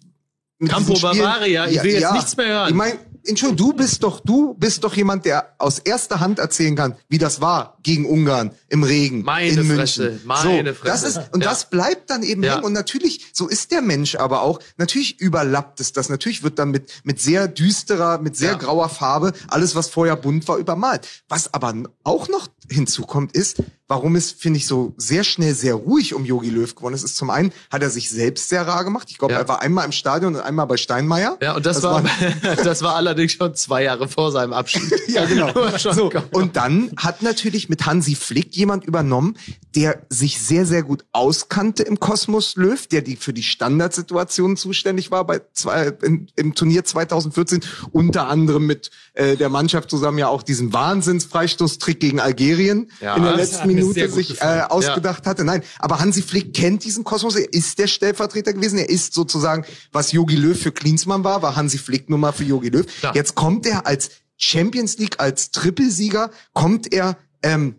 mit 0.58 0.70
Campo 0.70 0.94
Bavaria, 0.94 1.66
ich 1.66 1.82
will 1.82 1.90
ja, 1.90 1.98
jetzt 1.98 2.02
ja. 2.02 2.12
nichts 2.12 2.36
mehr 2.36 2.46
hören. 2.46 2.68
Ich 2.68 2.74
meine, 2.74 2.98
Entschuldigung, 3.24 3.68
du 3.68 3.72
bist 3.76 4.02
doch, 4.02 4.20
du 4.20 4.54
bist 4.54 4.82
doch 4.84 4.94
jemand, 4.94 5.24
der 5.24 5.54
aus 5.58 5.78
erster 5.78 6.20
Hand 6.20 6.38
erzählen 6.38 6.74
kann, 6.74 6.96
wie 7.08 7.18
das 7.18 7.40
war 7.40 7.78
gegen 7.82 8.04
Ungarn 8.04 8.52
im 8.68 8.82
Regen 8.82 9.22
meine 9.22 9.48
in 9.48 9.66
München. 9.66 9.76
Fresse, 9.76 10.20
meine 10.24 10.74
so, 10.74 10.80
Fresse. 10.80 10.92
Das 10.92 11.02
ist, 11.02 11.32
und 11.32 11.42
ja. 11.42 11.50
das 11.50 11.70
bleibt 11.70 12.10
dann 12.10 12.22
eben 12.22 12.42
ja. 12.42 12.54
hängen. 12.54 12.64
Und 12.64 12.72
natürlich, 12.72 13.26
so 13.32 13.48
ist 13.48 13.70
der 13.70 13.80
Mensch 13.80 14.16
aber 14.16 14.42
auch. 14.42 14.60
Natürlich 14.76 15.20
überlappt 15.20 15.80
es 15.80 15.92
das. 15.92 16.08
Natürlich 16.08 16.42
wird 16.42 16.58
dann 16.58 16.70
mit, 16.70 16.92
mit 17.04 17.20
sehr 17.20 17.48
düsterer, 17.48 18.18
mit 18.18 18.36
sehr 18.36 18.52
ja. 18.52 18.58
grauer 18.58 18.88
Farbe 18.88 19.32
alles, 19.48 19.74
was 19.74 19.88
vorher 19.88 20.16
bunt 20.16 20.46
war, 20.48 20.58
übermalt. 20.58 21.08
Was 21.28 21.54
aber 21.54 21.74
auch 22.04 22.28
noch 22.28 22.48
hinzukommt, 22.68 23.32
ist, 23.32 23.62
warum 23.92 24.16
es, 24.16 24.32
finde 24.32 24.56
ich, 24.56 24.66
so 24.66 24.94
sehr 24.96 25.22
schnell 25.22 25.54
sehr 25.54 25.74
ruhig 25.74 26.14
um 26.14 26.24
Yogi 26.24 26.48
Löw 26.48 26.74
geworden 26.74 26.94
ist, 26.94 27.04
ist 27.04 27.14
zum 27.14 27.28
einen, 27.28 27.52
hat 27.70 27.82
er 27.82 27.90
sich 27.90 28.08
selbst 28.08 28.48
sehr 28.48 28.66
rar 28.66 28.84
gemacht. 28.84 29.08
Ich 29.10 29.18
glaube, 29.18 29.34
ja. 29.34 29.40
er 29.40 29.48
war 29.48 29.60
einmal 29.60 29.84
im 29.84 29.92
Stadion 29.92 30.34
und 30.34 30.40
einmal 30.40 30.66
bei 30.66 30.78
Steinmeier. 30.78 31.36
Ja, 31.42 31.56
und 31.56 31.66
das, 31.66 31.82
das 31.82 31.84
war, 31.84 32.02
war 32.02 32.56
das 32.64 32.80
war 32.80 32.94
allerdings 32.94 33.32
schon 33.32 33.54
zwei 33.54 33.82
Jahre 33.82 34.08
vor 34.08 34.32
seinem 34.32 34.54
Abschied. 34.54 34.90
ja, 35.08 35.26
genau. 35.26 35.52
so, 35.78 36.10
und 36.30 36.56
dann 36.56 36.90
hat 36.96 37.20
natürlich 37.20 37.68
mit 37.68 37.84
Hansi 37.84 38.14
Flick 38.14 38.56
jemand 38.56 38.86
übernommen, 38.86 39.36
der 39.74 40.06
sich 40.08 40.40
sehr, 40.40 40.64
sehr 40.64 40.84
gut 40.84 41.04
auskannte 41.12 41.82
im 41.82 42.00
Kosmos 42.00 42.56
Löw, 42.56 42.86
der 42.86 43.02
die 43.02 43.16
für 43.16 43.34
die 43.34 43.42
Standardsituationen 43.42 44.56
zuständig 44.56 45.10
war 45.10 45.26
bei 45.26 45.42
zwei, 45.52 45.88
in, 46.02 46.28
im 46.36 46.54
Turnier 46.54 46.82
2014, 46.86 47.60
unter 47.90 48.28
anderem 48.28 48.66
mit 48.66 48.90
äh, 49.12 49.36
der 49.36 49.50
Mannschaft 49.50 49.90
zusammen 49.90 50.16
ja 50.16 50.28
auch 50.28 50.42
diesen 50.42 50.72
Wahnsinnsfreistoßtrick 50.72 52.00
gegen 52.00 52.20
Algerien 52.20 52.90
ja, 53.02 53.16
in 53.16 53.22
der 53.22 53.36
letzten 53.36 53.68
Minute 53.68 53.81
sich 53.90 54.40
äh, 54.40 54.62
ausgedacht 54.68 55.24
ja. 55.24 55.30
hatte. 55.30 55.44
Nein, 55.44 55.62
aber 55.78 56.00
Hansi 56.00 56.22
Flick 56.22 56.54
kennt 56.54 56.84
diesen 56.84 57.04
Kosmos, 57.04 57.36
er 57.36 57.52
ist 57.52 57.78
der 57.78 57.86
Stellvertreter 57.86 58.52
gewesen, 58.52 58.78
er 58.78 58.88
ist 58.88 59.14
sozusagen, 59.14 59.64
was 59.92 60.12
Yogi 60.12 60.36
Löw 60.36 60.58
für 60.58 60.72
Klinsmann 60.72 61.24
war, 61.24 61.42
war 61.42 61.56
Hansi 61.56 61.78
Flick 61.78 62.10
nun 62.10 62.20
mal 62.20 62.32
für 62.32 62.44
Yogi 62.44 62.68
Löw. 62.68 62.86
Ja. 63.02 63.12
Jetzt 63.14 63.34
kommt 63.34 63.66
er 63.66 63.86
als 63.86 64.10
Champions 64.36 64.98
League, 64.98 65.20
als 65.20 65.50
Trippelsieger, 65.50 66.30
kommt 66.52 66.92
er 66.92 67.16
ähm, 67.42 67.76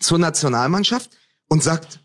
zur 0.00 0.18
Nationalmannschaft 0.18 1.10
und 1.48 1.62
sagt, 1.62 2.03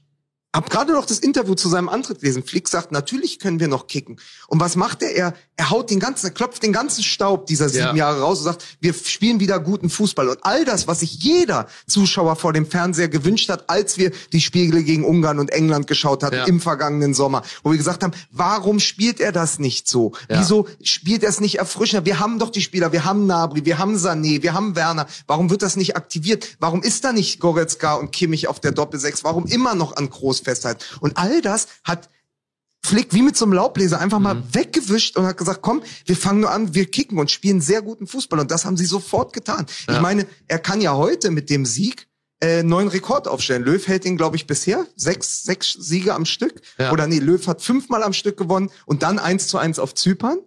hab 0.51 0.71
gerade 0.71 0.93
noch 0.93 1.05
das 1.05 1.19
Interview 1.19 1.53
zu 1.53 1.69
seinem 1.69 1.89
Antritt 1.89 2.21
gelesen. 2.21 2.43
Flick 2.43 2.67
sagt, 2.67 2.91
natürlich 2.91 3.37
können 3.37 3.59
wir 3.59 3.67
noch 3.67 3.85
kicken. 3.85 4.19
Und 4.47 4.59
was 4.59 4.75
macht 4.75 5.03
er? 5.03 5.15
Er, 5.15 5.33
er 5.57 5.69
haut 5.69 5.91
den 5.91 5.99
ganzen, 5.99 6.25
er 6.25 6.31
klopft 6.31 6.63
den 6.63 6.73
ganzen 6.73 7.03
Staub 7.03 7.45
dieser 7.45 7.69
sieben 7.69 7.83
ja. 7.83 7.95
Jahre 7.95 8.21
raus 8.21 8.39
und 8.39 8.45
sagt, 8.45 8.65
wir 8.79 8.95
spielen 8.95 9.39
wieder 9.39 9.59
guten 9.59 9.91
Fußball. 9.91 10.27
Und 10.27 10.39
all 10.41 10.65
das, 10.65 10.87
was 10.87 11.01
sich 11.01 11.21
jeder 11.21 11.67
Zuschauer 11.87 12.35
vor 12.35 12.51
dem 12.51 12.65
Fernseher 12.65 13.09
gewünscht 13.09 13.47
hat, 13.49 13.69
als 13.69 13.99
wir 13.99 14.11
die 14.33 14.41
Spiele 14.41 14.81
gegen 14.83 15.05
Ungarn 15.05 15.37
und 15.37 15.51
England 15.51 15.85
geschaut 15.85 16.23
hatten 16.23 16.37
ja. 16.37 16.45
im 16.45 16.59
vergangenen 16.59 17.13
Sommer, 17.13 17.43
wo 17.61 17.69
wir 17.69 17.77
gesagt 17.77 18.01
haben, 18.03 18.13
warum 18.31 18.79
spielt 18.79 19.19
er 19.19 19.31
das 19.31 19.59
nicht 19.59 19.87
so? 19.87 20.13
Ja. 20.29 20.39
Wieso 20.39 20.67
spielt 20.81 21.21
er 21.21 21.29
es 21.29 21.39
nicht 21.41 21.59
erfrischender? 21.59 22.05
Wir 22.05 22.19
haben 22.19 22.39
doch 22.39 22.49
die 22.49 22.61
Spieler, 22.61 22.91
wir 22.91 23.05
haben 23.05 23.27
Nabri, 23.27 23.65
wir 23.65 23.77
haben 23.77 23.97
Sané, 23.97 24.41
wir 24.41 24.55
haben 24.55 24.75
Werner. 24.75 25.05
Warum 25.27 25.51
wird 25.51 25.61
das 25.61 25.75
nicht 25.75 25.95
aktiviert? 25.95 26.57
Warum 26.59 26.81
ist 26.81 27.03
da 27.03 27.13
nicht 27.13 27.39
Goretzka 27.39 27.93
und 27.93 28.11
Kimmich 28.11 28.47
auf 28.47 28.59
der 28.59 28.71
Doppelsechs? 28.71 29.23
Warum 29.23 29.45
immer 29.45 29.75
noch 29.75 29.95
an 29.95 30.09
Groß 30.09 30.38
festhalten. 30.45 30.83
Und 30.99 31.17
all 31.17 31.41
das 31.41 31.67
hat 31.83 32.09
Flick 32.83 33.13
wie 33.13 33.21
mit 33.21 33.35
so 33.35 33.45
einem 33.45 33.53
Laubbläser 33.53 33.99
einfach 33.99 34.19
mal 34.19 34.35
mhm. 34.35 34.43
weggewischt 34.53 35.17
und 35.17 35.25
hat 35.25 35.37
gesagt, 35.37 35.61
komm, 35.61 35.83
wir 36.05 36.15
fangen 36.15 36.39
nur 36.41 36.51
an, 36.51 36.73
wir 36.73 36.85
kicken 36.85 37.19
und 37.19 37.29
spielen 37.29 37.61
sehr 37.61 37.81
guten 37.81 38.07
Fußball. 38.07 38.39
Und 38.39 38.51
das 38.51 38.65
haben 38.65 38.77
sie 38.77 38.85
sofort 38.85 39.33
getan. 39.33 39.65
Ja. 39.87 39.95
Ich 39.95 40.01
meine, 40.01 40.25
er 40.47 40.59
kann 40.59 40.81
ja 40.81 40.95
heute 40.95 41.29
mit 41.29 41.49
dem 41.49 41.65
Sieg 41.65 42.07
äh, 42.41 42.63
neuen 42.63 42.87
Rekord 42.87 43.27
aufstellen. 43.27 43.63
Löw 43.63 43.85
hält 43.85 44.05
ihn, 44.05 44.15
glaube 44.15 44.37
ich, 44.37 44.47
bisher 44.47 44.85
sechs, 44.95 45.43
sechs 45.43 45.73
Siege 45.73 46.13
am 46.13 46.25
Stück. 46.25 46.61
Ja. 46.77 46.91
Oder 46.91 47.05
nee, 47.07 47.19
Löw 47.19 47.45
hat 47.47 47.61
fünfmal 47.61 48.01
am 48.01 48.13
Stück 48.13 48.37
gewonnen 48.37 48.71
und 48.85 49.03
dann 49.03 49.19
eins 49.19 49.47
zu 49.47 49.57
eins 49.57 49.77
auf 49.77 49.93
Zypern. 49.93 50.39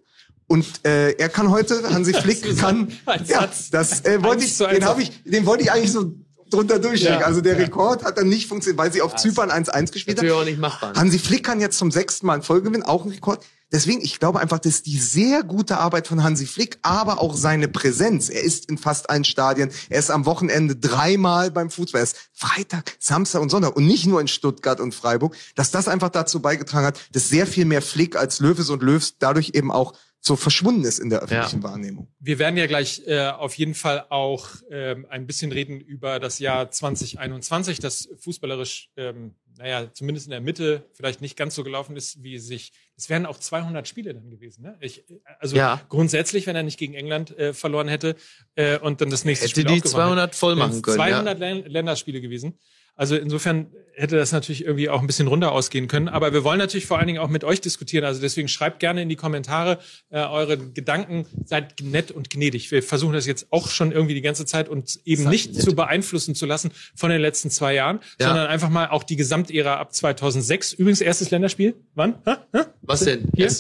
Und 0.47 0.67
äh, 0.85 1.13
er 1.13 1.29
kann 1.29 1.51
heute, 1.51 1.83
Hansi 1.91 2.13
Flick 2.21 2.59
kann, 2.59 2.93
ja, 3.27 3.49
das 3.71 4.05
äh, 4.05 4.23
wollte 4.23 4.45
ich, 4.45 4.57
den 4.57 4.85
habe 4.85 5.03
ich, 5.03 5.23
den 5.25 5.47
wollte 5.47 5.65
ich 5.65 5.73
eigentlich 5.73 5.93
so 5.93 6.15
drunter 6.53 6.79
durchschicken. 6.79 7.21
Ja, 7.21 7.27
also 7.27 7.41
der 7.41 7.55
ja. 7.55 7.65
Rekord 7.65 8.05
hat 8.05 8.19
dann 8.19 8.29
nicht 8.29 8.49
funktioniert, 8.49 8.79
weil 8.79 8.93
sie 8.93 9.03
auf 9.03 9.13
das 9.13 9.23
Zypern 9.23 9.51
1-1 9.51 9.93
gespielt 9.93 10.19
haben. 10.19 10.31
auch 10.31 10.45
nicht 10.45 10.59
machbar. 10.59 10.95
Hansi 10.95 11.19
Flick 11.19 11.45
kann 11.45 11.61
jetzt 11.61 11.79
zum 11.79 11.91
sechsten 11.91 12.27
Mal 12.27 12.37
in 12.37 12.43
Folge 12.43 12.69
gewinnen, 12.69 12.85
auch 12.85 13.05
ein 13.05 13.11
Rekord. 13.11 13.45
Deswegen, 13.73 14.03
ich 14.03 14.21
glaube 14.21 14.39
einfach, 14.39 14.59
das 14.59 14.75
ist 14.75 14.87
die 14.87 14.99
sehr 14.99 15.43
gute 15.43 15.79
Arbeit 15.79 16.07
von 16.07 16.23
Hansi 16.23 16.45
Flick, 16.45 16.79
aber 16.83 17.23
auch 17.23 17.35
seine 17.35 17.69
Präsenz. 17.69 18.29
Er 18.29 18.43
ist 18.43 18.69
in 18.69 18.77
fast 18.77 19.09
allen 19.09 19.25
Stadien. 19.25 19.71
Er 19.89 19.99
ist 19.99 20.11
am 20.11 20.27
Wochenende 20.27 20.77
dreimal 20.77 21.51
beim 21.51 21.71
Fußball. 21.71 22.03
Er 22.03 22.05
ist 22.05 22.17
Freitag, 22.35 22.97
Samstag 22.99 23.41
und 23.41 23.49
Sonntag 23.49 23.75
und 23.75 23.87
nicht 23.87 24.07
nur 24.07 24.21
in 24.21 24.29
Stuttgart 24.29 24.79
und 24.79 24.95
Freiburg. 24.95 25.35
Dass 25.55 25.71
das 25.71 25.89
einfach 25.89 26.11
dazu 26.11 26.41
beigetragen 26.41 26.87
hat, 26.87 27.01
dass 27.13 27.31
sehr 27.31 27.47
viel 27.47 27.65
mehr 27.65 27.81
Flick 27.81 28.15
als 28.15 28.41
Löwes 28.41 28.69
und 28.69 28.83
Löws 28.83 29.15
dadurch 29.19 29.53
eben 29.55 29.71
auch 29.71 29.95
so 30.25 30.37
verschwunden 30.37 30.85
ist 30.85 31.01
in 31.01 31.11
der 31.11 31.21
öffentlichen 31.21 31.63
ja. 31.63 31.69
Wahrnehmung. 31.69 32.07
Wir 32.21 32.39
werden 32.39 32.57
ja 32.57 32.69
gleich 32.69 33.03
äh, 33.07 33.27
auf 33.27 33.55
jeden 33.55 33.75
Fall 33.75 34.07
auch 34.09 34.47
ähm, 34.71 35.05
ein 35.11 35.27
bisschen 35.27 35.51
reden 35.51 35.81
über 35.81 36.21
das 36.21 36.39
Jahr 36.39 36.71
2021, 36.71 37.81
das 37.81 38.09
fußballerisch, 38.21 38.91
ähm, 38.97 39.35
naja, 39.59 39.93
zumindest 39.93 40.29
in 40.29 40.31
der 40.31 40.41
Mitte 40.41 40.89
vielleicht 40.93 41.23
nicht 41.23 41.37
ganz 41.37 41.57
so 41.57 41.65
gelaufen 41.65 41.97
ist, 41.97 42.23
wie 42.23 42.39
sich. 42.39 42.73
Es 42.97 43.11
wären 43.11 43.27
auch 43.27 43.37
200 43.37 43.89
Spiele 43.89 44.15
dann 44.15 44.31
gewesen. 44.31 44.63
Ne? 44.63 44.79
Ich, 44.81 45.05
also 45.41 45.57
ja. 45.57 45.81
grundsätzlich, 45.89 46.47
wenn 46.47 46.55
er 46.55 46.63
nicht 46.63 46.79
gegen 46.79 46.95
England 46.95 47.37
äh, 47.37 47.53
verloren 47.53 47.89
hätte 47.89 48.15
äh, 48.55 48.79
und 48.79 49.01
dann 49.01 49.11
das 49.11 49.25
nächste 49.25 49.47
hätte 49.47 49.61
Spiel 49.61 49.75
die 49.75 49.83
200 49.83 50.37
voll 50.37 50.55
machen 50.55 50.83
können. 50.83 50.99
200 50.99 51.41
ja. 51.41 51.53
Länderspiele 51.67 52.21
gewesen. 52.21 52.61
Also 53.03 53.17
insofern 53.17 53.67
hätte 53.95 54.15
das 54.15 54.31
natürlich 54.31 54.65
irgendwie 54.65 54.89
auch 54.89 55.01
ein 55.01 55.09
bisschen 55.09 55.27
runter 55.27 55.51
ausgehen 55.51 55.89
können. 55.89 56.09
Aber 56.09 56.33
wir 56.33 56.45
wollen 56.45 56.61
natürlich 56.61 56.87
vor 56.87 56.99
allen 56.99 57.09
Dingen 57.09 57.19
auch 57.19 57.29
mit 57.29 57.43
euch 57.43 57.61
diskutieren. 57.61 58.05
Also 58.05 58.21
deswegen 58.21 58.47
schreibt 58.47 58.79
gerne 58.79 59.03
in 59.03 59.09
die 59.09 59.17
Kommentare 59.17 59.81
äh, 60.11 60.21
eure 60.21 60.57
Gedanken. 60.57 61.27
Seid 61.45 61.81
nett 61.83 62.13
und 62.13 62.31
gnädig. 62.31 62.71
Wir 62.71 62.81
versuchen 62.81 63.13
das 63.13 63.27
jetzt 63.27 63.49
auch 63.51 63.67
schon 63.71 63.91
irgendwie 63.91 64.15
die 64.15 64.21
ganze 64.21 64.47
Zeit 64.47 64.69
uns 64.69 65.01
eben 65.05 65.29
nicht 65.29 65.53
nett. 65.53 65.63
zu 65.65 65.75
beeinflussen 65.75 66.37
zu 66.37 66.47
lassen 66.47 66.71
von 66.95 67.11
den 67.11 67.21
letzten 67.21 67.51
zwei 67.51 67.75
Jahren, 67.75 67.99
ja. 68.21 68.29
sondern 68.29 68.47
einfach 68.47 68.69
mal 68.69 68.87
auch 68.87 69.03
die 69.03 69.17
Gesamtära 69.17 69.79
ab 69.79 69.93
2006. 69.93 70.75
Übrigens 70.75 71.01
erstes 71.01 71.33
Länderspiel. 71.33 71.75
Wann? 71.97 72.15
Ha? 72.25 72.47
Ha? 72.55 72.67
Was 72.83 73.01
denn? 73.01 73.31
Hier? 73.35 73.51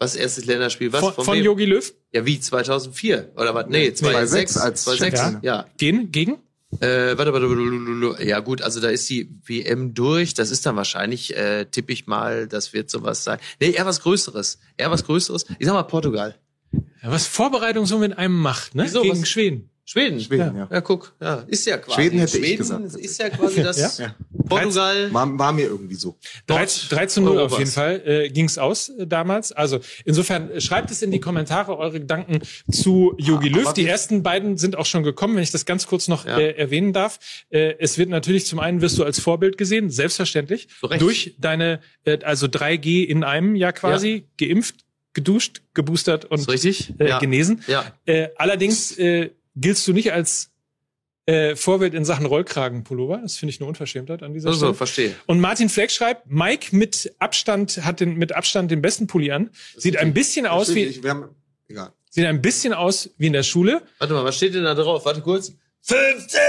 Was 0.00 0.16
erstes 0.16 0.46
Länderspiel? 0.46 0.92
Was? 0.92 1.14
Von, 1.14 1.38
Jogi 1.38 1.66
Löw? 1.66 1.94
Ja, 2.12 2.26
wie 2.26 2.40
2004 2.40 3.34
oder 3.36 3.54
was? 3.54 3.66
Nee, 3.68 3.92
2006 3.92 4.56
als 4.56 4.82
2006. 4.82 5.42
Ja. 5.44 5.54
ja. 5.54 5.66
Gegen? 5.78 6.10
Gegen? 6.10 6.38
Äh, 6.78 7.18
warte, 7.18 7.32
warte, 7.32 7.48
warte, 7.48 8.24
ja 8.24 8.38
gut, 8.40 8.62
also 8.62 8.80
da 8.80 8.88
ist 8.88 9.08
die 9.10 9.28
WM 9.44 9.92
durch. 9.92 10.34
Das 10.34 10.50
ist 10.50 10.64
dann 10.66 10.76
wahrscheinlich, 10.76 11.36
äh, 11.36 11.64
tippe 11.64 11.92
ich 11.92 12.06
mal, 12.06 12.46
das 12.46 12.72
wird 12.72 12.90
sowas 12.90 13.24
sein. 13.24 13.40
Nee, 13.60 13.70
eher 13.72 13.86
was 13.86 14.00
Größeres. 14.02 14.60
Eher 14.76 14.90
was 14.90 15.04
Größeres. 15.04 15.46
Ich 15.58 15.66
sag 15.66 15.74
mal 15.74 15.82
Portugal. 15.82 16.36
Ja, 16.72 17.10
was 17.10 17.26
Vorbereitung 17.26 17.86
so 17.86 17.98
mit 17.98 18.16
einem 18.16 18.34
macht, 18.38 18.74
ne? 18.74 18.84
Wieso, 18.84 19.02
Gegen 19.02 19.22
was? 19.22 19.28
Schweden. 19.28 19.69
Schweden, 19.90 20.20
Schweden, 20.20 20.56
ja. 20.56 20.68
Ja, 20.70 20.80
guck, 20.82 21.16
ja, 21.20 21.42
ist 21.48 21.66
ja 21.66 21.76
quasi. 21.76 22.00
Schweden 22.00 22.20
hätte 22.20 22.36
Schweden 22.38 22.52
ich 22.52 22.58
gesagt. 22.58 22.94
ist 22.94 23.18
ja 23.18 23.28
quasi 23.28 23.60
das 23.64 23.98
ja? 23.98 24.14
Portugal. 24.48 25.12
War, 25.12 25.36
war, 25.36 25.52
mir 25.52 25.64
irgendwie 25.64 25.96
so. 25.96 26.16
3, 26.46 26.64
3 26.90 27.06
zu 27.06 27.20
0 27.22 27.40
auf 27.40 27.58
jeden 27.58 27.72
Fall 27.72 28.00
äh, 28.06 28.28
ging's 28.28 28.56
aus 28.56 28.90
äh, 28.90 29.08
damals. 29.08 29.50
Also 29.50 29.80
insofern 30.04 30.48
äh, 30.48 30.60
schreibt 30.60 30.92
es 30.92 31.02
in 31.02 31.10
die 31.10 31.18
Kommentare 31.18 31.76
eure 31.76 31.98
Gedanken 31.98 32.38
zu 32.70 33.16
Yogi 33.18 33.48
ja, 33.48 33.56
Löw. 33.56 33.72
Die 33.72 33.84
ersten 33.84 34.22
beiden 34.22 34.58
sind 34.58 34.76
auch 34.76 34.86
schon 34.86 35.02
gekommen, 35.02 35.34
wenn 35.34 35.42
ich 35.42 35.50
das 35.50 35.66
ganz 35.66 35.88
kurz 35.88 36.06
noch 36.06 36.24
ja. 36.24 36.38
äh, 36.38 36.52
erwähnen 36.52 36.92
darf. 36.92 37.18
Äh, 37.48 37.74
es 37.80 37.98
wird 37.98 38.10
natürlich 38.10 38.46
zum 38.46 38.60
einen 38.60 38.82
wirst 38.82 38.96
du 38.96 39.02
als 39.02 39.18
Vorbild 39.18 39.58
gesehen, 39.58 39.90
selbstverständlich, 39.90 40.68
so 40.80 40.86
durch 40.86 41.34
deine 41.40 41.80
äh, 42.04 42.20
also 42.22 42.46
3G 42.46 43.02
in 43.06 43.24
einem 43.24 43.56
Jahr 43.56 43.72
quasi 43.72 44.28
geimpft, 44.38 44.84
geduscht, 45.14 45.62
geboostert 45.74 46.26
und 46.26 46.48
richtig? 46.48 46.94
Äh, 47.00 47.18
genesen. 47.18 47.64
Ja. 47.66 47.92
Äh, 48.06 48.28
allerdings 48.36 48.96
äh, 48.96 49.30
giltst 49.56 49.86
du 49.86 49.92
nicht 49.92 50.12
als 50.12 50.50
äh, 51.26 51.54
Vorbild 51.54 51.94
in 51.94 52.04
Sachen 52.04 52.26
Rollkragenpullover. 52.26 53.18
Das 53.22 53.36
finde 53.36 53.54
ich 53.54 53.60
eine 53.60 53.68
Unverschämtheit 53.68 54.22
an 54.22 54.32
dieser 54.32 54.48
also, 54.48 54.58
Stelle. 54.58 54.74
verstehe. 54.74 55.14
Und 55.26 55.40
Martin 55.40 55.68
Fleck 55.68 55.90
schreibt, 55.90 56.30
Mike 56.30 56.74
mit 56.74 57.14
Abstand 57.18 57.84
hat 57.84 58.00
den 58.00 58.16
mit 58.16 58.32
Abstand 58.32 58.70
den 58.70 58.82
besten 58.82 59.06
Pulli 59.06 59.30
an. 59.30 59.50
Das 59.74 59.82
sieht 59.82 59.96
ein 59.96 60.12
bisschen 60.12 60.46
aus 60.46 60.74
wie 60.74 60.84
ich, 60.84 61.04
haben, 61.04 61.28
egal. 61.68 61.92
Sieht 62.10 62.26
ein 62.26 62.42
bisschen 62.42 62.72
aus 62.72 63.10
wie 63.18 63.28
in 63.28 63.32
der 63.32 63.44
Schule. 63.44 63.82
Warte 63.98 64.14
mal, 64.14 64.24
was 64.24 64.36
steht 64.36 64.54
denn 64.54 64.64
da 64.64 64.74
drauf? 64.74 65.04
Warte 65.04 65.20
kurz. 65.20 65.52
15 65.82 66.40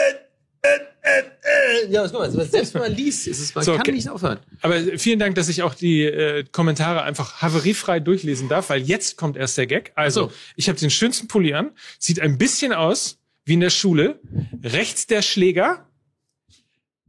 äh, 1.02 1.20
äh. 1.20 1.92
Ja, 1.92 2.04
was 2.04 2.14
mal, 2.14 2.30
selbst 2.46 2.74
wenn 2.74 2.82
man 2.82 2.96
liest, 2.96 3.28
ist 3.28 3.40
es, 3.40 3.56
man 3.56 3.64
so, 3.64 3.72
kann 3.72 3.82
okay. 3.82 3.92
nicht 3.92 4.10
aufhören. 4.10 4.40
Aber 4.62 4.80
vielen 4.98 5.20
Dank, 5.20 5.36
dass 5.36 5.50
ich 5.50 5.64
auch 5.64 5.74
die 5.74 6.04
äh, 6.04 6.44
Kommentare 6.52 7.04
einfach 7.04 7.42
haveriefrei 7.42 8.00
durchlesen 8.00 8.50
darf, 8.50 8.70
weil 8.70 8.82
jetzt 8.82 9.18
kommt 9.18 9.38
erst 9.38 9.58
der 9.58 9.68
Gag. 9.68 9.92
Also, 9.96 10.28
so. 10.28 10.34
ich 10.56 10.70
habe 10.70 10.80
den 10.80 10.90
schönsten 10.90 11.28
Pulli 11.28 11.54
an, 11.54 11.72
sieht 11.98 12.20
ein 12.20 12.38
bisschen 12.38 12.74
aus 12.74 13.18
wie 13.46 13.54
in 13.54 13.60
der 13.60 13.72
Schule. 13.72 14.20
Rechts 14.64 15.08
der 15.08 15.22
Schläger, 15.22 15.88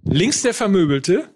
links 0.05 0.43
der 0.43 0.55
Vermöbelte 0.55 1.29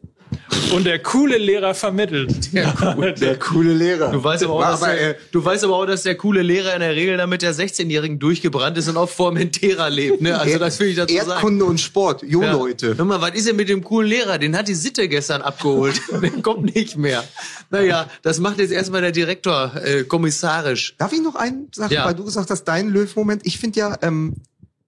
und 0.73 0.85
der 0.85 0.99
coole 1.01 1.39
Lehrer 1.39 1.75
vermittelt. 1.75 2.53
Der, 2.53 2.75
cool, 2.97 3.13
der 3.13 3.39
coole 3.39 3.73
Lehrer. 3.73 4.13
Du 4.13 4.23
weißt, 4.23 4.45
aber 4.45 4.55
auch, 4.55 4.63
dass 4.63 4.81
der, 4.81 5.17
du 5.33 5.45
weißt 5.45 5.65
aber 5.65 5.77
auch, 5.77 5.87
dass 5.87 6.03
der 6.03 6.17
coole 6.17 6.43
Lehrer 6.43 6.75
in 6.75 6.81
der 6.81 6.95
Regel 6.95 7.17
damit 7.17 7.43
der 7.43 7.55
16-Jährigen 7.55 8.19
durchgebrannt 8.19 8.77
ist 8.79 8.89
und 8.89 8.97
auf 8.97 9.13
Formentera 9.13 9.89
lebt. 9.89 10.21
Ne? 10.21 10.39
Also 10.39 10.59
das 10.59 10.79
will 10.81 10.89
ich 10.89 10.97
dazu 10.97 11.15
sagen. 11.15 11.31
Erdkunde 11.31 11.65
und 11.65 11.81
Sport, 11.81 12.23
jo 12.23 12.43
ja. 12.43 12.53
Leute. 12.53 12.97
Hör 12.97 13.05
mal, 13.05 13.21
was 13.21 13.35
ist 13.35 13.49
denn 13.49 13.57
mit 13.57 13.69
dem 13.69 13.83
coolen 13.83 14.09
Lehrer? 14.09 14.39
Den 14.39 14.57
hat 14.57 14.69
die 14.69 14.75
Sitte 14.75 15.09
gestern 15.09 15.43
abgeholt. 15.43 16.01
der 16.23 16.31
kommt 16.43 16.75
nicht 16.75 16.97
mehr. 16.97 17.25
Naja, 17.71 18.09
das 18.23 18.39
macht 18.39 18.59
jetzt 18.59 18.73
erstmal 18.73 19.01
der 19.01 19.13
Direktor 19.13 19.73
äh, 19.83 20.05
kommissarisch. 20.05 20.95
Darf 20.99 21.13
ich 21.13 21.21
noch 21.21 21.35
einen 21.35 21.69
sagen, 21.75 21.93
ja. 21.93 22.05
weil 22.05 22.15
du 22.15 22.25
gesagt 22.25 22.51
hast, 22.51 22.65
dein 22.65 22.89
Löw-Moment? 22.89 23.43
Ich 23.45 23.59
finde 23.59 23.81
ja 23.81 23.99
ähm, 24.03 24.35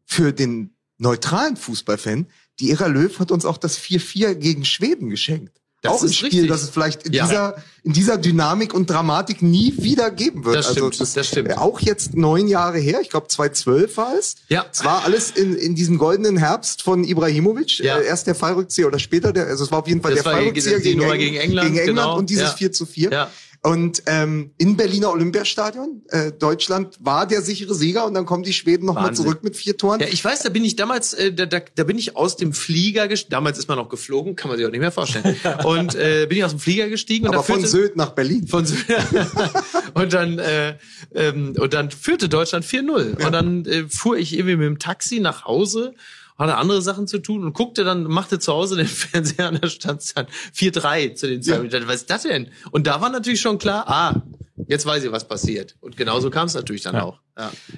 für 0.05 0.33
den 0.33 0.75
neutralen 0.99 1.57
Fußballfan 1.57 2.27
die 2.61 2.71
Ära 2.71 2.87
Löw 2.87 3.19
hat 3.19 3.31
uns 3.31 3.45
auch 3.45 3.59
das 3.59 3.79
4-4 3.79 4.35
gegen 4.35 4.65
Schweden 4.65 5.11
geschenkt. 5.11 5.59
Das 5.81 5.93
auch 5.93 6.03
ein 6.03 6.13
Spiel, 6.13 6.31
richtig. 6.31 6.49
das 6.49 6.63
es 6.65 6.71
vielleicht 6.71 7.05
in, 7.05 7.13
ja. 7.13 7.25
dieser, 7.25 7.63
in 7.85 7.93
dieser 7.93 8.19
Dynamik 8.19 8.75
und 8.75 8.91
Dramatik 8.91 9.43
nie 9.43 9.73
wieder 9.79 10.11
geben 10.11 10.45
wird. 10.45 10.57
Das 10.57 10.67
also 10.67 10.81
stimmt, 10.81 11.01
das, 11.01 11.13
das 11.13 11.29
stimmt. 11.29 11.57
Auch 11.57 11.79
jetzt 11.79 12.17
neun 12.17 12.49
Jahre 12.49 12.79
her, 12.79 12.99
ich 13.01 13.11
glaube 13.11 13.29
2012 13.29 13.97
war 13.97 14.13
es. 14.19 14.35
Ja. 14.49 14.67
Es 14.73 14.85
war 14.85 15.05
alles 15.05 15.31
in, 15.31 15.55
in 15.55 15.77
diesem 15.77 15.99
goldenen 15.99 16.37
Herbst 16.37 16.83
von 16.83 17.05
Ibrahimovic. 17.05 17.79
Ja. 17.79 17.99
Äh, 17.99 18.07
erst 18.07 18.27
der 18.27 18.35
Fallrückzieher 18.35 18.89
oder 18.89 18.99
später, 18.99 19.33
der, 19.33 19.47
also 19.47 19.63
es 19.63 19.71
war 19.71 19.79
auf 19.79 19.87
jeden 19.87 20.03
Fall 20.03 20.15
das 20.17 20.25
der 20.25 20.33
Fallrückzieher 20.33 20.81
gegen, 20.81 20.99
gegen, 20.99 21.17
gegen, 21.17 21.37
England, 21.37 21.69
gegen 21.69 21.79
England 21.79 21.99
genau. 21.99 22.19
und 22.19 22.29
dieses 22.29 22.51
ja. 22.51 22.57
4 22.57 22.73
zu 22.73 22.85
4. 22.85 23.11
Ja. 23.13 23.31
Und 23.61 24.05
ähm, 24.07 24.53
in 24.57 24.77
Berliner 24.77 25.11
Olympiastadion, 25.11 26.03
äh, 26.11 26.31
Deutschland 26.31 26.97
war 27.01 27.27
der 27.27 27.43
sichere 27.43 27.75
Sieger 27.75 28.07
und 28.07 28.15
dann 28.15 28.25
kommen 28.25 28.45
die 28.45 28.53
Schweden 28.53 28.87
nochmal 28.87 29.15
zurück 29.15 29.43
mit 29.43 29.57
vier 29.57 29.77
Toren. 29.77 29.99
Ja, 30.01 30.07
ich 30.07 30.25
weiß, 30.25 30.43
da 30.43 30.49
bin 30.49 30.65
ich 30.65 30.77
damals, 30.77 31.13
äh, 31.13 31.33
da, 31.33 31.45
da, 31.45 31.61
da 31.75 31.85
bin 31.85 31.99
ich 31.99 32.17
aus 32.17 32.37
dem 32.37 32.53
Flieger 32.53 33.09
gestiegen. 33.09 33.33
Damals 33.33 33.59
ist 33.59 33.69
man 33.69 33.77
noch 33.77 33.89
geflogen, 33.89 34.37
kann 34.37 34.49
man 34.49 34.59
sich 34.59 34.67
auch 34.67 34.71
nicht 34.71 34.81
mehr 34.81 34.93
vorstellen. 34.93 35.37
und 35.65 35.97
äh, 35.97 36.27
bin 36.29 36.39
ich 36.39 36.45
aus 36.45 36.53
dem 36.53 36.61
Flieger 36.61 36.89
gestiegen. 36.89 37.27
Aber 37.27 37.39
und 37.39 37.47
von 37.47 37.57
führte, 37.57 37.69
Sylt 37.69 37.97
nach 37.97 38.11
Berlin. 38.11 38.47
Von 38.47 38.65
Sylt. 38.65 38.85
und 39.95 40.13
dann 40.13 40.39
äh, 40.39 40.77
ähm, 41.15 41.55
und 41.59 41.75
dann 41.75 41.91
führte 41.91 42.29
Deutschland 42.29 42.65
4-0. 42.65 43.19
Ja. 43.19 43.27
Und 43.27 43.33
dann 43.33 43.65
äh, 43.65 43.89
fuhr 43.89 44.17
ich 44.17 44.35
irgendwie 44.35 44.57
mit 44.57 44.67
dem 44.67 44.79
Taxi 44.79 45.19
nach 45.19 45.45
Hause 45.47 45.95
hatte 46.39 46.57
andere 46.57 46.81
Sachen 46.83 47.07
zu 47.07 47.19
tun 47.19 47.45
und 47.45 47.53
guckte 47.53 47.85
dann, 47.85 48.05
machte 48.05 48.39
zu 48.39 48.53
Hause 48.53 48.77
den 48.77 48.87
Fernseher 48.87 49.49
an, 49.49 49.59
da 49.61 49.69
stand 49.69 50.17
dann 50.17 50.27
4-3 50.55 51.15
zu 51.15 51.27
den 51.27 51.43
zwei 51.43 51.65
ja. 51.65 51.89
Was 51.89 51.97
ist 51.97 52.11
das 52.11 52.23
denn? 52.23 52.49
Und 52.71 52.87
da 52.87 53.01
war 53.01 53.11
natürlich 53.11 53.41
schon 53.41 53.59
klar, 53.59 53.89
ah, 53.89 54.23
jetzt 54.67 54.87
weiß 54.87 55.05
ich, 55.05 55.13
was 55.13 55.27
passiert. 55.27 55.77
Und 55.81 55.97
genauso 55.97 56.31
kam 56.31 56.47
es 56.47 56.55
natürlich 56.55 56.83
dann 56.83 56.95
ja. 56.95 57.03
auch. 57.03 57.21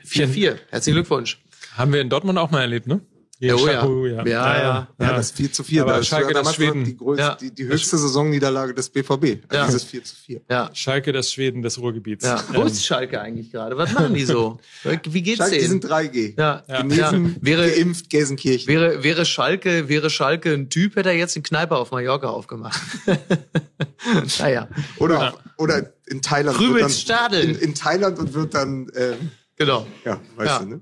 4-4. 0.07 0.37
Ja. 0.37 0.55
Herzlichen 0.69 0.97
Glückwunsch. 0.97 1.43
Haben 1.77 1.93
wir 1.93 2.01
in 2.01 2.11
Dortmund 2.11 2.39
auch 2.39 2.51
mal 2.51 2.61
erlebt, 2.61 2.87
ne? 2.87 3.01
Ja, 3.41 3.55
oh, 3.55 3.67
ja. 3.67 4.17
Ja. 4.17 4.25
Ja, 4.27 4.59
ja, 4.59 4.89
ja, 5.01 5.13
das 5.17 5.31
4 5.31 5.51
zu 5.51 5.65
4. 5.65 5.83
Aber 5.83 5.97
das 5.97 6.07
Schalke, 6.07 6.35
das 6.35 6.55
Schweden. 6.55 6.85
Die, 6.85 6.95
größte, 6.95 7.23
ja. 7.23 7.35
die, 7.37 7.51
die 7.51 7.65
höchste 7.65 7.97
Saisonniederlage 7.97 8.75
des 8.75 8.91
BVB. 8.91 9.51
Ja. 9.51 9.65
Dieses 9.65 9.83
4 9.85 10.05
zu 10.05 10.15
4. 10.15 10.41
Ja. 10.51 10.71
Schalke, 10.75 11.11
das 11.13 11.33
Schweden 11.33 11.63
des 11.63 11.79
Ruhrgebiets. 11.79 12.27
Ja. 12.27 12.45
Wo 12.53 12.63
ist 12.65 12.85
Schalke 12.85 13.19
eigentlich 13.19 13.51
gerade? 13.51 13.79
Was 13.79 13.95
machen 13.95 14.13
die 14.13 14.27
so? 14.27 14.59
Wie 15.05 15.23
geht's 15.23 15.39
Schalke, 15.39 15.57
denen? 15.57 15.63
Die 15.63 15.69
sind 15.69 15.87
3G. 15.87 16.35
Ja. 16.37 16.63
ja. 16.69 16.83
Genesen, 16.83 17.37
wäre, 17.41 17.71
geimpft, 17.71 18.11
Gelsenkirchen. 18.11 18.69
Wäre, 18.69 19.03
wäre 19.03 19.25
Schalke, 19.25 19.89
wäre 19.89 20.11
Schalke 20.11 20.53
ein 20.53 20.69
Typ, 20.69 20.97
hätte 20.97 21.09
er 21.09 21.17
jetzt 21.17 21.35
einen 21.35 21.43
Kneiper 21.43 21.79
auf 21.79 21.93
Mallorca 21.93 22.29
aufgemacht. 22.29 22.79
naja. 24.39 24.69
Oder, 24.99 25.33
oder 25.57 25.95
in 26.09 26.21
Thailand. 26.21 26.59
Stadel. 26.93 27.43
In, 27.43 27.57
in 27.57 27.75
Thailand 27.75 28.19
und 28.19 28.35
wird 28.35 28.53
dann, 28.53 28.91
ähm, 28.95 29.31
Genau. 29.61 29.87
Ja, 30.07 30.19
weißt 30.37 30.63
du, 30.63 30.67
ne? 30.67 30.81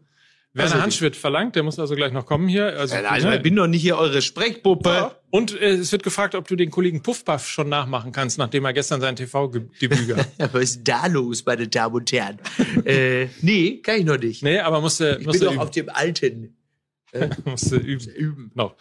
Werner 0.54 0.72
also, 0.72 0.82
Hansch 0.82 1.00
wird 1.02 1.14
verlangt, 1.14 1.56
der 1.56 1.62
muss 1.62 1.78
also 1.78 1.94
gleich 1.94 2.12
noch 2.12 2.24
kommen 2.24 2.48
hier. 2.48 2.78
Also, 2.78 2.94
ja, 2.94 3.02
nein, 3.02 3.36
ich 3.36 3.42
bin 3.42 3.54
doch 3.54 3.66
nicht 3.66 3.82
hier 3.82 3.98
eure 3.98 4.22
Sprechpuppe. 4.22 4.88
Ja. 4.88 5.14
Und 5.30 5.60
äh, 5.60 5.72
es 5.72 5.92
wird 5.92 6.02
gefragt, 6.02 6.34
ob 6.34 6.48
du 6.48 6.56
den 6.56 6.70
Kollegen 6.70 7.02
Puffpuff 7.02 7.46
schon 7.46 7.68
nachmachen 7.68 8.12
kannst, 8.12 8.38
nachdem 8.38 8.64
er 8.64 8.72
gestern 8.72 9.00
sein 9.00 9.14
TV-Debüt 9.14 10.08
gab. 10.08 10.26
Was 10.54 10.62
ist 10.62 10.88
da 10.88 11.06
los, 11.06 11.44
meine 11.44 11.68
Damen 11.68 11.96
und 11.96 12.12
Herren? 12.12 12.38
äh, 12.84 13.26
nee, 13.42 13.80
kann 13.82 13.98
ich 13.98 14.04
noch 14.04 14.18
nicht. 14.18 14.42
Nee, 14.42 14.58
aber 14.60 14.80
musste, 14.80 15.18
ich 15.20 15.26
musste 15.26 15.46
bin 15.46 15.56
doch 15.56 15.62
auf 15.62 15.70
dem 15.70 15.88
alten. 15.88 16.54
Äh, 17.10 17.30
musste 17.46 17.76
üben. 17.76 18.06
üben. 18.06 18.50
Noch. 18.54 18.76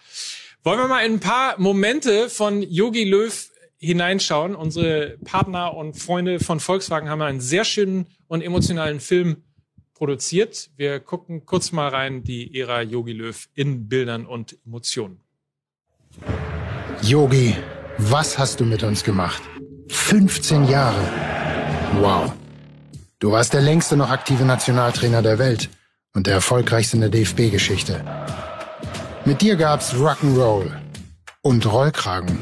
Wollen 0.62 0.80
wir 0.80 0.89
mal 0.89 1.06
in 1.06 1.13
ein 1.13 1.19
paar 1.21 1.58
Momente 1.62 2.30
von 2.30 2.62
Yogi 2.62 3.06
Löw 3.06 3.49
hineinschauen. 3.77 4.53
Unsere 4.53 5.17
Partner 5.23 5.73
und 5.73 5.93
Freunde 5.93 6.41
von 6.41 6.60
Volkswagen 6.60 7.08
haben 7.08 7.21
einen 7.21 7.39
sehr 7.39 7.63
schönen 7.63 8.08
und 8.27 8.41
emotionalen 8.41 8.99
Film 8.99 9.43
produziert. 9.97 10.69
Wir 10.77 10.99
gucken 10.99 11.45
kurz 11.45 11.71
mal 11.71 11.89
rein, 11.89 12.23
die 12.23 12.60
Ära 12.60 12.81
Yogi 12.81 13.13
Löw 13.13 13.47
in 13.55 13.89
Bildern 13.89 14.25
und 14.25 14.57
Emotionen. 14.65 15.19
Yogi, 17.01 17.55
was 17.97 18.38
hast 18.38 18.60
du 18.60 18.65
mit 18.65 18.83
uns 18.83 19.03
gemacht? 19.03 19.41
15 19.89 20.67
Jahre. 20.67 21.01
Wow. 21.99 22.31
Du 23.19 23.31
warst 23.31 23.53
der 23.53 23.62
längste 23.62 23.97
noch 23.97 24.12
aktive 24.12 24.45
Nationaltrainer 24.45 25.23
der 25.23 25.39
Welt 25.39 25.69
und 26.13 26.27
der 26.27 26.36
erfolgreichste 26.36 26.97
in 26.97 27.01
der 27.01 27.10
DFB-Geschichte. 27.10 28.03
Mit 29.25 29.41
dir 29.41 29.55
gab's 29.55 29.93
Rock'n'Roll 29.95 30.71
und 31.41 31.65
Rollkragen. 31.65 32.38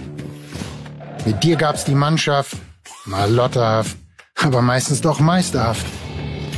Mit 1.25 1.43
dir 1.43 1.55
gab's 1.55 1.85
die 1.85 1.95
Mannschaft, 1.95 2.57
mal 3.05 3.31
lotterhaft, 3.31 3.97
aber 4.35 4.61
meistens 4.61 4.99
doch 5.01 5.19
meisterhaft. 5.19 5.85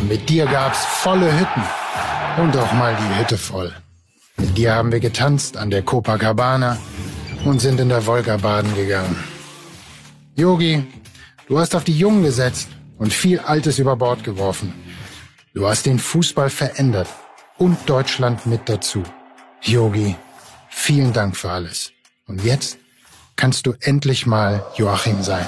Mit 0.02 0.30
dir 0.30 0.46
gab's 0.46 0.86
volle 0.86 1.32
Hütten 1.32 1.64
und 2.38 2.56
auch 2.56 2.72
mal 2.74 2.96
die 2.96 3.20
Hütte 3.20 3.38
voll. 3.38 3.74
Mit 4.38 4.58
dir 4.58 4.76
haben 4.76 4.92
wir 4.92 5.00
getanzt 5.00 5.58
an 5.58 5.72
der 5.72 5.82
Copacabana 5.82 6.78
und 7.46 7.60
sind 7.60 7.80
in 7.80 7.90
der 7.90 8.06
Wolga 8.06 8.38
baden 8.38 8.76
gegangen. 8.76 9.16
Yogi, 10.36 10.86
du 11.48 11.58
hast 11.58 11.76
auf 11.76 11.84
die 11.84 11.98
Jungen 11.98 12.24
gesetzt 12.24 12.70
und 13.00 13.12
viel 13.12 13.40
Altes 13.40 13.80
über 13.80 13.96
Bord 13.96 14.24
geworfen. 14.24 14.74
Du 15.56 15.68
hast 15.68 15.88
den 15.88 15.98
Fußball 15.98 16.52
verändert 16.52 17.08
und 17.58 17.78
Deutschland 17.90 18.46
mit 18.46 18.70
dazu. 18.70 19.02
Yogi, 19.64 20.16
vielen 20.70 21.12
Dank 21.12 21.36
für 21.36 21.50
alles. 21.50 21.92
Und 22.28 22.44
jetzt 22.44 22.78
kannst 23.36 23.66
du 23.66 23.74
endlich 23.80 24.28
mal 24.28 24.64
Joachim 24.76 25.24
sein. 25.24 25.46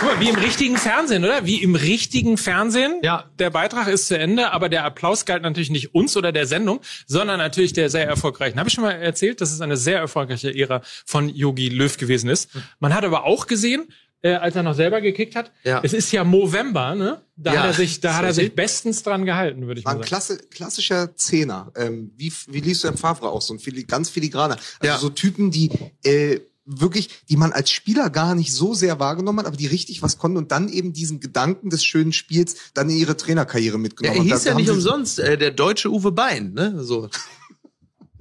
Guck 0.00 0.08
mal, 0.08 0.20
wie 0.20 0.28
im 0.28 0.36
richtigen 0.36 0.76
Fernsehen, 0.76 1.24
oder? 1.24 1.46
Wie 1.46 1.62
im 1.62 1.74
richtigen 1.74 2.36
Fernsehen. 2.36 3.00
Ja. 3.02 3.24
Der 3.38 3.50
Beitrag 3.50 3.88
ist 3.88 4.08
zu 4.08 4.18
Ende, 4.18 4.52
aber 4.52 4.68
der 4.68 4.84
Applaus 4.84 5.24
galt 5.24 5.42
natürlich 5.42 5.70
nicht 5.70 5.94
uns 5.94 6.16
oder 6.16 6.32
der 6.32 6.46
Sendung, 6.46 6.80
sondern 7.06 7.38
natürlich 7.38 7.72
der 7.72 7.90
sehr 7.90 8.06
erfolgreichen. 8.06 8.58
Habe 8.58 8.68
ich 8.68 8.74
schon 8.74 8.84
mal 8.84 8.92
erzählt, 8.92 9.40
dass 9.40 9.52
es 9.52 9.60
eine 9.60 9.76
sehr 9.76 9.98
erfolgreiche 9.98 10.54
Ära 10.54 10.82
von 11.04 11.28
Yogi 11.28 11.68
Löw 11.68 11.96
gewesen 11.96 12.30
ist. 12.30 12.50
Man 12.78 12.94
hat 12.94 13.04
aber 13.04 13.24
auch 13.24 13.46
gesehen, 13.46 13.88
äh, 14.22 14.34
als 14.34 14.56
er 14.56 14.62
noch 14.62 14.74
selber 14.74 15.00
gekickt 15.00 15.36
hat. 15.36 15.52
Ja. 15.64 15.80
Es 15.82 15.92
ist 15.92 16.10
ja 16.12 16.24
November, 16.24 16.94
ne? 16.94 17.22
Da 17.36 17.52
ja, 17.52 17.60
hat 17.60 17.66
er 17.66 17.72
sich, 17.74 18.00
da 18.00 18.14
hat 18.14 18.24
er 18.24 18.32
sich 18.32 18.54
bestens 18.54 19.02
dran 19.02 19.26
gehalten, 19.26 19.66
würde 19.66 19.80
ich 19.80 19.84
War 19.84 19.94
mal 19.94 19.98
sagen. 19.98 20.04
Ein 20.04 20.08
klasse, 20.08 20.38
klassischer 20.50 21.14
Zehner. 21.16 21.70
Ähm, 21.76 22.12
wie, 22.16 22.32
wie 22.48 22.60
liest 22.60 22.84
du 22.84 22.88
im 22.88 22.96
Favre 22.96 23.28
auch 23.28 23.42
so 23.42 23.54
ein 23.54 23.58
fili, 23.58 23.84
ganz 23.84 24.08
filigraner. 24.08 24.56
Also 24.80 24.92
ja. 24.92 24.98
so 24.98 25.10
Typen, 25.10 25.50
die 25.50 25.70
äh, 26.02 26.40
wirklich, 26.66 27.08
die 27.28 27.36
man 27.36 27.52
als 27.52 27.70
Spieler 27.70 28.10
gar 28.10 28.34
nicht 28.34 28.52
so 28.52 28.74
sehr 28.74 28.98
wahrgenommen 28.98 29.40
hat, 29.40 29.46
aber 29.46 29.56
die 29.56 29.66
richtig 29.66 30.02
was 30.02 30.18
konnten 30.18 30.36
und 30.36 30.52
dann 30.52 30.68
eben 30.68 30.92
diesen 30.92 31.20
Gedanken 31.20 31.70
des 31.70 31.84
schönen 31.84 32.12
Spiels 32.12 32.56
dann 32.74 32.90
in 32.90 32.96
ihre 32.96 33.16
Trainerkarriere 33.16 33.78
mitgenommen. 33.78 34.16
Ja, 34.18 34.22
er 34.24 34.36
hieß 34.36 34.44
ja 34.44 34.54
nicht 34.54 34.70
umsonst 34.70 35.18
äh, 35.20 35.38
der 35.38 35.52
deutsche 35.52 35.90
Uwe 35.90 36.12
Bein, 36.12 36.52
ne? 36.52 36.82
So. 36.82 37.08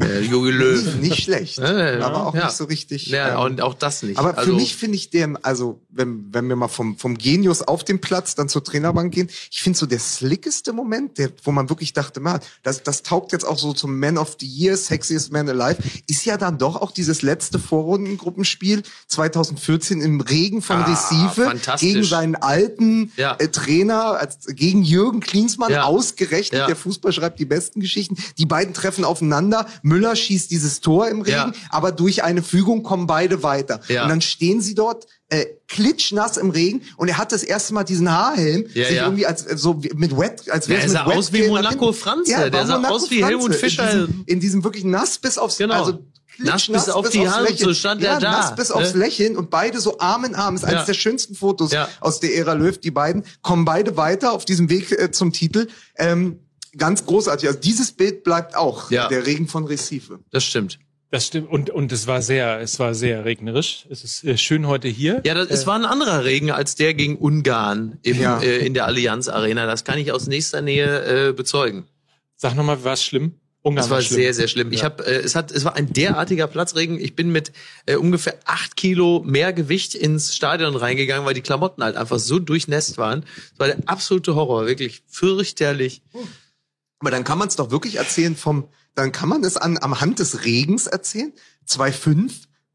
Äh, 0.01 0.21
Jogi 0.21 0.51
Löw. 0.51 0.95
Nicht 0.95 1.23
schlecht, 1.23 1.57
ja, 1.57 2.05
aber 2.05 2.27
auch 2.27 2.35
ja. 2.35 2.45
nicht 2.45 2.57
so 2.57 2.65
richtig. 2.65 3.07
Ja, 3.07 3.39
und 3.39 3.61
auch 3.61 3.73
das 3.73 4.03
nicht. 4.03 4.17
Aber 4.17 4.37
also, 4.37 4.51
für 4.51 4.55
mich 4.55 4.75
finde 4.75 4.97
ich 4.97 5.09
der, 5.09 5.33
also 5.41 5.81
wenn, 5.89 6.33
wenn 6.33 6.49
wir 6.49 6.57
mal 6.57 6.67
vom, 6.67 6.97
vom 6.97 7.17
Genius 7.17 7.61
auf 7.61 7.85
dem 7.85 8.01
Platz 8.01 8.35
dann 8.35 8.49
zur 8.49 8.63
Trainerbank 8.63 9.13
gehen, 9.13 9.29
ich 9.49 9.61
finde 9.61 9.79
so 9.79 9.85
der 9.85 9.99
slickeste 9.99 10.73
Moment, 10.73 11.17
der, 11.17 11.31
wo 11.43 11.51
man 11.51 11.69
wirklich 11.69 11.93
dachte, 11.93 12.19
man, 12.19 12.41
das, 12.63 12.83
das 12.83 13.03
taugt 13.03 13.31
jetzt 13.31 13.45
auch 13.45 13.57
so 13.57 13.71
zum 13.71 13.97
Man 13.97 14.17
of 14.17 14.35
the 14.39 14.45
Year, 14.45 14.75
Sexiest 14.75 15.31
Man 15.31 15.47
Alive, 15.47 15.77
ist 16.07 16.25
ja 16.25 16.35
dann 16.35 16.57
doch 16.57 16.75
auch 16.75 16.91
dieses 16.91 17.21
letzte 17.21 17.57
Vorrundengruppenspiel 17.57 18.83
2014 19.07 20.01
im 20.01 20.19
Regen 20.19 20.61
von 20.61 20.77
ah, 20.77 20.85
Recife 20.85 21.53
gegen 21.79 22.03
seinen 22.03 22.35
alten 22.35 23.13
äh, 23.15 23.47
Trainer, 23.47 24.19
als, 24.19 24.39
gegen 24.47 24.83
Jürgen 24.83 25.21
Klinsmann, 25.21 25.73
ausgerechnet, 25.73 26.67
der 26.67 26.75
Fußball 26.75 27.13
schreibt 27.13 27.39
die 27.39 27.45
besten 27.45 27.79
Geschichten. 27.79 28.17
Die 28.37 28.45
beiden 28.45 28.73
treffen 28.73 29.05
aufeinander 29.05 29.67
Müller 29.85 30.15
schießt 30.15 30.49
dieses 30.49 30.81
Tor 30.81 31.07
im 31.09 31.21
Regen, 31.21 31.37
ja. 31.37 31.53
aber 31.69 31.91
durch 31.91 32.23
eine 32.23 32.41
Fügung 32.41 32.81
kommen 32.81 33.05
beide 33.05 33.43
weiter. 33.43 33.81
Ja. 33.87 34.03
Und 34.03 34.09
dann 34.09 34.21
stehen 34.21 34.59
sie 34.59 34.73
dort 34.73 35.05
äh, 35.29 35.45
klitschnass 35.67 36.37
im 36.37 36.49
Regen 36.49 36.81
und 36.97 37.07
er 37.07 37.19
hat 37.19 37.31
das 37.31 37.43
erste 37.43 37.73
Mal 37.75 37.83
diesen 37.83 38.11
Haarhelm 38.11 38.65
ja, 38.73 38.87
sich 38.87 38.97
ja. 38.97 39.03
irgendwie 39.05 39.27
als 39.27 39.43
so 39.43 39.79
mit 39.95 40.17
Wet 40.17 40.49
als 40.49 40.69
wäre 40.69 40.79
ja, 40.79 40.85
es 40.85 40.93
mit 40.93 41.01
sah 41.01 41.05
aus 41.05 41.33
wie 41.33 41.47
Monaco 41.47 41.93
Franze, 41.93 42.31
ja, 42.31 42.49
der 42.49 42.65
sah 42.65 42.77
Monaco 42.77 42.95
aus 42.95 43.11
wie 43.11 43.23
Helmut 43.23 43.55
Fischer 43.55 43.91
in 43.91 43.99
diesem, 43.99 44.23
in 44.25 44.39
diesem, 44.39 44.63
wirklich 44.63 44.83
nass 44.83 45.17
bis 45.17 45.37
aufs 45.37 45.57
genau. 45.57 45.75
also 45.75 45.99
nass 46.37 46.67
bis 46.67 46.89
auf 46.89 47.09
die 47.09 47.27
Hand, 47.27 47.57
so 47.57 47.73
stand 47.73 48.01
ja, 48.01 48.13
er 48.13 48.19
da. 48.19 48.31
Nass 48.31 48.55
bis 48.55 48.71
aufs 48.71 48.93
ne? 48.93 48.99
Lächeln 49.01 49.37
und 49.37 49.49
beide 49.49 49.79
so 49.79 49.99
Arm 49.99 50.25
in 50.25 50.35
Arm. 50.35 50.55
Das 50.55 50.63
ist 50.63 50.69
eines 50.69 50.85
der 50.85 50.93
schönsten 50.93 51.35
Fotos 51.35 51.71
aus 51.99 52.19
der 52.19 52.35
Ära 52.35 52.53
Löw. 52.53 52.77
Die 52.77 52.91
beiden 52.91 53.23
kommen 53.41 53.65
beide 53.65 53.97
weiter 53.97 54.33
auf 54.33 54.45
diesem 54.45 54.69
Weg 54.69 54.91
äh, 54.91 55.11
zum 55.11 55.31
Titel. 55.31 55.67
Ähm, 55.97 56.39
ganz 56.77 57.05
großartig. 57.05 57.47
Also 57.47 57.59
dieses 57.59 57.91
Bild 57.91 58.23
bleibt 58.23 58.55
auch. 58.55 58.91
Ja. 58.91 59.07
Der 59.07 59.25
Regen 59.25 59.47
von 59.47 59.65
Recife. 59.65 60.19
Das 60.31 60.43
stimmt. 60.43 60.79
Das 61.11 61.27
stimmt. 61.27 61.49
Und, 61.49 61.69
und 61.69 61.91
es 61.91 62.07
war 62.07 62.21
sehr, 62.21 62.59
es 62.59 62.79
war 62.79 62.93
sehr 62.93 63.25
regnerisch. 63.25 63.85
Es 63.89 64.03
ist 64.03 64.23
äh, 64.23 64.37
schön 64.37 64.67
heute 64.67 64.87
hier. 64.87 65.21
Ja, 65.25 65.33
das, 65.33 65.47
äh, 65.47 65.53
es 65.53 65.67
war 65.67 65.75
ein 65.75 65.85
anderer 65.85 66.25
Regen 66.25 66.51
als 66.51 66.75
der 66.75 66.93
gegen 66.93 67.15
Ungarn 67.15 67.99
im, 68.01 68.19
ja. 68.19 68.39
äh, 68.41 68.65
in 68.65 68.73
der 68.73 68.85
Allianz 68.85 69.29
Arena. 69.29 69.65
Das 69.65 69.83
kann 69.83 69.97
ich 69.97 70.11
aus 70.11 70.27
nächster 70.27 70.61
Nähe 70.61 71.29
äh, 71.29 71.33
bezeugen. 71.33 71.87
Sag 72.35 72.55
nochmal, 72.55 72.83
war 72.83 72.93
es 72.93 73.03
schlimm? 73.03 73.35
Ungarn 73.61 73.77
das 73.77 73.89
war, 73.89 73.97
war 73.97 74.03
sehr, 74.03 74.33
sehr 74.33 74.47
schlimm. 74.47 74.71
Ja. 74.71 74.75
Ich 74.75 74.83
habe, 74.83 75.05
äh, 75.05 75.21
es 75.21 75.35
hat, 75.35 75.51
es 75.51 75.63
war 75.63 75.75
ein 75.75 75.93
derartiger 75.93 76.47
Platzregen. 76.47 76.99
Ich 76.99 77.15
bin 77.15 77.31
mit 77.31 77.51
äh, 77.85 77.95
ungefähr 77.95 78.37
acht 78.43 78.75
Kilo 78.75 79.23
mehr 79.25 79.53
Gewicht 79.53 79.95
ins 79.95 80.35
Stadion 80.35 80.75
reingegangen, 80.75 81.25
weil 81.25 81.33
die 81.33 81.41
Klamotten 81.41 81.83
halt 81.83 81.95
einfach 81.95 82.19
so 82.19 82.39
durchnässt 82.39 82.97
waren. 82.97 83.21
Das 83.21 83.59
war 83.59 83.67
der 83.67 83.77
absolute 83.85 84.35
Horror, 84.35 84.67
wirklich 84.67 85.03
fürchterlich. 85.07 86.01
Uh. 86.13 86.25
Aber 86.99 87.11
dann 87.11 87.23
kann 87.23 87.37
man 87.37 87.47
es 87.47 87.55
doch 87.55 87.71
wirklich 87.71 87.97
erzählen 87.97 88.35
vom, 88.35 88.69
dann 88.95 89.11
kann 89.11 89.29
man 89.29 89.43
es 89.43 89.57
an, 89.57 89.77
am 89.81 89.99
Hand 90.01 90.19
des 90.19 90.45
Regens 90.45 90.87
erzählen. 90.87 91.33
2,5, 91.67 92.31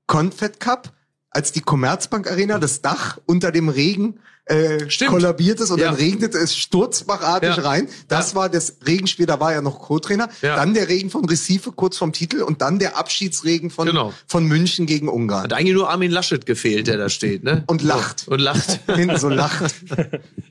Confed 0.06 0.61
Cup, 0.61 0.92
als 1.30 1.52
die 1.52 1.61
Commerzbank 1.61 2.30
Arena, 2.30 2.59
das 2.59 2.83
Dach 2.83 3.18
unter 3.26 3.52
dem 3.52 3.68
Regen 3.68 4.20
äh, 4.46 4.88
kollabiert 5.06 5.61
ist 5.61 5.70
und 5.70 5.78
ja. 5.78 5.87
dann 5.87 5.94
regnet 5.94 6.35
es 6.35 6.56
sturzbachartig 6.56 7.56
ja. 7.56 7.62
rein. 7.62 7.88
Das 8.09 8.33
ja. 8.33 8.37
war 8.37 8.48
das 8.48 8.78
Regenspiel, 8.85 9.26
da 9.26 9.38
war 9.38 9.52
er 9.52 9.62
noch 9.62 9.78
Co-Trainer. 9.78 10.28
Dann 10.42 10.74
der 10.74 10.88
Regen 10.88 11.09
von 11.09 11.24
Recife 11.24 11.72
kurz 11.72 11.96
vom 11.96 12.12
Titel 12.12 12.42
und 12.42 12.61
dann 12.61 12.80
der 12.80 12.96
Abschiedsregen 12.96 13.70
von, 13.70 13.87
genau. 13.87 14.12
von 14.26 14.44
München 14.46 14.87
gegen 14.87 15.09
Ungarn. 15.09 15.44
Hat 15.44 15.52
eigentlich 15.52 15.74
nur 15.74 15.88
Armin 15.88 16.11
Laschet 16.11 16.44
gefehlt, 16.46 16.88
der 16.88 16.96
da 16.96 17.09
steht, 17.09 17.44
ne? 17.44 17.62
Und 17.68 17.83
lacht. 17.83 18.26
Und 18.26 18.40
lacht. 18.40 18.80
Hinten 18.87 19.18
so 19.18 19.28
lacht. 19.28 19.74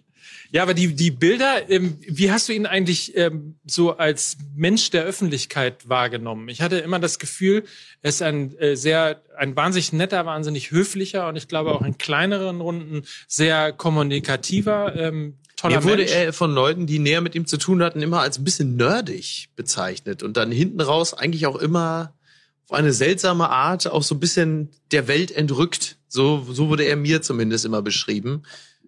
Ja, 0.52 0.64
aber 0.64 0.74
die, 0.74 0.96
die 0.96 1.12
Bilder, 1.12 1.70
ähm, 1.70 1.98
wie 2.02 2.32
hast 2.32 2.50
du 2.50 2.54
ihn 2.54 2.66
eigentlich 2.66 3.16
ähm, 3.16 3.60
so 3.66 3.98
als 3.98 4.38
Mensch 4.56 4.90
der 4.90 5.04
Öffentlichkeit 5.04 5.88
wahrgenommen? 5.88 6.50
Ich 6.50 6.62
hatte 6.62 6.80
immer 6.80 7.00
das 7.00 7.20
Gefühl, 7.20 7.66
er 8.02 8.10
ist 8.10 8.22
ein 8.24 8.58
äh, 8.58 8.76
sehr, 8.76 9.22
ein 9.38 9.56
wahnsinnig 9.56 9.94
netter, 9.94 10.26
wahnsinnig 10.26 10.72
höflicher 10.72 11.28
und 11.28 11.36
ich 11.36 11.48
glaube 11.48 11.72
auch 11.74 11.84
in 11.84 12.00
kleineren 12.00 12.62
Runden 12.62 13.04
sehr 13.28 13.74
kommunikativer, 13.74 14.96
ähm, 14.96 15.36
toller 15.56 15.78
Mir 15.78 15.84
wurde 15.84 15.98
Mensch. 15.98 16.14
er 16.14 16.34
von 16.34 16.52
Leuten, 16.52 16.88
die 16.88 16.98
näher 16.98 17.22
mit 17.22 17.36
ihm 17.36 17.46
zu 17.46 17.58
tun 17.58 17.84
hatten, 17.84 18.02
immer 18.02 18.22
als 18.22 18.40
ein 18.40 18.44
bisschen 18.44 18.76
nerdig 18.76 19.50
bezeichnet 19.56 20.24
und 20.24 20.36
dann 20.36 20.52
hinten 20.52 20.82
raus 20.82 21.14
eigentlich 21.14 21.46
auch 21.46 21.58
immer 21.58 22.16
auf 22.66 22.78
eine 22.78 22.94
seltsame 22.94 23.50
Art 23.50 23.88
auch 23.88 24.04
so 24.04 24.16
ein 24.16 24.20
bisschen 24.20 24.70
der 24.92 25.08
Welt 25.08 25.32
entrückt. 25.32 25.98
So, 26.08 26.46
so 26.50 26.70
wurde 26.70 26.86
er 26.86 26.96
mir 26.96 27.22
zumindest 27.22 27.66
immer 27.66 27.82
beschrieben. 27.84 28.44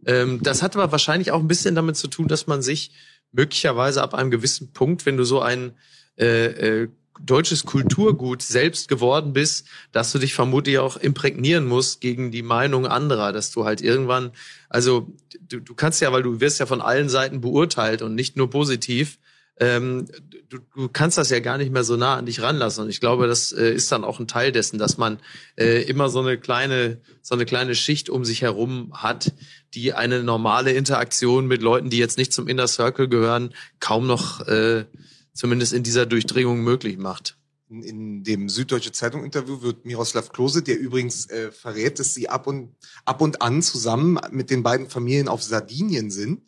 Ähm, 0.05 0.41
das 0.41 0.61
hat 0.61 0.75
aber 0.75 0.91
wahrscheinlich 0.91 1.31
auch 1.31 1.39
ein 1.39 1.47
bisschen 1.47 1.75
damit 1.75 1.95
zu 1.97 2.07
tun, 2.07 2.27
dass 2.27 2.47
man 2.47 2.61
sich 2.61 2.91
möglicherweise 3.31 4.01
ab 4.01 4.13
einem 4.13 4.31
gewissen 4.31 4.73
Punkt, 4.73 5.05
wenn 5.05 5.17
du 5.17 5.23
so 5.23 5.41
ein 5.41 5.73
äh, 6.17 6.81
äh, 6.81 6.87
deutsches 7.25 7.65
Kulturgut 7.65 8.41
selbst 8.41 8.87
geworden 8.87 9.33
bist, 9.33 9.67
dass 9.91 10.11
du 10.11 10.19
dich 10.19 10.33
vermutlich 10.33 10.79
auch 10.79 10.97
imprägnieren 10.97 11.67
musst 11.67 12.01
gegen 12.01 12.31
die 12.31 12.41
Meinung 12.41 12.87
anderer, 12.87 13.31
dass 13.31 13.51
du 13.51 13.65
halt 13.65 13.81
irgendwann, 13.81 14.31
also 14.69 15.13
du, 15.47 15.59
du 15.59 15.75
kannst 15.75 16.01
ja, 16.01 16.11
weil 16.11 16.23
du 16.23 16.39
wirst 16.39 16.59
ja 16.59 16.65
von 16.65 16.81
allen 16.81 17.09
Seiten 17.09 17.41
beurteilt 17.41 18.01
und 18.01 18.15
nicht 18.15 18.37
nur 18.37 18.49
positiv, 18.49 19.19
ähm, 19.59 20.07
du, 20.49 20.57
du 20.75 20.89
kannst 20.89 21.17
das 21.17 21.29
ja 21.29 21.39
gar 21.39 21.57
nicht 21.57 21.71
mehr 21.71 21.83
so 21.83 21.95
nah 21.95 22.15
an 22.15 22.25
dich 22.25 22.41
ranlassen. 22.41 22.85
Und 22.85 22.89
ich 22.89 22.99
glaube, 22.99 23.27
das 23.27 23.51
äh, 23.51 23.71
ist 23.71 23.91
dann 23.91 24.03
auch 24.03 24.19
ein 24.19 24.27
Teil 24.27 24.51
dessen, 24.51 24.79
dass 24.79 24.97
man 24.97 25.19
äh, 25.55 25.83
immer 25.83 26.09
so 26.09 26.19
eine 26.19 26.37
kleine, 26.39 26.99
so 27.21 27.35
eine 27.35 27.45
kleine 27.45 27.75
Schicht 27.75 28.09
um 28.09 28.25
sich 28.25 28.41
herum 28.41 28.91
hat, 28.95 29.31
die 29.73 29.93
eine 29.93 30.23
normale 30.23 30.73
Interaktion 30.73 31.47
mit 31.47 31.61
Leuten, 31.61 31.89
die 31.89 31.97
jetzt 31.97 32.17
nicht 32.17 32.33
zum 32.33 32.47
Inner 32.47 32.67
Circle 32.67 33.07
gehören, 33.07 33.53
kaum 33.79 34.07
noch 34.07 34.45
äh, 34.47 34.85
zumindest 35.33 35.73
in 35.73 35.83
dieser 35.83 36.05
Durchdringung 36.05 36.61
möglich 36.61 36.97
macht. 36.97 37.37
in 37.69 38.23
dem 38.23 38.49
Süddeutsche 38.49 38.91
Zeitung 38.91 39.23
Interview 39.23 39.61
wird 39.61 39.85
Miroslav 39.85 40.31
Klose, 40.31 40.61
der 40.61 40.77
übrigens 40.77 41.29
äh, 41.29 41.51
verrät, 41.51 41.99
dass 41.99 42.13
sie 42.13 42.27
ab 42.27 42.47
und 42.47 42.75
ab 43.05 43.21
und 43.21 43.41
an 43.41 43.61
zusammen 43.61 44.19
mit 44.31 44.49
den 44.49 44.61
beiden 44.61 44.89
Familien 44.89 45.29
auf 45.29 45.41
Sardinien 45.41 46.11
sind 46.11 46.41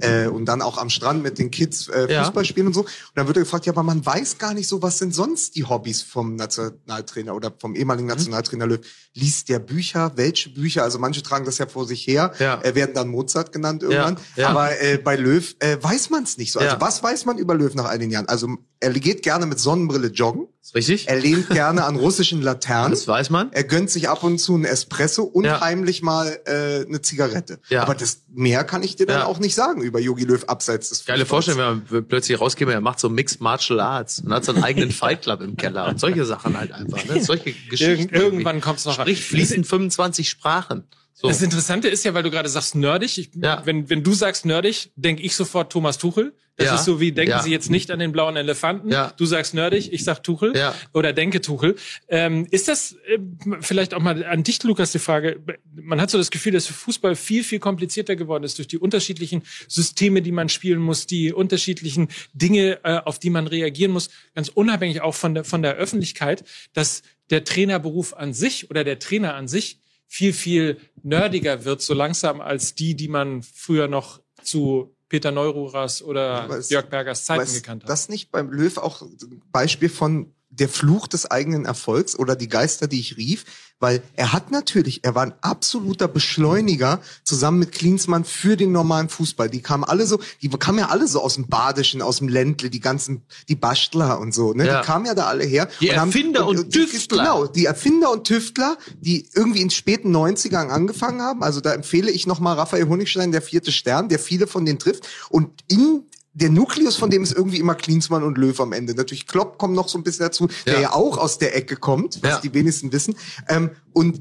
äh, 0.00 0.26
und 0.26 0.46
dann 0.46 0.62
auch 0.62 0.78
am 0.78 0.90
Strand 0.90 1.22
mit 1.22 1.38
den 1.38 1.50
Kids 1.50 1.88
äh, 1.88 2.22
Fußball 2.22 2.44
spielen 2.44 2.68
und 2.68 2.74
so. 2.74 2.82
Und 2.82 2.88
dann 3.14 3.26
wird 3.26 3.36
er 3.36 3.42
gefragt, 3.42 3.66
ja, 3.66 3.72
aber 3.72 3.82
man 3.82 4.04
weiß 4.04 4.38
gar 4.38 4.54
nicht 4.54 4.68
so, 4.68 4.82
was 4.82 4.98
sind 4.98 5.14
sonst 5.14 5.56
die 5.56 5.64
Hobbys 5.64 6.02
vom 6.02 6.36
Nationaltrainer 6.36 7.34
oder 7.34 7.52
vom 7.58 7.74
ehemaligen 7.74 8.06
mhm. 8.06 8.14
Nationaltrainer 8.14 8.66
Löw. 8.66 8.80
Liest 9.14 9.48
der 9.48 9.58
Bücher? 9.58 10.12
Welche 10.16 10.50
Bücher? 10.50 10.82
Also 10.82 10.98
manche 10.98 11.22
tragen 11.22 11.44
das 11.44 11.58
ja 11.58 11.66
vor 11.66 11.86
sich 11.86 12.06
her, 12.06 12.32
ja. 12.38 12.60
äh, 12.62 12.74
werden 12.74 12.94
dann 12.94 13.08
Mozart 13.08 13.52
genannt 13.52 13.82
irgendwann. 13.82 14.18
Ja. 14.36 14.48
Aber 14.50 14.80
äh, 14.80 14.98
bei 14.98 15.16
Löw 15.16 15.54
äh, 15.58 15.78
weiß 15.80 16.10
man 16.10 16.24
es 16.24 16.38
nicht 16.38 16.52
so. 16.52 16.60
Also 16.60 16.76
was 16.80 17.02
weiß 17.02 17.24
man 17.24 17.38
über 17.38 17.54
Löw 17.54 17.74
nach 17.74 17.86
all 17.86 17.98
den 17.98 18.10
Jahren? 18.10 18.28
Also 18.28 18.48
er 18.80 18.92
geht 18.92 19.22
gerne 19.22 19.46
mit 19.46 19.58
Sonnenbrille 19.58 20.08
joggen. 20.08 20.46
Richtig. 20.74 21.08
Er 21.08 21.18
lehnt 21.18 21.50
gerne 21.50 21.84
an 21.84 21.96
russischen 21.96 22.40
Laternen. 22.42 22.92
Das 22.92 23.06
weiß 23.06 23.30
man. 23.30 23.52
Er 23.52 23.64
gönnt 23.64 23.90
sich 23.90 24.08
ab 24.08 24.22
und 24.22 24.38
zu 24.38 24.54
einen 24.54 24.64
Espresso 24.64 25.22
und 25.24 25.48
heimlich 25.60 26.02
mal 26.02 26.40
äh, 26.44 26.86
eine 26.86 27.02
Zigarette. 27.02 27.60
Ja. 27.68 27.82
Aber 27.82 27.94
das 27.94 28.22
mehr 28.28 28.64
kann 28.64 28.82
ich 28.82 28.96
dir 28.96 29.06
dann 29.06 29.22
auch 29.22 29.38
nicht 29.38 29.54
sagen 29.54 29.69
über 29.78 30.00
Yogi 30.00 30.24
Löw 30.24 30.42
abseits 30.44 30.88
des 30.88 30.98
Fußballs. 30.98 31.16
Geile 31.18 31.26
Vorstellung, 31.26 31.82
wenn 31.88 31.98
man 31.98 32.08
plötzlich 32.08 32.40
rausgehen, 32.40 32.70
er 32.70 32.80
macht 32.80 33.00
so 33.00 33.08
Mixed 33.08 33.40
Martial 33.40 33.80
Arts 33.80 34.20
und 34.20 34.32
hat 34.32 34.44
so 34.44 34.52
einen 34.52 34.64
eigenen 34.64 34.90
Fight 34.90 35.22
Club 35.22 35.40
im 35.40 35.56
Keller 35.56 35.88
und 35.88 36.00
solche 36.00 36.24
Sachen 36.24 36.56
halt 36.56 36.72
einfach. 36.72 37.04
Ne? 37.04 37.22
Solche 37.22 37.52
Geschichten. 37.52 38.12
Irgend, 38.12 38.12
irgendwann 38.12 38.60
kommt's 38.60 38.84
noch. 38.84 38.94
Sprich 38.94 39.24
fließend 39.24 39.66
25 39.66 40.28
Sprachen. 40.28 40.84
So. 41.12 41.28
Das 41.28 41.42
Interessante 41.42 41.88
ist 41.88 42.04
ja, 42.04 42.14
weil 42.14 42.22
du 42.22 42.30
gerade 42.30 42.48
sagst 42.48 42.74
nerdig. 42.74 43.18
Ich, 43.18 43.30
ja. 43.34 43.60
wenn, 43.66 43.90
wenn 43.90 44.02
du 44.02 44.14
sagst 44.14 44.46
nerdig, 44.46 44.90
denke 44.96 45.22
ich 45.22 45.36
sofort 45.36 45.70
Thomas 45.70 45.98
Tuchel. 45.98 46.32
Das 46.56 46.66
ja. 46.66 46.74
ist 46.74 46.84
so 46.84 47.00
wie, 47.00 47.10
denken 47.10 47.30
ja. 47.30 47.42
Sie 47.42 47.50
jetzt 47.50 47.70
nicht 47.70 47.90
an 47.90 47.98
den 47.98 48.12
blauen 48.12 48.36
Elefanten. 48.36 48.90
Ja. 48.90 49.14
Du 49.16 49.24
sagst 49.24 49.54
nerdig, 49.54 49.94
ich 49.94 50.04
sag 50.04 50.22
Tuchel. 50.22 50.54
Ja. 50.54 50.74
Oder 50.92 51.14
denke 51.14 51.40
Tuchel. 51.40 51.74
Ähm, 52.08 52.46
ist 52.50 52.68
das 52.68 52.96
äh, 53.06 53.18
vielleicht 53.60 53.94
auch 53.94 54.00
mal 54.00 54.24
an 54.26 54.42
dich, 54.42 54.62
Lukas, 54.62 54.92
die 54.92 54.98
Frage? 54.98 55.40
Man 55.74 56.00
hat 56.02 56.10
so 56.10 56.18
das 56.18 56.30
Gefühl, 56.30 56.52
dass 56.52 56.66
Fußball 56.66 57.16
viel, 57.16 57.44
viel 57.44 57.60
komplizierter 57.60 58.14
geworden 58.14 58.44
ist 58.44 58.58
durch 58.58 58.68
die 58.68 58.76
unterschiedlichen 58.76 59.42
Systeme, 59.68 60.20
die 60.20 60.32
man 60.32 60.50
spielen 60.50 60.80
muss, 60.80 61.06
die 61.06 61.32
unterschiedlichen 61.32 62.08
Dinge, 62.34 62.80
äh, 62.84 62.98
auf 63.04 63.18
die 63.18 63.30
man 63.30 63.46
reagieren 63.46 63.92
muss, 63.92 64.10
ganz 64.34 64.48
unabhängig 64.48 65.00
auch 65.00 65.14
von 65.14 65.34
der, 65.34 65.44
von 65.44 65.62
der 65.62 65.76
Öffentlichkeit, 65.76 66.44
dass 66.74 67.02
der 67.30 67.44
Trainerberuf 67.44 68.12
an 68.12 68.34
sich 68.34 68.68
oder 68.68 68.84
der 68.84 68.98
Trainer 68.98 69.34
an 69.34 69.48
sich 69.48 69.80
viel, 70.10 70.32
viel 70.32 70.80
nerdiger 71.02 71.64
wird, 71.64 71.80
so 71.80 71.94
langsam 71.94 72.40
als 72.40 72.74
die, 72.74 72.96
die 72.96 73.06
man 73.06 73.42
früher 73.42 73.86
noch 73.86 74.20
zu 74.42 74.94
Peter 75.08 75.30
Neururas 75.30 76.02
oder 76.02 76.60
Jörg 76.68 76.90
Bergers 76.90 77.24
Zeiten 77.24 77.52
gekannt 77.52 77.84
hat. 77.84 77.90
Das 77.90 78.08
nicht 78.08 78.32
beim 78.32 78.50
Löw 78.50 78.76
auch 78.78 79.06
Beispiel 79.52 79.88
von 79.88 80.34
der 80.50 80.68
Fluch 80.68 81.06
des 81.06 81.30
eigenen 81.30 81.64
Erfolgs 81.64 82.18
oder 82.18 82.36
die 82.36 82.48
Geister, 82.48 82.88
die 82.88 83.00
ich 83.00 83.16
rief, 83.16 83.44
weil 83.78 84.02
er 84.14 84.32
hat 84.32 84.50
natürlich, 84.50 85.04
er 85.04 85.14
war 85.14 85.22
ein 85.22 85.32
absoluter 85.40 86.06
Beschleuniger 86.06 87.00
zusammen 87.24 87.60
mit 87.60 87.72
Klinsmann 87.72 88.24
für 88.24 88.56
den 88.56 88.72
normalen 88.72 89.08
Fußball. 89.08 89.48
Die 89.48 89.62
kamen 89.62 89.84
alle 89.84 90.06
so, 90.06 90.20
die 90.42 90.50
kamen 90.50 90.80
ja 90.80 90.88
alle 90.88 91.08
so 91.08 91.22
aus 91.22 91.36
dem 91.36 91.46
Badischen, 91.46 92.02
aus 92.02 92.18
dem 92.18 92.28
Ländle, 92.28 92.68
die 92.68 92.80
ganzen, 92.80 93.22
die 93.48 93.54
Bastler 93.54 94.20
und 94.20 94.34
so, 94.34 94.52
ne? 94.52 94.66
Ja. 94.66 94.80
Die 94.80 94.86
kamen 94.86 95.06
ja 95.06 95.14
da 95.14 95.26
alle 95.26 95.44
her. 95.44 95.68
Die 95.80 95.88
Erfinder 95.88 96.40
haben, 96.40 96.48
und, 96.50 96.58
und 96.58 96.72
Tüftler. 96.72 97.22
Genau, 97.22 97.46
die 97.46 97.64
Erfinder 97.64 98.10
und 98.10 98.26
Tüftler, 98.26 98.76
die 99.00 99.28
irgendwie 99.34 99.62
in 99.62 99.70
späten 99.70 100.14
90ern 100.14 100.68
angefangen 100.68 101.22
haben. 101.22 101.42
Also 101.42 101.60
da 101.60 101.72
empfehle 101.72 102.10
ich 102.10 102.26
nochmal 102.26 102.56
Raphael 102.56 102.86
Honigstein, 102.86 103.32
der 103.32 103.40
vierte 103.40 103.72
Stern, 103.72 104.10
der 104.10 104.18
viele 104.18 104.46
von 104.46 104.66
denen 104.66 104.78
trifft. 104.78 105.06
Und 105.30 105.48
in 105.68 106.02
der 106.32 106.50
Nukleus 106.50 106.96
von 106.96 107.10
dem 107.10 107.22
ist 107.22 107.32
irgendwie 107.32 107.58
immer 107.58 107.74
Klinsmann 107.74 108.22
und 108.22 108.38
Löw 108.38 108.58
am 108.60 108.72
Ende. 108.72 108.94
Natürlich 108.94 109.26
Klopp 109.26 109.58
kommt 109.58 109.74
noch 109.74 109.88
so 109.88 109.98
ein 109.98 110.04
bisschen 110.04 110.26
dazu, 110.26 110.48
der 110.66 110.74
ja, 110.74 110.80
ja 110.80 110.92
auch 110.92 111.18
aus 111.18 111.38
der 111.38 111.56
Ecke 111.56 111.76
kommt, 111.76 112.22
was 112.22 112.30
ja. 112.30 112.40
die 112.40 112.54
wenigsten 112.54 112.92
wissen. 112.92 113.16
Ähm, 113.48 113.70
und 113.92 114.20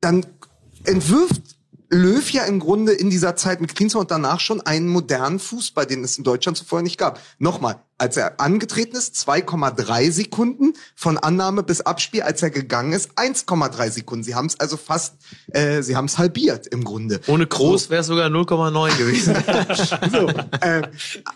dann 0.00 0.24
entwirft 0.84 1.42
Löw 1.88 2.28
ja 2.30 2.44
im 2.44 2.58
Grunde 2.58 2.92
in 2.92 3.10
dieser 3.10 3.36
Zeit 3.36 3.60
mit 3.60 3.74
Klinsmann 3.74 4.02
und 4.02 4.10
danach 4.10 4.40
schon 4.40 4.60
einen 4.60 4.88
modernen 4.88 5.38
Fußball, 5.38 5.86
den 5.86 6.02
es 6.04 6.18
in 6.18 6.24
Deutschland 6.24 6.56
zuvor 6.56 6.82
nicht 6.82 6.98
gab. 6.98 7.20
Nochmal, 7.38 7.80
als 7.98 8.16
er 8.16 8.40
angetreten 8.40 8.96
ist, 8.96 9.14
2,3 9.16 10.10
Sekunden 10.12 10.74
von 10.94 11.16
Annahme 11.16 11.62
bis 11.62 11.80
Abspiel, 11.80 12.22
als 12.22 12.42
er 12.42 12.50
gegangen 12.50 12.92
ist, 12.92 13.12
1,3 13.18 13.90
Sekunden. 13.90 14.24
Sie 14.24 14.34
haben 14.34 14.46
es 14.46 14.60
also 14.60 14.76
fast, 14.76 15.14
äh, 15.48 15.82
sie 15.82 15.96
haben 15.96 16.04
es 16.04 16.18
halbiert 16.18 16.66
im 16.66 16.84
Grunde. 16.84 17.20
Ohne 17.26 17.46
Groß 17.46 17.84
so. 17.84 17.90
wäre 17.90 18.02
es 18.02 18.06
sogar 18.06 18.28
0,9 18.28 18.98
gewesen. 18.98 19.34
so, 20.12 20.28
äh, 20.60 20.82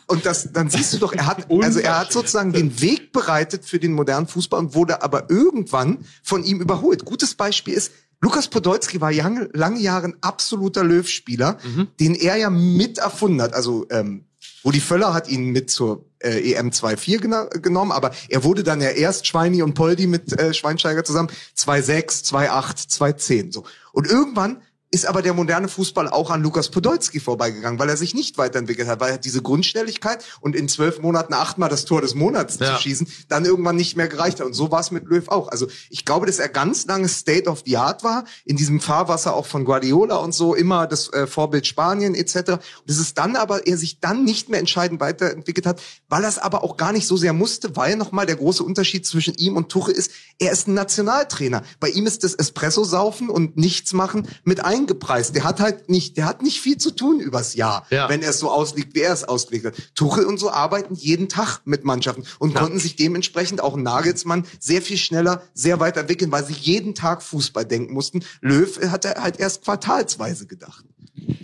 und 0.07 0.27
das, 0.27 0.53
dann 0.53 0.69
siehst 0.69 0.93
du 0.93 0.99
doch, 0.99 1.13
er 1.13 1.27
hat, 1.27 1.51
also 1.51 1.81
er 1.81 1.99
hat 1.99 2.13
sozusagen 2.13 2.53
den 2.53 2.81
Weg 2.81 3.13
bereitet 3.13 3.65
für 3.65 3.79
den 3.79 3.93
modernen 3.93 4.27
Fußball 4.27 4.61
und 4.61 4.75
wurde 4.75 5.03
aber 5.03 5.31
irgendwann 5.31 6.05
von 6.23 6.45
ihm 6.45 6.61
überholt. 6.61 7.05
Gutes 7.05 7.35
Beispiel 7.35 7.75
ist, 7.75 7.93
Lukas 8.21 8.49
Podolski 8.49 9.01
war 9.01 9.13
lange, 9.13 9.49
lange 9.55 9.81
Jahre 9.81 10.09
ein 10.09 10.17
absoluter 10.21 10.85
Löw-Spieler, 10.85 11.57
mhm. 11.65 11.89
den 11.99 12.15
er 12.15 12.37
ja 12.37 12.51
mit 12.51 12.99
erfunden 12.99 13.41
hat. 13.41 13.55
Also 13.55 13.87
ähm, 13.91 14.27
Rudi 14.63 14.81
Völler 14.81 15.15
hat 15.15 15.29
ihn 15.29 15.47
mit 15.47 15.71
zur 15.71 16.05
äh, 16.21 16.53
EM 16.53 16.71
2-4 16.71 17.19
gena 17.19 17.45
genommen, 17.45 17.93
aber 17.93 18.13
er 18.29 18.45
wurde 18.45 18.63
dann 18.63 18.81
ja 18.81 18.91
erst 18.91 19.27
Schweini 19.27 19.63
und 19.63 19.75
Poldi 19.75 20.07
mit 20.07 20.39
äh, 20.39 20.55
Schweinsteiger 20.55 21.05
zusammen 21.05 21.31
2-6, 21.57 22.33
2-8, 22.33 22.89
2-10. 22.89 23.53
So. 23.53 23.65
Und 23.93 24.07
irgendwann 24.07 24.63
ist 24.91 25.07
aber 25.07 25.23
der 25.23 25.35
moderne 25.35 25.69
Fußball 25.69 26.09
auch 26.09 26.31
an 26.31 26.43
Lukas 26.43 26.69
Podolski 26.69 27.21
vorbeigegangen, 27.21 27.79
weil 27.79 27.89
er 27.89 27.97
sich 27.97 28.13
nicht 28.15 28.39
weiterentwickelt 28.39 28.89
hat, 28.89 28.99
weil 28.99 29.13
er 29.13 29.19
diese 29.19 29.41
Grundschnelligkeit 29.41 30.25
und 30.41 30.57
in 30.57 30.69
zwölf 30.69 31.01
Monaten 31.01 31.33
achtmal 31.33 31.69
das 31.69 31.85
Tor 31.85 32.01
des 32.01 32.17
Monats 32.17 32.59
ja. 32.59 32.75
zu 32.75 32.83
schießen, 32.83 33.07
dann 33.29 33.45
irgendwann 33.45 33.77
nicht 33.77 33.97
mehr 33.97 34.09
gereicht 34.09 34.41
hat. 34.41 34.47
Und 34.47 34.55
so 34.55 34.73
war 34.73 34.81
es 34.81 34.91
mit 34.91 35.05
Löw 35.05 35.29
auch. 35.29 35.49
Also 35.49 35.69
ich 35.91 36.05
glaube, 36.05 36.27
dass 36.27 36.41
er 36.41 36.49
ganz 36.49 36.87
lange 36.87 37.09
State 37.09 37.49
of 37.49 37.63
the 37.65 37.77
Art 37.77 38.03
war, 38.03 38.25
in 38.45 38.57
diesem 38.57 38.81
Fahrwasser 38.81 39.35
auch 39.35 39.47
von 39.47 39.65
Guardiola 39.65 40.17
und 40.17 40.35
so, 40.35 40.57
immer 40.57 40.89
das 40.89 41.13
äh, 41.13 41.29
Vorbild 41.29 41.69
Spanien 41.69 42.17
etc. 42.17 42.35
Und 42.53 42.63
es 42.89 42.99
ist 42.99 43.17
dann 43.17 43.37
aber, 43.37 43.69
er 43.69 43.77
sich 43.77 44.01
dann 44.01 44.25
nicht 44.25 44.49
mehr 44.49 44.59
entscheidend 44.59 45.01
weiterentwickelt 45.01 45.67
hat, 45.67 45.81
weil 46.09 46.25
er 46.25 46.29
es 46.29 46.39
aber 46.39 46.65
auch 46.65 46.77
gar 46.77 46.93
nicht 46.93 47.07
so 47.07 47.17
sehr 47.17 47.33
musste, 47.33 47.77
weil 47.77 47.95
nochmal 47.95 48.27
der 48.27 48.37
große 48.37 48.65
Unterschied 48.65 49.07
zwischen 49.07 49.35
ihm 49.35 49.57
und 49.57 49.69
Tuche 49.69 49.93
ist, 49.93 50.11
er 50.41 50.51
ist 50.51 50.67
ein 50.67 50.75
Nationaltrainer. 50.75 51.63
Bei 51.79 51.89
ihm 51.91 52.07
ist 52.07 52.25
das 52.25 52.35
Espresso-Saufen 52.35 53.29
und 53.29 53.57
nichts 53.57 53.93
machen 53.93 54.27
mit 54.43 54.65
ein 54.65 54.80
eingepreist. 54.81 55.35
Der 55.35 55.45
hat 55.45 55.61
halt 55.61 55.89
nicht, 55.89 56.17
der 56.17 56.27
hat 56.27 56.43
nicht 56.43 56.61
viel 56.61 56.79
zu 56.79 56.91
tun 56.91 57.21
übers 57.21 57.55
Jahr, 57.55 57.87
ja. 57.91 58.09
wenn 58.09 58.23
er 58.23 58.31
es 58.31 58.39
so 58.39 58.51
auslegt, 58.51 58.95
wie 58.95 59.01
er 59.01 59.13
es 59.13 59.25
ausgelegt 59.25 59.67
hat. 59.67 59.75
Tuchel 59.95 60.25
und 60.25 60.39
so 60.39 60.51
arbeiten 60.51 60.95
jeden 60.95 61.29
Tag 61.29 61.61
mit 61.65 61.85
Mannschaften 61.85 62.25
und 62.39 62.55
ja. 62.55 62.61
konnten 62.61 62.79
sich 62.79 62.97
dementsprechend 62.97 63.63
auch 63.63 63.77
Nagelsmann 63.77 64.47
sehr 64.59 64.83
viel 64.83 64.97
schneller, 64.97 65.43
sehr 65.55 65.81
weit 65.81 65.97
entwickeln, 65.97 66.33
weil 66.33 66.45
sie 66.45 66.55
jeden 66.55 66.95
Tag 66.95 67.23
Fußball 67.23 67.65
denken 67.65 67.93
mussten. 67.93 68.25
Löw 68.41 68.81
hat 68.91 69.05
er 69.05 69.23
halt 69.23 69.39
erst 69.39 69.65
quartalsweise 69.65 70.47
gedacht. 70.47 70.85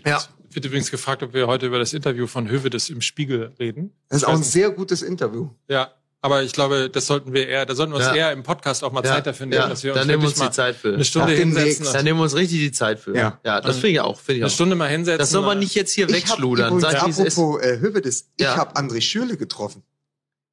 Ja. 0.04 0.18
Ich 0.48 0.56
wird 0.56 0.64
übrigens 0.64 0.90
gefragt, 0.90 1.22
ob 1.22 1.34
wir 1.34 1.46
heute 1.48 1.66
über 1.66 1.78
das 1.78 1.92
Interview 1.92 2.26
von 2.26 2.48
Hövedes 2.48 2.88
im 2.88 3.02
Spiegel 3.02 3.52
reden. 3.58 3.92
Das 4.08 4.22
ist 4.22 4.24
auch 4.24 4.32
ein 4.32 4.42
sehr 4.42 4.70
gutes 4.70 5.02
Interview. 5.02 5.50
Ja, 5.68 5.92
aber 6.22 6.42
ich 6.42 6.52
glaube, 6.52 6.90
das 6.90 7.06
sollten 7.06 7.32
wir 7.32 7.46
eher, 7.48 7.66
da 7.66 7.74
sollten 7.74 7.92
wir 7.92 7.98
uns 7.98 8.06
ja. 8.06 8.14
eher 8.14 8.32
im 8.32 8.42
Podcast 8.42 8.82
auch 8.82 8.92
mal 8.92 9.04
ja. 9.04 9.12
Zeit 9.12 9.26
dafür 9.26 9.46
nehmen, 9.46 9.60
ja. 9.62 9.68
dass 9.68 9.84
wir 9.84 9.92
uns, 9.92 10.00
dann 10.00 10.08
nehmen 10.08 10.22
wir 10.22 10.28
uns 10.28 10.38
die 10.38 10.50
Zeit 10.50 10.76
für. 10.76 10.94
eine 10.94 11.04
Stunde 11.04 11.32
ja. 11.32 11.38
hinsetzen. 11.38 11.86
Dann 11.92 12.04
nehmen 12.04 12.18
wir 12.18 12.24
uns 12.24 12.34
richtig 12.34 12.58
die 12.58 12.72
Zeit 12.72 12.98
für. 12.98 13.14
Ja, 13.14 13.38
ja 13.44 13.60
das 13.60 13.76
finde 13.76 13.90
ich 13.90 14.00
auch. 14.00 14.18
Find 14.18 14.38
ich 14.38 14.42
eine 14.42 14.50
auch. 14.50 14.54
Stunde 14.54 14.76
mal 14.76 14.88
hinsetzen. 14.88 15.18
Das 15.18 15.30
soll 15.30 15.42
man 15.42 15.58
nicht 15.58 15.74
jetzt 15.74 15.92
hier 15.92 16.08
wegschludern. 16.10 16.80
Sag, 16.80 17.02
apropos 17.02 17.60
äh, 17.60 17.78
Hövedes, 17.80 18.30
ich 18.36 18.46
habe 18.46 18.76
André 18.76 19.00
Schürle 19.00 19.36
getroffen. 19.36 19.82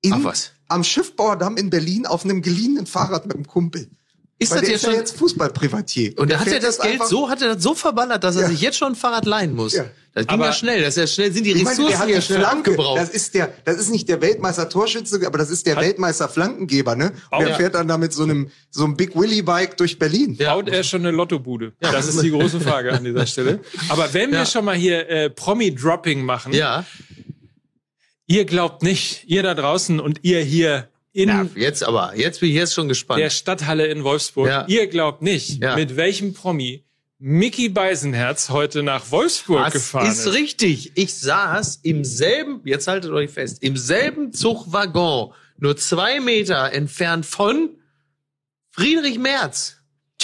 In, 0.01 0.13
Ach 0.13 0.23
was? 0.23 0.51
Am 0.67 0.83
Schiffbauerdamm 0.83 1.55
in 1.57 1.69
Berlin 1.69 2.05
auf 2.05 2.25
einem 2.25 2.41
geliehenen 2.41 2.85
Fahrrad 2.85 3.25
mit 3.25 3.35
einem 3.35 3.47
Kumpel. 3.47 3.89
Ist 4.43 4.51
Weil 4.51 4.59
das 4.59 4.69
jetzt 4.69 4.85
schon 4.85 4.93
jetzt 4.93 5.17
Fußballprivatier? 5.17 6.13
Und 6.17 6.29
der 6.29 6.39
hat 6.39 6.47
ja 6.47 6.59
das 6.59 6.77
Geld 6.79 7.05
so, 7.07 7.29
hat 7.29 7.41
er 7.41 7.55
das 7.55 7.63
so 7.63 7.73
verballert, 7.73 8.23
dass 8.23 8.35
er 8.35 8.47
sich 8.47 8.59
jetzt 8.59 8.77
schon 8.77 8.91
ein 8.91 8.95
Fahrrad 8.95 9.25
leihen 9.25 9.55
muss. 9.55 9.73
Ja. 9.73 9.85
Das 10.13 10.27
ging 10.27 10.35
aber 10.35 10.47
ja 10.47 10.53
schnell, 10.53 10.81
das 10.81 10.89
ist 10.89 10.97
ja 10.97 11.07
schnell, 11.07 11.31
sind 11.31 11.43
die 11.45 11.53
Ressourcen 11.53 11.97
meine, 11.97 12.11
ja 12.11 12.21
schnell 12.21 12.39
Flanke, 12.39 12.71
abgebraucht. 12.71 12.99
Das 12.99 13.09
ist 13.09 13.33
der, 13.33 13.51
das 13.65 13.77
ist 13.77 13.89
nicht 13.89 14.07
der 14.09 14.21
Weltmeister 14.21 14.69
Torschütze, 14.69 15.19
aber 15.25 15.39
das 15.39 15.49
ist 15.49 15.65
der 15.65 15.77
Hat 15.77 15.83
Weltmeister 15.83 16.29
Flankengeber, 16.29 16.95
ne? 16.95 17.13
Und 17.31 17.39
der 17.39 17.49
ja. 17.49 17.55
fährt 17.55 17.73
dann 17.73 17.87
da 17.87 17.97
mit 17.97 18.13
so 18.13 18.23
einem, 18.23 18.51
so 18.69 18.83
einem 18.83 18.95
Big 18.95 19.15
Willy 19.15 19.41
Bike 19.41 19.77
durch 19.77 19.97
Berlin. 19.97 20.35
Ja. 20.37 20.53
Baut 20.53 20.69
er 20.69 20.83
schon 20.83 21.01
eine 21.01 21.11
Lottobude? 21.11 21.73
Ja. 21.81 21.91
Das 21.91 22.07
ist 22.07 22.21
die 22.21 22.29
große 22.29 22.59
Frage 22.59 22.91
an 22.93 23.03
dieser 23.03 23.25
Stelle. 23.25 23.61
Aber 23.89 24.13
wenn 24.13 24.31
wir 24.31 24.45
schon 24.45 24.65
mal 24.65 24.75
hier 24.75 25.09
äh, 25.09 25.29
Promi-Dropping 25.29 26.23
machen. 26.23 26.53
Ja. 26.53 26.85
Ihr 28.27 28.45
glaubt 28.45 28.83
nicht, 28.83 29.23
ihr 29.25 29.41
da 29.43 29.53
draußen 29.53 29.99
und 29.99 30.19
ihr 30.23 30.41
hier 30.41 30.89
in 31.13 31.29
ja, 31.29 31.45
jetzt 31.55 31.83
aber, 31.83 32.13
jetzt 32.15 32.39
bin 32.39 32.49
ich 32.49 32.55
jetzt 32.55 32.73
schon 32.73 32.87
gespannt. 32.87 33.21
Der 33.21 33.29
Stadthalle 33.29 33.85
in 33.85 34.03
Wolfsburg. 34.03 34.47
Ja. 34.47 34.65
Ihr 34.67 34.87
glaubt 34.87 35.21
nicht, 35.21 35.61
ja. 35.61 35.75
mit 35.75 35.95
welchem 35.95 36.33
Promi 36.33 36.83
Mickey 37.19 37.69
Beisenherz 37.69 38.49
heute 38.49 38.83
nach 38.83 39.11
Wolfsburg 39.11 39.65
das 39.65 39.73
gefahren 39.73 40.11
ist. 40.11 40.25
ist 40.25 40.33
richtig. 40.33 40.91
Ich 40.95 41.13
saß 41.13 41.79
im 41.83 42.03
selben, 42.03 42.61
jetzt 42.65 42.87
haltet 42.87 43.11
euch 43.11 43.29
fest, 43.29 43.61
im 43.61 43.77
selben 43.77 44.33
Zugwaggon, 44.33 45.33
nur 45.57 45.77
zwei 45.77 46.19
Meter 46.19 46.73
entfernt 46.73 47.25
von 47.25 47.69
Friedrich 48.71 49.19
Merz. 49.19 49.77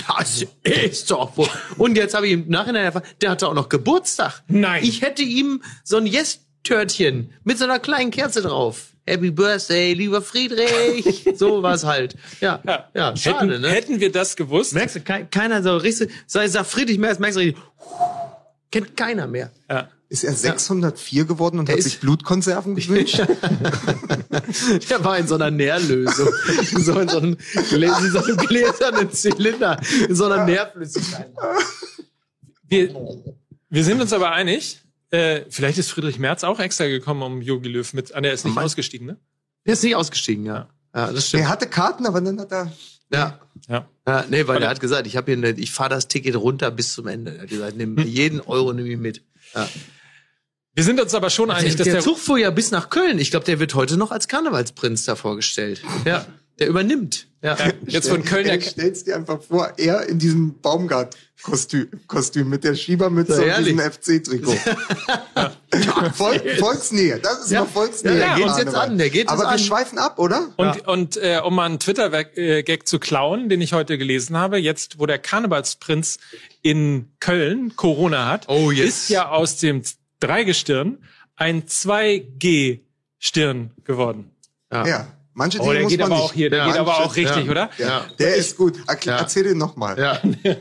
Das 0.08 0.45
ist 0.63 1.12
doch 1.12 1.38
wohl. 1.38 1.49
Und 1.78 1.97
jetzt 1.97 2.15
habe 2.15 2.28
ich 2.28 2.34
im 2.34 2.49
Nachhinein 2.49 2.86
erfahren, 2.86 3.06
der 3.21 3.30
hatte 3.30 3.47
auch 3.47 3.54
noch 3.54 3.70
Geburtstag. 3.70 4.41
Nein. 4.47 4.84
Ich 4.84 5.01
hätte 5.01 5.22
ihm 5.22 5.61
so 5.84 5.97
ein 5.97 6.05
Yes-Törtchen 6.07 7.32
mit 7.43 7.57
so 7.59 7.66
einer 7.66 7.80
kleinen 7.80 8.11
Kerze 8.11 8.41
drauf 8.41 8.89
Happy 9.10 9.32
Birthday, 9.32 9.93
lieber 9.93 10.22
Friedrich. 10.22 11.26
so 11.36 11.64
war's 11.64 11.84
halt. 11.84 12.16
Ja, 12.41 12.62
ja, 12.66 12.89
ja 12.93 13.16
schade, 13.16 13.53
hätten, 13.53 13.62
ne? 13.62 13.70
Hätten 13.70 13.99
wir 13.99 14.12
das 14.12 14.36
gewusst. 14.36 14.74
Merkst 14.74 14.97
du, 14.97 15.01
keiner 15.01 15.64
so 15.64 15.76
richtig, 15.78 16.12
sag, 16.28 16.47
sag 16.49 16.66
Friedrich 16.66 16.99
Merz, 16.99 17.20
merkst 17.20 17.38
du 17.38 17.41
richtig, 17.41 17.64
kennt 18.72 18.95
keiner 18.95 19.28
mehr. 19.28 19.51
Ja. 19.70 19.89
Ist 20.12 20.24
er 20.24 20.34
604 20.34 21.26
geworden 21.26 21.60
und 21.60 21.70
er 21.70 21.76
hat 21.76 21.84
sich 21.84 21.99
Blutkonserven 21.99 22.74
gewünscht? 22.74 23.20
der 23.20 23.30
war 25.03 25.20
in 25.20 25.28
so 25.28 25.36
einer 25.36 25.51
Nährlösung. 25.51 26.30
so 26.78 26.99
in 26.99 27.10
so 27.10 27.20
einem, 27.20 27.38
in 27.55 28.12
so 28.12 28.20
einem 28.20 28.38
gläsernen 28.38 29.12
Zylinder. 29.12 29.80
In 30.07 30.16
so 30.16 30.26
einer 30.26 30.45
Nährflüssigkeit. 30.45 31.30
Wir, 32.68 32.95
wir 33.70 33.84
sind 33.84 34.01
uns 34.01 34.12
aber 34.12 34.32
einig, 34.32 34.82
äh, 35.12 35.41
vielleicht 35.49 35.78
ist 35.78 35.89
Friedrich 35.91 36.20
Merz 36.20 36.43
auch 36.43 36.60
extra 36.60 36.88
gekommen, 36.88 37.24
um 37.24 37.41
Jogi 37.41 37.70
Löw 37.70 37.93
mit. 37.93 38.16
Ah, 38.16 38.22
der 38.22 38.34
ist 38.34 38.45
nicht 38.45 38.57
oh 38.57 38.62
ausgestiegen, 38.62 39.07
ne? 39.07 39.18
Der 39.66 39.74
ist 39.74 39.84
nicht 39.84 39.95
ausgestiegen, 39.95 40.45
ja. 40.45 40.70
ja 40.95 41.12
das 41.12 41.28
stimmt. 41.28 41.43
Er 41.43 41.49
hatte 41.49 41.68
Karten, 41.68 42.05
aber 42.05 42.22
dann 42.22 42.39
hat 42.39 42.51
er. 42.51 42.72
Ja. 43.12 43.39
Ja. 43.68 43.88
ja 44.07 44.26
nee, 44.30 44.47
weil 44.47 44.62
er 44.62 44.70
hat 44.70 44.80
gesagt, 44.80 45.07
ich 45.07 45.18
habe 45.18 45.34
hier 45.34 45.57
ich 45.57 45.72
fahre 45.72 45.89
das 45.89 46.07
Ticket 46.07 46.36
runter 46.36 46.70
bis 46.72 46.93
zum 46.93 47.07
Ende. 47.07 47.36
Er 47.36 47.41
hat 47.41 47.49
gesagt, 47.49 47.78
nimm 47.78 47.97
jeden 47.97 48.39
Euro 48.41 48.72
nehme 48.74 48.89
ich 48.89 48.97
mit. 48.97 49.24
Ja. 49.55 49.68
Wir 50.76 50.84
sind 50.84 51.01
uns 51.01 51.14
aber 51.16 51.30
schon 51.30 51.49
einig, 51.49 51.76
der, 51.76 51.78
dass 51.78 51.86
der, 51.86 51.93
der 51.95 52.03
Zug 52.03 52.20
fuhr 52.20 52.38
ja 52.38 52.51
bis 52.51 52.72
nach 52.72 52.89
Köln. 52.89 53.20
Ich 53.20 53.32
glaube, 53.32 53.45
der 53.45 53.60
wird 53.60 53.74
heute 53.74 53.97
noch 53.97 54.12
als 54.12 54.28
Karnevalsprinz 54.28 55.05
da 55.05 55.16
vorgestellt. 55.16 55.82
Ja, 56.05 56.26
der 56.60 56.68
übernimmt. 56.68 57.28
Ja. 57.42 57.56
jetzt 57.88 58.10
von 58.10 58.22
Köln. 58.24 58.46
Stell, 58.46 58.62
stellst 58.62 59.08
dir 59.08 59.16
einfach 59.16 59.42
vor, 59.42 59.72
er 59.78 60.08
in 60.10 60.20
diesem 60.20 60.60
Baumgart-Kostüm 60.60 61.88
Kostüm 62.08 62.50
mit 62.50 62.66
der 62.66 62.76
Schiebermütze 62.76 63.42
und 63.42 63.66
diesem 63.66 63.80
FC-Trikot. 63.80 64.58
ja. 65.36 65.54
Volk, 66.14 66.44
Volksnähe, 66.60 67.18
das 67.20 67.46
ist 67.46 67.52
ja. 67.52 67.62
noch 67.62 67.70
Volksnähe. 67.70 68.20
Ja, 68.20 68.36
der 68.36 68.46
geht 68.46 68.58
jetzt 68.58 68.76
an, 68.76 68.98
der 68.98 69.10
geht 69.10 69.30
Aber 69.30 69.44
wir 69.44 69.48
an. 69.50 69.60
schweifen 69.60 70.00
ab, 70.00 70.20
oder? 70.20 70.50
Und, 70.58 70.76
ja. 70.76 70.88
und 70.88 71.16
äh, 71.18 71.40
um 71.44 71.56
mal 71.56 71.66
einen 71.66 71.80
Twitter-Gag 71.80 72.86
zu 72.88 73.00
klauen, 73.00 73.48
den 73.48 73.62
ich 73.62 73.72
heute 73.74 73.98
gelesen 73.98 74.36
habe, 74.36 74.58
jetzt, 74.58 75.00
wo 75.00 75.06
der 75.06 75.20
Karnevalsprinz 75.20 76.18
in 76.62 77.14
Köln 77.20 77.78
Corona 77.78 78.28
hat, 78.28 78.50
oh, 78.50 78.72
yes. 78.72 79.04
ist 79.04 79.10
ja 79.10 79.30
aus 79.30 79.56
dem 79.58 79.84
Dreigestirn 80.20 80.98
ein 81.38 81.64
2G-Stirn 81.64 83.72
geworden. 83.86 84.32
Ja. 84.72 84.86
ja. 84.86 85.08
Manche 85.40 85.58
Dinge 85.58 85.70
oh, 85.70 85.74
der 85.74 85.84
muss 85.84 85.92
geht 85.92 86.00
man 86.02 86.12
aber 86.12 86.16
nicht. 86.16 86.26
auch 86.26 86.34
hier, 86.34 86.50
der 86.50 86.60
ja, 86.60 86.68
geht 86.68 86.76
aber 86.76 86.98
auch 87.00 87.16
richtig, 87.16 87.46
ja. 87.46 87.52
oder? 87.52 87.70
Ja, 87.78 88.06
der 88.20 88.34
ich, 88.34 88.40
ist 88.40 88.58
gut. 88.58 88.78
Erklär, 88.86 89.16
ja. 89.16 89.22
Erzähl 89.22 89.44
den 89.44 89.58
nochmal. 89.58 89.98
Ja. 89.98 90.22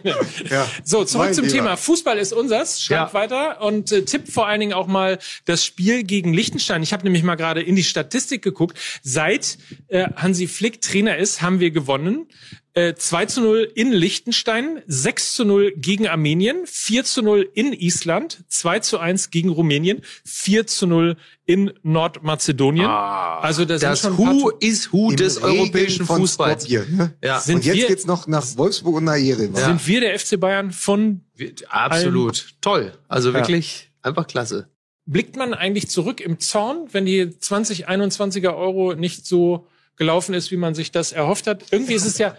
ja. 0.51 0.69
So, 0.85 1.03
zurück 1.03 1.27
mein 1.27 1.35
zum 1.35 1.47
Lieber. 1.47 1.57
Thema. 1.57 1.77
Fußball 1.77 2.17
ist 2.17 2.33
unsers. 2.33 2.81
Schreibt 2.81 3.13
weiter 3.13 3.61
und 3.61 3.91
äh, 3.91 4.05
tippt 4.05 4.29
vor 4.31 4.47
allen 4.47 4.61
Dingen 4.61 4.75
auch 4.75 4.87
mal 4.87 5.19
das 5.47 5.65
Spiel 5.65 6.05
gegen 6.05 6.33
Liechtenstein. 6.33 6.85
Ich 6.85 6.93
habe 6.93 7.03
nämlich 7.03 7.25
mal 7.25 7.35
gerade 7.35 7.61
in 7.61 7.75
die 7.75 7.83
Statistik 7.83 8.43
geguckt. 8.43 8.79
Seit 9.03 9.59
äh, 9.89 10.07
Hansi 10.15 10.47
Flick 10.47 10.81
Trainer 10.81 11.17
ist, 11.17 11.43
haben 11.43 11.59
wir 11.59 11.73
gewonnen. 11.73 12.29
2 12.75 13.23
äh, 13.23 13.27
zu 13.27 13.41
0 13.41 13.73
in 13.75 13.93
Liechtenstein, 13.93 14.83
6 14.87 15.35
zu 15.35 15.45
0 15.45 15.73
gegen 15.77 16.07
Armenien, 16.07 16.63
4 16.67 17.05
zu 17.05 17.23
0 17.23 17.49
in 17.55 17.73
Island, 17.73 18.45
2 18.49 18.81
zu 18.81 18.99
1 18.99 19.31
gegen 19.31 19.49
Rumänien, 19.49 20.03
4 20.25 20.67
zu 20.67 20.87
0 20.87 21.17
in 21.47 21.73
Nordmazedonien. 21.83 22.87
Ah, 22.87 23.41
also 23.41 23.65
das, 23.65 23.81
das 23.81 24.05
Who 24.17 24.51
is 24.61 24.93
Who 24.93 25.13
des 25.13 25.43
Regen 25.43 25.61
europäischen 25.61 26.07
Fußballs. 26.07 26.65
Skopje, 26.65 26.87
ne? 26.91 27.15
ja. 27.25 27.41
Sind 27.41 27.57
Und 27.57 27.65
jetzt 27.65 27.77
wir, 27.77 27.87
geht's 27.89 28.07
noch 28.07 28.27
nach 28.27 28.45
Wolfsburg 28.57 28.97
und 28.97 29.05
nach 29.05 29.17
Jerewan. 29.17 29.61
Ja. 29.61 29.67
Sind 29.67 29.87
wir 29.87 30.01
der 30.01 30.19
FC 30.19 30.39
Bayern 30.39 30.71
von 30.71 31.23
Absolut. 31.69 32.39
Allen? 32.39 32.59
Toll. 32.61 32.93
Also 33.09 33.35
wirklich 33.35 33.91
ja. 34.05 34.09
einfach 34.11 34.27
klasse. 34.27 34.69
Blickt 35.07 35.37
man 35.37 35.55
eigentlich 35.55 35.89
zurück 35.89 36.21
im 36.21 36.39
Zorn, 36.39 36.89
wenn 36.93 37.07
die 37.07 37.25
2021er 37.25 38.55
Euro 38.55 38.95
nicht 38.95 39.27
so 39.27 39.67
gelaufen 39.97 40.35
ist, 40.35 40.51
wie 40.51 40.57
man 40.57 40.75
sich 40.75 40.93
das 40.93 41.13
erhofft 41.13 41.47
hat? 41.47 41.65
Irgendwie 41.71 41.95
ist 41.95 42.05
es 42.05 42.19
ja 42.19 42.37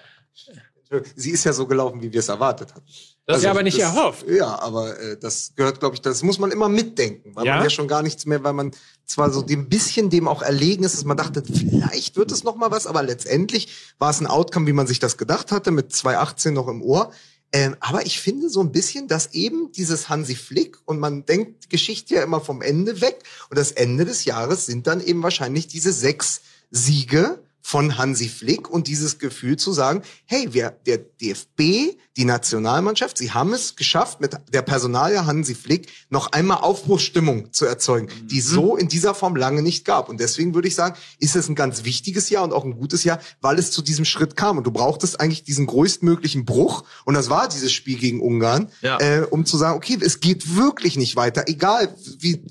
Sie 1.16 1.30
ist 1.30 1.44
ja 1.44 1.54
so 1.54 1.68
gelaufen, 1.68 2.02
wie 2.02 2.12
wir 2.12 2.20
es 2.20 2.30
erwartet 2.30 2.74
hatten. 2.74 2.86
Das 3.26 3.36
also, 3.36 3.38
ist 3.38 3.44
ja 3.44 3.52
aber 3.52 3.62
nicht 3.62 3.78
das, 3.78 3.96
erhofft. 3.96 4.26
Ja, 4.28 4.60
aber 4.60 5.00
äh, 5.00 5.18
das 5.20 5.54
gehört, 5.56 5.80
glaube 5.80 5.94
ich, 5.94 6.02
das 6.02 6.24
muss 6.24 6.40
man 6.40 6.50
immer 6.50 6.68
mitdenken, 6.68 7.36
weil 7.36 7.46
ja? 7.46 7.56
man 7.56 7.64
ja 7.64 7.70
schon 7.70 7.88
gar 7.88 8.02
nichts 8.02 8.26
mehr, 8.26 8.44
weil 8.44 8.54
man 8.54 8.72
zwar 9.06 9.30
so 9.30 9.44
dem 9.44 9.70
bisschen 9.70 10.10
dem 10.10 10.28
auch 10.28 10.42
erlegen 10.42 10.84
ist, 10.84 10.96
dass 10.96 11.06
man 11.06 11.16
dachte, 11.16 11.44
vielleicht 11.44 12.16
wird 12.16 12.32
es 12.32 12.44
noch 12.44 12.56
mal 12.56 12.72
was, 12.72 12.88
aber 12.88 13.04
letztendlich 13.04 13.94
war 14.00 14.10
es 14.10 14.20
ein 14.20 14.26
Outcome, 14.26 14.66
wie 14.66 14.74
man 14.74 14.88
sich 14.88 14.98
das 14.98 15.18
gedacht 15.18 15.52
hatte, 15.52 15.70
mit 15.70 15.94
2018 15.94 16.56
noch 16.56 16.68
im 16.68 16.82
Ohr. 16.82 17.12
Ähm, 17.52 17.76
aber 17.80 18.06
ich 18.08 18.20
finde 18.20 18.50
so 18.50 18.62
ein 18.62 18.72
bisschen, 18.72 19.08
dass 19.08 19.34
eben 19.34 19.72
dieses 19.72 20.10
Hansi 20.10 20.36
Flick 20.36 20.78
und 20.86 21.00
man 21.00 21.26
denkt 21.26 21.66
die 21.66 21.70
Geschichte 21.70 22.16
ja 22.16 22.24
immer 22.24 22.42
vom 22.42 22.64
Ende 22.64 23.02
weg 23.02 23.24
und 23.50 23.58
das 23.58 23.72
Ende 23.72 24.06
des 24.06 24.26
Jahres 24.26 24.66
sind 24.66 24.88
dann 24.88 25.02
eben 25.02 25.22
wahrscheinlich 25.22 25.68
diese 25.68 25.92
sechs 25.92 26.42
Siege 26.72 27.44
von 27.70 28.00
Hansi 28.00 28.30
Flick 28.30 28.68
und 28.68 28.88
dieses 28.88 29.20
Gefühl 29.20 29.56
zu 29.56 29.72
sagen, 29.74 30.02
hey, 30.26 30.56
wir, 30.56 30.72
der 30.88 30.98
DFB, 30.98 32.00
die 32.20 32.26
Nationalmannschaft, 32.26 33.18
sie 33.18 33.32
haben 33.32 33.54
es 33.54 33.78
geschafft, 33.78 34.20
mit 34.20 34.38
der 34.52 34.62
Personalie 34.62 35.26
Hansi 35.26 35.56
Flick 35.56 35.88
noch 36.10 36.34
einmal 36.34 36.58
Aufbruchsstimmung 36.58 37.54
zu 37.54 37.66
erzeugen, 37.66 38.10
die 38.26 38.42
mhm. 38.42 38.42
so 38.42 38.76
in 38.76 38.90
dieser 38.90 39.16
Form 39.16 39.38
lange 39.38 39.62
nicht 39.62 39.86
gab. 39.86 40.10
Und 40.10 40.20
deswegen 40.20 40.54
würde 40.54 40.68
ich 40.68 40.76
sagen, 40.76 40.98
ist 41.20 41.38
es 41.38 41.48
ein 41.48 41.56
ganz 41.56 41.86
wichtiges 41.86 42.30
Jahr 42.30 42.44
und 42.44 42.52
auch 42.52 42.66
ein 42.66 42.78
gutes 42.78 43.06
Jahr, 43.06 43.20
weil 43.40 43.58
es 43.58 43.72
zu 43.72 43.82
diesem 43.82 44.04
Schritt 44.04 44.36
kam. 44.36 44.58
Und 44.58 44.68
du 44.68 44.72
brauchtest 44.72 45.22
eigentlich 45.22 45.46
diesen 45.46 45.66
größtmöglichen 45.66 46.44
Bruch. 46.44 46.84
Und 47.06 47.14
das 47.14 47.30
war 47.30 47.48
dieses 47.48 47.72
Spiel 47.72 47.98
gegen 47.98 48.20
Ungarn, 48.20 48.68
ja. 48.82 49.00
äh, 49.00 49.22
um 49.22 49.46
zu 49.46 49.56
sagen, 49.56 49.78
okay, 49.78 49.98
es 50.02 50.20
geht 50.20 50.58
wirklich 50.58 50.98
nicht 50.98 51.16
weiter, 51.16 51.46
egal 51.48 51.96
wie, 52.20 52.44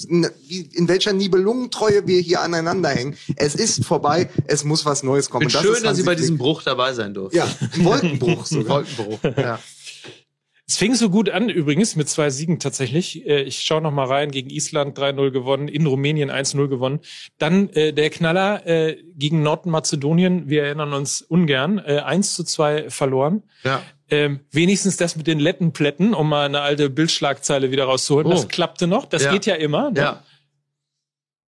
wie 0.47 0.61
in 0.73 0.89
welcher 0.89 1.13
Nibelungentreue 1.13 2.07
wir 2.07 2.23
hier 2.23 2.41
aneinander 2.41 2.89
hängen. 2.89 3.19
Es 3.37 3.55
ist 3.55 3.85
vorbei, 3.85 4.31
es 4.47 4.65
muss 4.65 4.87
was 4.87 5.03
Neues 5.03 5.29
kommen. 5.29 5.51
Schön, 5.51 5.75
das 5.75 5.83
dass 5.83 5.97
Sie 5.99 6.05
bei 6.05 6.15
diesem 6.15 6.39
Bruch 6.39 6.63
dabei 6.63 6.95
sein 6.95 7.13
durften. 7.13 7.37
Ja, 7.37 7.47
Wolkenbruch 7.77 8.47
sogar. 8.47 8.79
Wolkenbruch, 8.79 9.19
ja. 9.37 9.58
Es 10.69 10.77
fing 10.77 10.95
so 10.95 11.09
gut 11.09 11.31
an 11.31 11.49
übrigens 11.49 11.97
mit 11.97 12.11
zwei 12.11 12.29
Siegen 12.29 12.59
tatsächlich. 12.59 13.27
Äh, 13.27 13.41
ich 13.41 13.63
schaue 13.63 13.81
noch 13.81 13.91
mal 13.91 14.07
rein, 14.07 14.31
gegen 14.31 14.51
Island 14.51 14.99
3-0 14.99 15.31
gewonnen, 15.31 15.67
in 15.67 15.87
Rumänien 15.87 16.31
1-0 16.31 16.69
gewonnen. 16.69 17.01
Dann 17.39 17.71
äh, 17.71 17.95
der 17.95 18.11
Knaller 18.11 18.67
äh, 18.67 19.03
gegen 19.17 19.43
Nordmazedonien, 19.43 20.51
wir 20.51 20.65
erinnern 20.65 20.93
uns 20.93 21.23
ungern, 21.23 21.79
äh, 21.79 22.01
1 22.01 22.35
zu 22.35 22.45
2 22.45 22.91
verloren. 22.91 23.45
Ja. 23.65 23.81
Ähm, 24.11 24.41
wenigstens 24.51 24.99
das 24.99 25.17
mit 25.17 25.27
den 25.27 25.39
Lettenplätten, 25.39 26.13
um 26.13 26.29
mal 26.29 26.45
eine 26.45 26.61
alte 26.61 26.91
Bildschlagzeile 26.91 27.71
wieder 27.71 27.85
rauszuholen. 27.85 28.27
Oh. 28.27 28.31
Das 28.31 28.49
klappte 28.49 28.87
noch, 28.87 29.07
das 29.07 29.25
ja. 29.25 29.33
geht 29.33 29.47
ja 29.47 29.55
immer. 29.55 29.91
Ne? 29.91 30.01
Ja. 30.01 30.23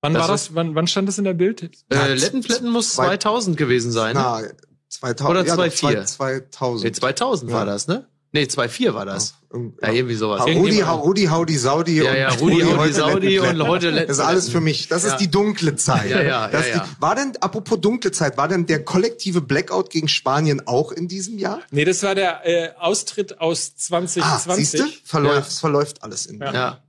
Wann 0.00 0.14
das 0.14 0.22
war 0.22 0.28
das? 0.28 0.54
Wann, 0.54 0.74
wann 0.74 0.86
stand 0.86 1.08
das 1.08 1.18
in 1.18 1.24
der 1.24 1.34
Bild? 1.34 1.70
Äh, 1.90 2.14
Lettenplätten 2.14 2.70
muss 2.70 2.94
2000 2.94 3.58
gewesen 3.58 3.92
sein. 3.92 4.14
Na, 4.14 4.40
2000. 4.88 5.30
Oder 5.30 5.44
2004. 5.44 5.92
Ja, 5.92 6.04
2000. 6.06 6.84
Nee, 6.84 6.92
2000 6.92 7.50
ja. 7.50 7.56
war 7.58 7.66
das, 7.66 7.86
ne? 7.86 8.06
Nee, 8.32 8.44
2-4 8.44 8.94
war 8.94 9.04
das. 9.04 9.34
Ja, 9.82 9.90
irgendwie 9.90 10.14
sowas. 10.14 10.42
Rudi, 10.42 10.80
Rudi, 10.80 11.24
Haudi, 11.24 11.56
Saudi. 11.56 12.00
Ja, 12.00 12.14
ja, 12.14 12.28
Rudi, 12.28 12.60
Haudi, 12.60 12.92
Saudi 12.92 13.40
und 13.40 13.66
heute 13.66 13.90
Das 13.92 14.18
ist 14.18 14.20
alles 14.20 14.48
für 14.48 14.60
mich. 14.60 14.86
Das 14.86 15.02
ist 15.02 15.16
die 15.16 15.28
dunkle 15.28 15.74
Zeit. 15.74 16.08
Ja, 16.08 16.22
ja, 16.22 16.50
ja, 16.50 16.66
ja. 16.66 16.88
war 17.00 17.16
denn, 17.16 17.32
apropos 17.40 17.80
dunkle 17.80 18.12
Zeit, 18.12 18.36
war 18.36 18.46
denn 18.46 18.66
der 18.66 18.84
kollektive 18.84 19.40
Blackout 19.40 19.90
gegen 19.90 20.06
Spanien 20.06 20.64
auch 20.66 20.92
in 20.92 21.08
diesem 21.08 21.38
Jahr? 21.38 21.60
Nee, 21.72 21.84
das 21.84 22.04
war 22.04 22.14
der 22.14 22.46
äh, 22.46 22.70
Austritt 22.78 23.40
aus 23.40 23.74
2020. 23.74 24.22
Ah, 24.22 24.54
siehst 24.54 24.78
du? 24.78 24.84
Verläuft, 25.04 25.52
verläuft 25.52 26.04
alles 26.04 26.26
in. 26.26 26.38
Ja. 26.38 26.52
ja. 26.52 26.82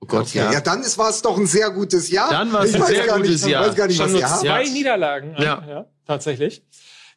Oh 0.00 0.06
Gott, 0.06 0.28
okay. 0.28 0.38
ja. 0.38 0.52
Ja, 0.52 0.60
dann 0.60 0.82
war 0.96 1.10
es 1.10 1.20
doch 1.20 1.36
ein 1.36 1.46
sehr 1.46 1.70
gutes 1.70 2.10
Jahr. 2.10 2.30
Dann 2.30 2.50
war 2.52 2.64
es 2.64 2.74
ein 2.74 2.82
sehr 2.84 3.06
gutes 3.08 3.42
nicht, 3.42 3.46
Jahr. 3.48 3.62
Ich 3.62 3.68
weiß 3.68 3.76
gar 3.76 3.86
nicht, 3.88 3.96
Schon 3.96 4.06
was 4.06 4.12
nur 4.12 4.20
ihr 4.20 4.26
zwei 4.26 4.64
habt. 4.64 4.72
Niederlagen. 4.72 5.34
Ja. 5.38 5.64
ja, 5.68 5.86
tatsächlich. 6.06 6.62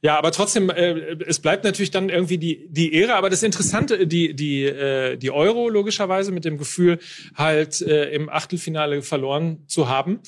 Ja, 0.01 0.17
aber 0.17 0.31
trotzdem, 0.31 0.69
äh, 0.69 1.17
es 1.25 1.39
bleibt 1.39 1.65
natürlich 1.65 1.91
dann 1.91 2.09
irgendwie 2.09 2.37
die 2.37 2.67
die 2.69 2.93
Ehre. 2.93 3.15
Aber 3.15 3.29
das 3.29 3.43
Interessante, 3.43 4.07
die 4.07 4.33
die 4.33 4.63
äh, 4.63 5.17
die 5.17 5.31
Euro 5.31 5.67
logischerweise 5.67 6.31
mit 6.31 6.45
dem 6.45 6.57
Gefühl 6.57 6.99
halt 7.35 7.81
äh, 7.81 8.09
im 8.11 8.29
Achtelfinale 8.29 9.01
verloren 9.01 9.63
zu 9.67 9.89
haben. 9.89 10.19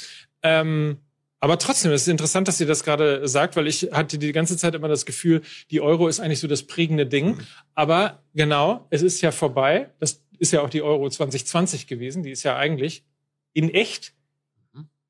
Ähm, 0.43 0.97
aber 1.39 1.57
trotzdem, 1.57 1.91
es 1.91 2.03
ist 2.03 2.07
interessant, 2.07 2.47
dass 2.47 2.61
ihr 2.61 2.67
das 2.67 2.83
gerade 2.83 3.27
sagt, 3.27 3.55
weil 3.55 3.65
ich 3.67 3.89
hatte 3.91 4.19
die 4.19 4.31
ganze 4.31 4.57
Zeit 4.57 4.75
immer 4.75 4.87
das 4.87 5.07
Gefühl, 5.07 5.41
die 5.71 5.81
Euro 5.81 6.07
ist 6.07 6.19
eigentlich 6.19 6.39
so 6.39 6.47
das 6.47 6.63
prägende 6.63 7.07
Ding. 7.07 7.39
Aber 7.73 8.21
genau, 8.35 8.85
es 8.91 9.01
ist 9.01 9.21
ja 9.21 9.31
vorbei. 9.31 9.89
Das 9.99 10.21
ist 10.37 10.53
ja 10.53 10.61
auch 10.61 10.69
die 10.69 10.83
Euro 10.83 11.09
2020 11.09 11.87
gewesen. 11.87 12.21
Die 12.21 12.29
ist 12.31 12.43
ja 12.43 12.57
eigentlich 12.57 13.03
in 13.53 13.69
echt 13.73 14.13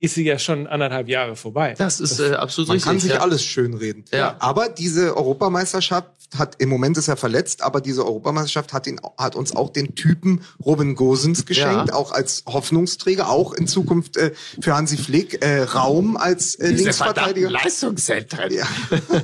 ist 0.01 0.15
sie 0.15 0.25
ja 0.25 0.39
schon 0.39 0.65
anderthalb 0.65 1.07
Jahre 1.07 1.35
vorbei. 1.35 1.75
Das 1.77 1.99
ist 1.99 2.19
äh, 2.19 2.33
absolut 2.33 2.69
Man 2.69 2.75
richtig. 2.75 2.87
Man 2.87 2.95
kann 2.95 2.99
sich 2.99 3.11
ja. 3.11 3.19
alles 3.19 3.45
schönreden. 3.45 4.03
Ja. 4.11 4.35
Aber 4.39 4.67
diese 4.67 5.15
Europameisterschaft 5.15 6.09
hat, 6.35 6.55
im 6.57 6.69
Moment 6.69 6.97
ist 6.97 7.07
er 7.07 7.17
verletzt, 7.17 7.61
aber 7.61 7.81
diese 7.81 8.03
Europameisterschaft 8.05 8.73
hat, 8.73 8.87
ihn, 8.87 8.99
hat 9.17 9.35
uns 9.35 9.55
auch 9.55 9.69
den 9.69 9.93
Typen 9.93 10.41
Robin 10.65 10.95
Gosens 10.95 11.45
geschenkt, 11.45 11.89
ja. 11.89 11.93
auch 11.93 12.11
als 12.11 12.43
Hoffnungsträger, 12.47 13.29
auch 13.29 13.53
in 13.53 13.67
Zukunft 13.67 14.17
äh, 14.17 14.31
für 14.59 14.75
Hansi 14.75 14.97
Flick, 14.97 15.45
äh, 15.45 15.63
Raum 15.63 16.17
als 16.17 16.55
äh, 16.55 16.71
Linksverteidiger. 16.71 17.51
Leistungszentren. 17.51 18.51
Ja. 18.51 18.65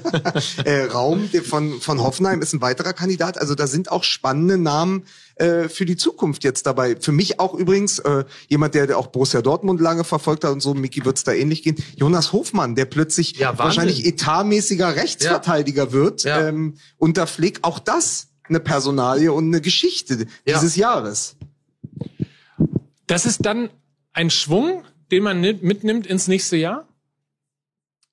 äh, 0.63 0.83
Raum 0.83 1.27
von, 1.43 1.81
von 1.81 2.03
Hoffenheim 2.03 2.43
ist 2.43 2.53
ein 2.53 2.61
weiterer 2.61 2.93
Kandidat. 2.93 3.39
Also 3.39 3.55
da 3.55 3.65
sind 3.65 3.91
auch 3.91 4.03
spannende 4.03 4.59
Namen 4.59 5.05
äh, 5.39 5.69
für 5.69 5.85
die 5.85 5.97
Zukunft 5.97 6.43
jetzt 6.43 6.65
dabei. 6.65 6.95
Für 6.99 7.11
mich 7.11 7.39
auch 7.39 7.53
übrigens 7.53 7.99
äh, 7.99 8.25
jemand, 8.47 8.75
der, 8.75 8.87
der 8.87 8.97
auch 8.97 9.07
Borussia 9.07 9.41
Dortmund 9.41 9.81
lange 9.81 10.03
verfolgt 10.03 10.43
hat 10.43 10.51
und 10.51 10.61
so, 10.61 10.73
Miki 10.73 11.05
wird's 11.05 11.23
da 11.23 11.33
ähnlich 11.33 11.63
gehen. 11.63 11.75
Jonas 11.95 12.33
Hofmann, 12.33 12.75
der 12.75 12.85
plötzlich 12.85 13.37
ja, 13.37 13.57
wahrscheinlich 13.57 14.05
etatmäßiger 14.05 14.95
Rechtsverteidiger 14.95 15.85
ja. 15.85 15.91
wird 15.91 16.23
ja. 16.23 16.47
Ähm, 16.47 16.75
unter 16.97 17.27
Flick. 17.27 17.59
Auch 17.61 17.79
das 17.79 18.27
eine 18.49 18.59
Personalie 18.59 19.31
und 19.31 19.47
eine 19.47 19.61
Geschichte 19.61 20.25
dieses 20.47 20.75
Jahres. 20.75 21.35
Das 23.05 23.25
ist 23.25 23.45
dann 23.45 23.69
ein 24.13 24.29
Schwung, 24.29 24.83
den 25.11 25.23
man 25.23 25.39
mitnimmt 25.41 26.07
ins 26.07 26.27
nächste 26.27 26.57
Jahr? 26.57 26.87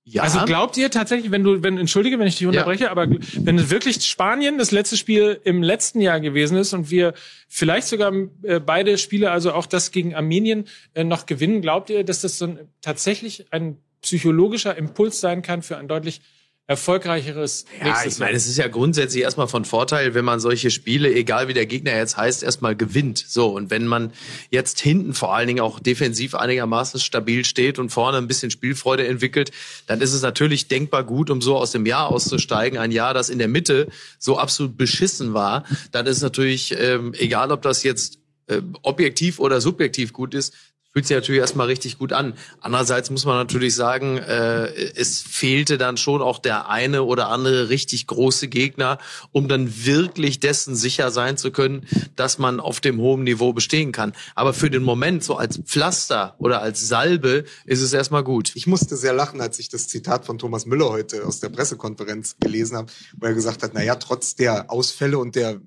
Ja. 0.06 0.22
Also 0.22 0.44
glaubt 0.44 0.76
ihr 0.76 0.90
tatsächlich, 0.90 1.30
wenn 1.30 1.42
du, 1.42 1.62
wenn, 1.62 1.78
entschuldige, 1.78 2.18
wenn 2.18 2.26
ich 2.26 2.36
dich 2.36 2.46
unterbreche, 2.46 2.84
ja. 2.84 2.90
aber 2.90 3.08
wenn 3.08 3.70
wirklich 3.70 4.04
Spanien 4.04 4.58
das 4.58 4.70
letzte 4.70 4.98
Spiel 4.98 5.40
im 5.44 5.62
letzten 5.62 6.00
Jahr 6.00 6.20
gewesen 6.20 6.58
ist 6.58 6.74
und 6.74 6.90
wir 6.90 7.14
vielleicht 7.48 7.86
sogar 7.86 8.12
äh, 8.42 8.60
beide 8.60 8.98
Spiele, 8.98 9.30
also 9.30 9.54
auch 9.54 9.64
das 9.64 9.92
gegen 9.92 10.14
Armenien, 10.14 10.66
äh, 10.92 11.04
noch 11.04 11.24
gewinnen, 11.24 11.62
glaubt 11.62 11.88
ihr, 11.88 12.04
dass 12.04 12.20
das 12.20 12.36
dann 12.36 12.58
tatsächlich 12.82 13.46
ein 13.50 13.78
psychologischer 14.02 14.76
Impuls 14.76 15.20
sein 15.20 15.40
kann 15.40 15.62
für 15.62 15.78
ein 15.78 15.88
deutlich 15.88 16.20
erfolgreicheres 16.66 17.66
ja, 17.78 17.88
nächstes 17.88 18.14
ich 18.14 18.18
meine, 18.20 18.36
es 18.36 18.46
ist 18.46 18.56
ja 18.56 18.68
grundsätzlich 18.68 19.22
erstmal 19.22 19.48
von 19.48 19.66
Vorteil, 19.66 20.14
wenn 20.14 20.24
man 20.24 20.40
solche 20.40 20.70
Spiele, 20.70 21.12
egal 21.12 21.46
wie 21.48 21.52
der 21.52 21.66
Gegner 21.66 21.94
jetzt 21.94 22.16
heißt, 22.16 22.42
erstmal 22.42 22.74
gewinnt. 22.74 23.18
So, 23.18 23.48
und 23.48 23.70
wenn 23.70 23.86
man 23.86 24.12
jetzt 24.50 24.80
hinten 24.80 25.12
vor 25.12 25.34
allen 25.34 25.46
Dingen 25.46 25.60
auch 25.60 25.78
defensiv 25.78 26.34
einigermaßen 26.34 27.00
stabil 27.00 27.44
steht 27.44 27.78
und 27.78 27.90
vorne 27.90 28.16
ein 28.16 28.28
bisschen 28.28 28.50
Spielfreude 28.50 29.06
entwickelt, 29.06 29.50
dann 29.86 30.00
ist 30.00 30.14
es 30.14 30.22
natürlich 30.22 30.68
denkbar 30.68 31.04
gut, 31.04 31.28
um 31.28 31.42
so 31.42 31.56
aus 31.56 31.72
dem 31.72 31.84
Jahr 31.84 32.08
auszusteigen. 32.08 32.78
Ein 32.78 32.92
Jahr, 32.92 33.12
das 33.12 33.28
in 33.28 33.38
der 33.38 33.48
Mitte 33.48 33.88
so 34.18 34.38
absolut 34.38 34.78
beschissen 34.78 35.34
war, 35.34 35.64
dann 35.92 36.06
ist 36.06 36.22
natürlich, 36.22 36.74
ähm, 36.78 37.12
egal 37.18 37.52
ob 37.52 37.60
das 37.60 37.82
jetzt 37.82 38.18
äh, 38.46 38.62
objektiv 38.82 39.38
oder 39.38 39.60
subjektiv 39.60 40.14
gut 40.14 40.32
ist, 40.32 40.54
fühlt 40.94 41.08
sich 41.08 41.16
natürlich 41.16 41.40
erstmal 41.40 41.66
richtig 41.66 41.98
gut 41.98 42.12
an. 42.12 42.34
Andererseits 42.60 43.10
muss 43.10 43.24
man 43.24 43.36
natürlich 43.36 43.74
sagen, 43.74 44.16
äh, 44.16 44.66
es 44.94 45.20
fehlte 45.22 45.76
dann 45.76 45.96
schon 45.96 46.22
auch 46.22 46.38
der 46.38 46.68
eine 46.68 47.02
oder 47.02 47.30
andere 47.30 47.68
richtig 47.68 48.06
große 48.06 48.46
Gegner, 48.46 48.98
um 49.32 49.48
dann 49.48 49.84
wirklich 49.84 50.38
dessen 50.38 50.76
sicher 50.76 51.10
sein 51.10 51.36
zu 51.36 51.50
können, 51.50 51.84
dass 52.14 52.38
man 52.38 52.60
auf 52.60 52.80
dem 52.80 53.00
hohen 53.00 53.24
Niveau 53.24 53.52
bestehen 53.52 53.90
kann. 53.90 54.12
Aber 54.36 54.54
für 54.54 54.70
den 54.70 54.84
Moment, 54.84 55.24
so 55.24 55.34
als 55.34 55.58
Pflaster 55.58 56.36
oder 56.38 56.62
als 56.62 56.86
Salbe, 56.86 57.44
ist 57.64 57.82
es 57.82 57.92
erstmal 57.92 58.22
gut. 58.22 58.52
Ich 58.54 58.68
musste 58.68 58.96
sehr 58.96 59.12
lachen, 59.12 59.40
als 59.40 59.58
ich 59.58 59.68
das 59.68 59.88
Zitat 59.88 60.24
von 60.24 60.38
Thomas 60.38 60.64
Müller 60.64 60.90
heute 60.90 61.26
aus 61.26 61.40
der 61.40 61.48
Pressekonferenz 61.48 62.36
gelesen 62.38 62.76
habe, 62.76 62.92
wo 63.16 63.26
er 63.26 63.34
gesagt 63.34 63.64
hat, 63.64 63.72
na 63.74 63.82
ja, 63.82 63.96
trotz 63.96 64.36
der 64.36 64.70
Ausfälle 64.70 65.18
und 65.18 65.34
der 65.34 65.60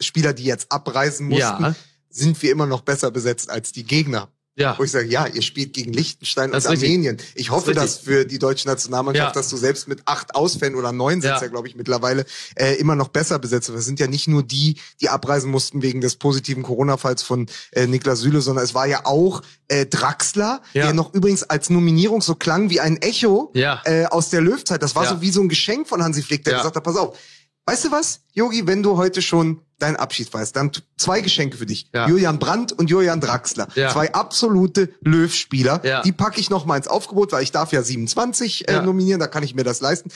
Spieler, 0.00 0.34
die 0.34 0.44
jetzt 0.44 0.70
abreisen 0.70 1.28
mussten, 1.28 1.62
ja. 1.62 1.74
sind 2.10 2.42
wir 2.42 2.52
immer 2.52 2.66
noch 2.66 2.82
besser 2.82 3.10
besetzt 3.10 3.48
als 3.48 3.72
die 3.72 3.84
Gegner. 3.84 4.28
Ja. 4.58 4.74
Wo 4.78 4.84
ich 4.84 4.90
sage, 4.90 5.06
ja, 5.06 5.26
ihr 5.26 5.42
spielt 5.42 5.74
gegen 5.74 5.92
Liechtenstein 5.92 6.50
und 6.50 6.66
Armenien. 6.66 7.18
Ich 7.34 7.50
hoffe, 7.50 7.74
das 7.74 7.96
dass 7.96 7.98
für 7.98 8.24
die 8.24 8.38
deutsche 8.38 8.66
Nationalmannschaft, 8.66 9.36
ja. 9.36 9.40
dass 9.40 9.50
du 9.50 9.56
selbst 9.58 9.86
mit 9.86 10.00
acht 10.06 10.34
Ausfällen 10.34 10.76
oder 10.76 10.92
neun 10.92 11.20
sind 11.20 11.30
ja, 11.30 11.46
glaube 11.46 11.68
ich, 11.68 11.76
mittlerweile 11.76 12.24
äh, 12.54 12.74
immer 12.76 12.94
noch 12.94 13.08
besser 13.08 13.38
besetzt. 13.38 13.68
Das 13.68 13.84
sind 13.84 14.00
ja 14.00 14.06
nicht 14.06 14.28
nur 14.28 14.42
die, 14.42 14.76
die 15.02 15.10
abreisen 15.10 15.50
mussten 15.50 15.82
wegen 15.82 16.00
des 16.00 16.16
positiven 16.16 16.62
Corona-Falls 16.62 17.22
von 17.22 17.48
äh, 17.72 17.86
Niklas 17.86 18.20
Süle, 18.20 18.40
sondern 18.40 18.64
es 18.64 18.72
war 18.72 18.86
ja 18.86 19.04
auch 19.04 19.42
äh, 19.68 19.84
Draxler, 19.84 20.62
ja. 20.72 20.84
der 20.84 20.94
noch 20.94 21.12
übrigens 21.12 21.42
als 21.42 21.68
Nominierung 21.68 22.22
so 22.22 22.34
klang 22.34 22.70
wie 22.70 22.80
ein 22.80 22.96
Echo 23.02 23.52
äh, 23.84 24.06
aus 24.06 24.30
der 24.30 24.40
Löwzeit. 24.40 24.82
Das 24.82 24.94
war 24.94 25.06
so 25.06 25.20
wie 25.20 25.30
so 25.30 25.42
ein 25.42 25.50
Geschenk 25.50 25.86
von 25.86 26.02
Hansi 26.02 26.22
Flick, 26.22 26.44
der 26.44 26.54
gesagt 26.54 26.76
hat, 26.76 26.82
pass 26.82 26.96
auf, 26.96 27.18
weißt 27.66 27.84
du 27.84 27.90
was, 27.90 28.20
Yogi, 28.32 28.66
wenn 28.66 28.82
du 28.82 28.96
heute 28.96 29.20
schon 29.22 29.60
deinen 29.78 29.96
Abschied 29.96 30.30
feierst, 30.30 30.56
dann 30.56 30.70
zwei 30.96 31.20
Geschenke 31.20 31.56
für 31.58 31.66
dich. 31.66 31.90
Ja. 31.92 32.08
Julian 32.08 32.38
Brandt 32.38 32.72
und 32.72 32.88
Julian 32.88 33.20
Draxler. 33.20 33.68
Ja. 33.74 33.90
Zwei 33.90 34.12
absolute 34.14 34.88
Löw-Spieler. 35.02 35.82
Ja. 35.84 36.02
Die 36.02 36.12
packe 36.12 36.40
ich 36.40 36.48
noch 36.48 36.64
mal 36.64 36.76
ins 36.78 36.88
Aufgebot, 36.88 37.32
weil 37.32 37.42
ich 37.42 37.52
darf 37.52 37.72
ja 37.72 37.82
27 37.82 38.68
äh, 38.68 38.80
nominieren, 38.80 39.20
da 39.20 39.26
kann 39.26 39.42
ich 39.42 39.54
mir 39.54 39.64
das 39.64 39.80
leisten. 39.80 40.10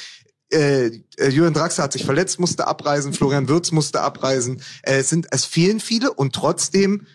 Äh, 0.51 0.87
äh, 1.17 1.29
Julian 1.29 1.53
Draxler 1.53 1.85
hat 1.85 1.93
sich 1.93 2.05
verletzt, 2.05 2.41
musste 2.41 2.67
abreisen, 2.67 3.13
Florian 3.13 3.49
Würz 3.49 3.71
musste 3.71 4.01
abreisen. 4.01 4.63
Äh, 4.83 4.99
es 4.99 5.11
sind, 5.11 5.27
es 5.31 5.45
fehlen 5.45 5.79
viele 5.79 6.13
und 6.13 6.35
trotzdem 6.35 7.07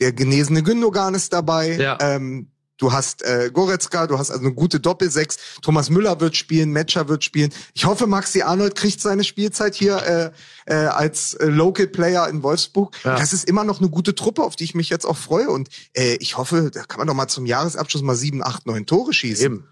der 0.00 0.12
genesene 0.12 0.62
Gündogan 0.62 1.14
ist 1.14 1.32
dabei. 1.32 1.76
Ja. 1.76 1.96
Ähm, 2.00 2.48
Du 2.78 2.92
hast 2.92 3.22
äh, 3.22 3.50
Goretzka, 3.52 4.06
du 4.06 4.18
hast 4.18 4.30
also 4.30 4.42
eine 4.42 4.54
gute 4.54 4.80
Doppelsechs. 4.80 5.36
Thomas 5.62 5.90
Müller 5.90 6.20
wird 6.20 6.36
spielen, 6.36 6.70
Metscher 6.70 7.08
wird 7.08 7.22
spielen. 7.22 7.52
Ich 7.74 7.84
hoffe, 7.84 8.06
Maxi 8.06 8.42
Arnold 8.42 8.74
kriegt 8.74 9.00
seine 9.00 9.24
Spielzeit 9.24 9.74
hier 9.74 10.32
äh, 10.66 10.72
äh, 10.72 10.86
als 10.86 11.34
äh, 11.34 11.46
Local 11.46 11.86
Player 11.86 12.28
in 12.28 12.42
Wolfsburg. 12.42 12.96
Ja. 13.04 13.16
Das 13.16 13.32
ist 13.32 13.48
immer 13.48 13.64
noch 13.64 13.80
eine 13.80 13.90
gute 13.90 14.14
Truppe, 14.14 14.42
auf 14.42 14.56
die 14.56 14.64
ich 14.64 14.74
mich 14.74 14.88
jetzt 14.88 15.04
auch 15.04 15.16
freue. 15.16 15.48
Und 15.50 15.68
äh, 15.92 16.16
ich 16.16 16.36
hoffe, 16.36 16.70
da 16.72 16.82
kann 16.84 16.98
man 16.98 17.06
doch 17.06 17.14
mal 17.14 17.28
zum 17.28 17.46
Jahresabschluss 17.46 18.02
mal 18.02 18.16
sieben, 18.16 18.42
acht, 18.42 18.66
neun 18.66 18.86
Tore 18.86 19.12
schießen. 19.12 19.44
Eben. 19.44 19.68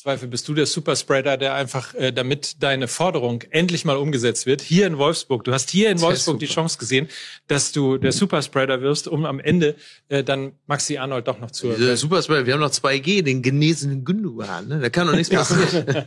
Zweifel 0.00 0.28
bist 0.28 0.48
du 0.48 0.54
der 0.54 0.64
Superspreader, 0.64 1.36
der 1.36 1.52
einfach, 1.52 1.94
äh, 1.94 2.10
damit 2.10 2.62
deine 2.62 2.88
Forderung 2.88 3.42
endlich 3.50 3.84
mal 3.84 3.98
umgesetzt 3.98 4.46
wird, 4.46 4.62
hier 4.62 4.86
in 4.86 4.96
Wolfsburg. 4.96 5.44
Du 5.44 5.52
hast 5.52 5.68
hier 5.68 5.90
in 5.90 6.00
Wolfsburg 6.00 6.38
die 6.38 6.46
Chance 6.46 6.78
gesehen, 6.78 7.06
dass 7.48 7.72
du 7.72 7.98
der 7.98 8.12
Superspreader 8.12 8.80
wirst, 8.80 9.08
um 9.08 9.26
am 9.26 9.40
Ende 9.40 9.76
äh, 10.08 10.24
dann 10.24 10.52
Maxi 10.66 10.96
Arnold 10.96 11.28
doch 11.28 11.38
noch 11.38 11.50
zu. 11.50 11.68
Der 11.72 11.98
Superspreader, 11.98 12.46
wir 12.46 12.54
haben 12.54 12.60
noch 12.60 12.70
2G, 12.70 13.22
den 13.22 13.42
genesenen 13.42 14.06
Gündogan, 14.06 14.68
ne? 14.68 14.80
Da 14.80 14.88
kann 14.88 15.06
doch 15.06 15.14
nichts 15.14 15.28
passieren. 15.34 16.06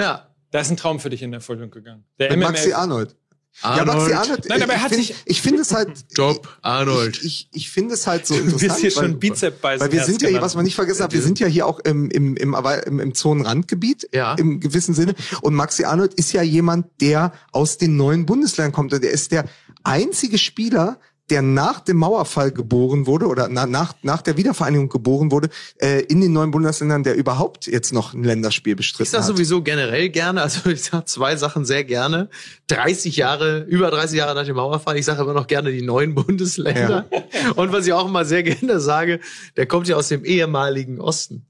ja. 0.00 0.28
Da 0.52 0.60
ist 0.60 0.70
ein 0.70 0.76
Traum 0.76 1.00
für 1.00 1.08
dich 1.08 1.22
in 1.22 1.32
Erfüllung 1.32 1.70
gegangen. 1.70 2.04
Der 2.18 2.36
Maxi 2.36 2.72
Arnold. 2.72 3.16
Arnold. 3.60 3.86
Ja, 3.86 3.94
Maxi 3.94 4.12
Arnold. 4.14 4.48
Nein, 4.48 4.62
aber 4.62 4.72
er 4.72 4.82
hat 4.82 4.92
ich 4.92 5.08
sich. 5.08 5.16
Ich 5.26 5.42
finde 5.42 5.62
es 5.62 5.72
halt. 5.72 5.90
Job 6.16 6.48
Arnold. 6.62 7.18
Ich, 7.22 7.24
ich, 7.24 7.48
ich 7.52 7.70
finde 7.70 7.94
es 7.94 8.06
halt 8.06 8.26
so 8.26 8.34
interessant. 8.34 8.62
Du 8.62 8.68
bist 8.68 8.80
hier 8.80 8.90
schon 8.90 9.18
Bizep 9.18 9.60
bei 9.60 9.78
Weil 9.78 9.92
wir 9.92 10.04
sind 10.04 10.22
ja, 10.22 10.28
hier, 10.28 10.42
was 10.42 10.54
man 10.54 10.64
nicht 10.64 10.74
vergessen 10.74 11.02
hat, 11.02 11.12
wir 11.12 11.22
sind 11.22 11.38
ja 11.38 11.46
hier 11.46 11.66
auch 11.66 11.78
im, 11.80 12.10
im, 12.10 12.36
im, 12.36 12.56
im, 12.86 13.00
im 13.00 13.14
Zonenrandgebiet. 13.14 14.08
Ja. 14.12 14.34
Im 14.34 14.60
gewissen 14.60 14.94
Sinne. 14.94 15.14
Und 15.42 15.54
Maxi 15.54 15.84
Arnold 15.84 16.14
ist 16.14 16.32
ja 16.32 16.42
jemand, 16.42 16.86
der 17.00 17.32
aus 17.52 17.78
den 17.78 17.96
neuen 17.96 18.26
Bundesländern 18.26 18.72
kommt. 18.72 18.92
Und 18.92 19.04
der 19.04 19.10
ist 19.10 19.32
der 19.32 19.44
einzige 19.84 20.38
Spieler, 20.38 20.98
der 21.32 21.40
nach 21.40 21.80
dem 21.80 21.96
Mauerfall 21.96 22.52
geboren 22.52 23.06
wurde 23.06 23.26
oder 23.26 23.48
na, 23.48 23.64
nach, 23.64 23.94
nach 24.02 24.20
der 24.20 24.36
Wiedervereinigung 24.36 24.90
geboren 24.90 25.30
wurde, 25.30 25.48
äh, 25.80 26.00
in 26.02 26.20
den 26.20 26.34
neuen 26.34 26.50
Bundesländern, 26.50 27.04
der 27.04 27.14
überhaupt 27.14 27.66
jetzt 27.66 27.94
noch 27.94 28.12
ein 28.12 28.22
Länderspiel 28.22 28.76
bestritten 28.76 29.10
hat. 29.10 29.20
Ich 29.20 29.26
sag 29.26 29.34
sowieso 29.34 29.62
generell 29.62 30.10
gerne, 30.10 30.42
also 30.42 30.68
ich 30.68 30.84
sag 30.84 31.08
zwei 31.08 31.36
Sachen 31.36 31.64
sehr 31.64 31.84
gerne. 31.84 32.28
30 32.66 33.16
Jahre, 33.16 33.60
über 33.60 33.90
30 33.90 34.18
Jahre 34.18 34.34
nach 34.34 34.44
dem 34.44 34.56
Mauerfall, 34.56 34.98
ich 34.98 35.06
sage 35.06 35.22
immer 35.22 35.32
noch 35.32 35.46
gerne 35.46 35.72
die 35.72 35.80
neuen 35.80 36.14
Bundesländer. 36.14 37.06
Ja. 37.10 37.52
Und 37.52 37.72
was 37.72 37.86
ich 37.86 37.94
auch 37.94 38.06
immer 38.06 38.26
sehr 38.26 38.42
gerne 38.42 38.78
sage, 38.78 39.18
der 39.56 39.64
kommt 39.64 39.88
ja 39.88 39.96
aus 39.96 40.08
dem 40.08 40.26
ehemaligen 40.26 41.00
Osten. 41.00 41.46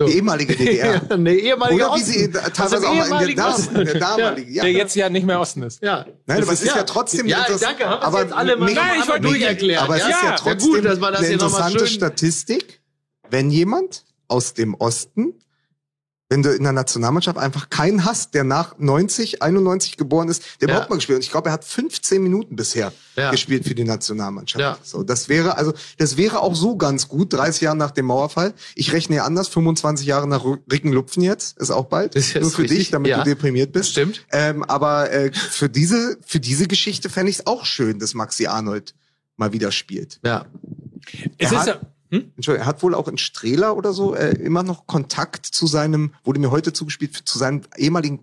So. 0.00 0.06
Die 0.06 0.14
ehemalige 0.14 0.56
DDR. 0.56 1.02
eine 1.10 1.34
ehemalige 1.34 1.84
Oder 1.84 1.94
wie 1.94 2.00
sie 2.00 2.30
teilweise 2.30 2.76
also 2.76 2.86
auch 2.86 3.08
mal 3.10 3.28
in 3.28 3.36
der, 3.36 3.44
Dam 3.44 3.76
in 3.76 3.84
der 3.84 3.98
damaligen. 3.98 4.54
Ja, 4.54 4.62
der 4.62 4.72
jetzt 4.72 4.96
ja 4.96 5.10
nicht 5.10 5.26
mehr 5.26 5.38
Osten 5.38 5.62
ist. 5.62 5.82
Ja. 5.82 6.06
Nein, 6.24 6.42
aber 6.42 6.52
es 6.54 6.62
ist 6.62 6.68
ja, 6.68 6.76
ja 6.76 6.82
trotzdem 6.84 7.26
ja, 7.26 7.44
danke, 7.60 7.84
haben 7.84 8.02
aber 8.02 8.22
jetzt 8.22 8.32
alle 8.32 8.56
mal 8.56 8.72
Nein, 8.72 9.00
ich 9.02 9.08
wollte 9.08 9.28
durcherklären. 9.28 9.84
Aber 9.84 9.96
es 9.96 10.04
ist 10.04 10.08
ja 10.08 10.36
trotzdem 10.36 10.72
gut, 10.72 10.84
dass 10.86 10.98
man 10.98 11.12
das 11.12 11.22
eine 11.22 11.32
interessante 11.34 11.86
Statistik, 11.86 12.80
wenn 13.28 13.50
jemand 13.50 14.06
aus 14.26 14.54
dem 14.54 14.74
Osten 14.74 15.34
wenn 16.30 16.44
du 16.44 16.54
in 16.54 16.62
der 16.62 16.72
Nationalmannschaft 16.72 17.36
einfach 17.36 17.70
keinen 17.70 18.04
hast, 18.04 18.34
der 18.34 18.44
nach 18.44 18.78
90, 18.78 19.42
91 19.42 19.96
geboren 19.96 20.28
ist, 20.28 20.44
der 20.60 20.68
ja. 20.68 20.74
überhaupt 20.74 20.88
mal 20.88 20.96
gespielt 20.96 21.16
hat. 21.16 21.18
Und 21.18 21.24
ich 21.24 21.30
glaube, 21.32 21.48
er 21.48 21.52
hat 21.52 21.64
15 21.64 22.22
Minuten 22.22 22.54
bisher 22.54 22.92
ja. 23.16 23.32
gespielt 23.32 23.66
für 23.66 23.74
die 23.74 23.82
Nationalmannschaft. 23.82 24.60
Ja. 24.60 24.78
So, 24.82 25.02
das 25.02 25.28
wäre 25.28 25.58
also, 25.58 25.74
das 25.98 26.16
wäre 26.16 26.40
auch 26.40 26.54
so 26.54 26.76
ganz 26.76 27.08
gut, 27.08 27.32
30 27.32 27.62
Jahre 27.62 27.76
nach 27.76 27.90
dem 27.90 28.06
Mauerfall. 28.06 28.54
Ich 28.76 28.92
rechne 28.92 29.16
ja 29.16 29.24
anders, 29.24 29.48
25 29.48 30.06
Jahre 30.06 30.28
nach 30.28 30.44
Rickenlupfen 30.70 31.20
jetzt, 31.24 31.58
ist 31.58 31.72
auch 31.72 31.86
bald. 31.86 32.14
Das 32.14 32.28
ist 32.28 32.40
Nur 32.40 32.50
für 32.52 32.62
richtig. 32.62 32.78
dich, 32.78 32.90
damit 32.92 33.10
ja. 33.10 33.18
du 33.18 33.24
deprimiert 33.24 33.72
bist. 33.72 33.90
Stimmt. 33.90 34.24
Ähm, 34.30 34.62
aber 34.62 35.10
äh, 35.10 35.32
für 35.32 35.68
diese, 35.68 36.16
für 36.24 36.38
diese 36.38 36.68
Geschichte 36.68 37.10
fände 37.10 37.30
ich 37.30 37.40
es 37.40 37.46
auch 37.48 37.64
schön, 37.64 37.98
dass 37.98 38.14
Maxi 38.14 38.46
Arnold 38.46 38.94
mal 39.36 39.52
wieder 39.52 39.72
spielt. 39.72 40.20
Ja. 40.24 40.46
Es 41.38 41.50
er 41.50 41.60
ist 41.60 41.66
ja 41.66 41.80
hm? 42.10 42.32
Entschuldigung, 42.36 42.64
er 42.64 42.66
hat 42.66 42.82
wohl 42.82 42.94
auch 42.94 43.08
in 43.08 43.18
Strehler 43.18 43.76
oder 43.76 43.92
so 43.92 44.14
äh, 44.14 44.32
immer 44.32 44.62
noch 44.62 44.86
Kontakt 44.86 45.46
zu 45.46 45.66
seinem, 45.66 46.12
wurde 46.24 46.40
mir 46.40 46.50
heute 46.50 46.72
zugespielt, 46.72 47.16
zu 47.16 47.38
seinem 47.38 47.62
ehemaligen 47.76 48.20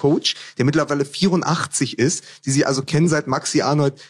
Coach, 0.00 0.34
der 0.56 0.64
mittlerweile 0.64 1.04
84 1.04 1.98
ist, 1.98 2.24
die 2.46 2.50
sie 2.50 2.64
also 2.64 2.82
kennen 2.82 3.08
seit 3.08 3.26
Maxi 3.26 3.60
Arnold 3.60 4.00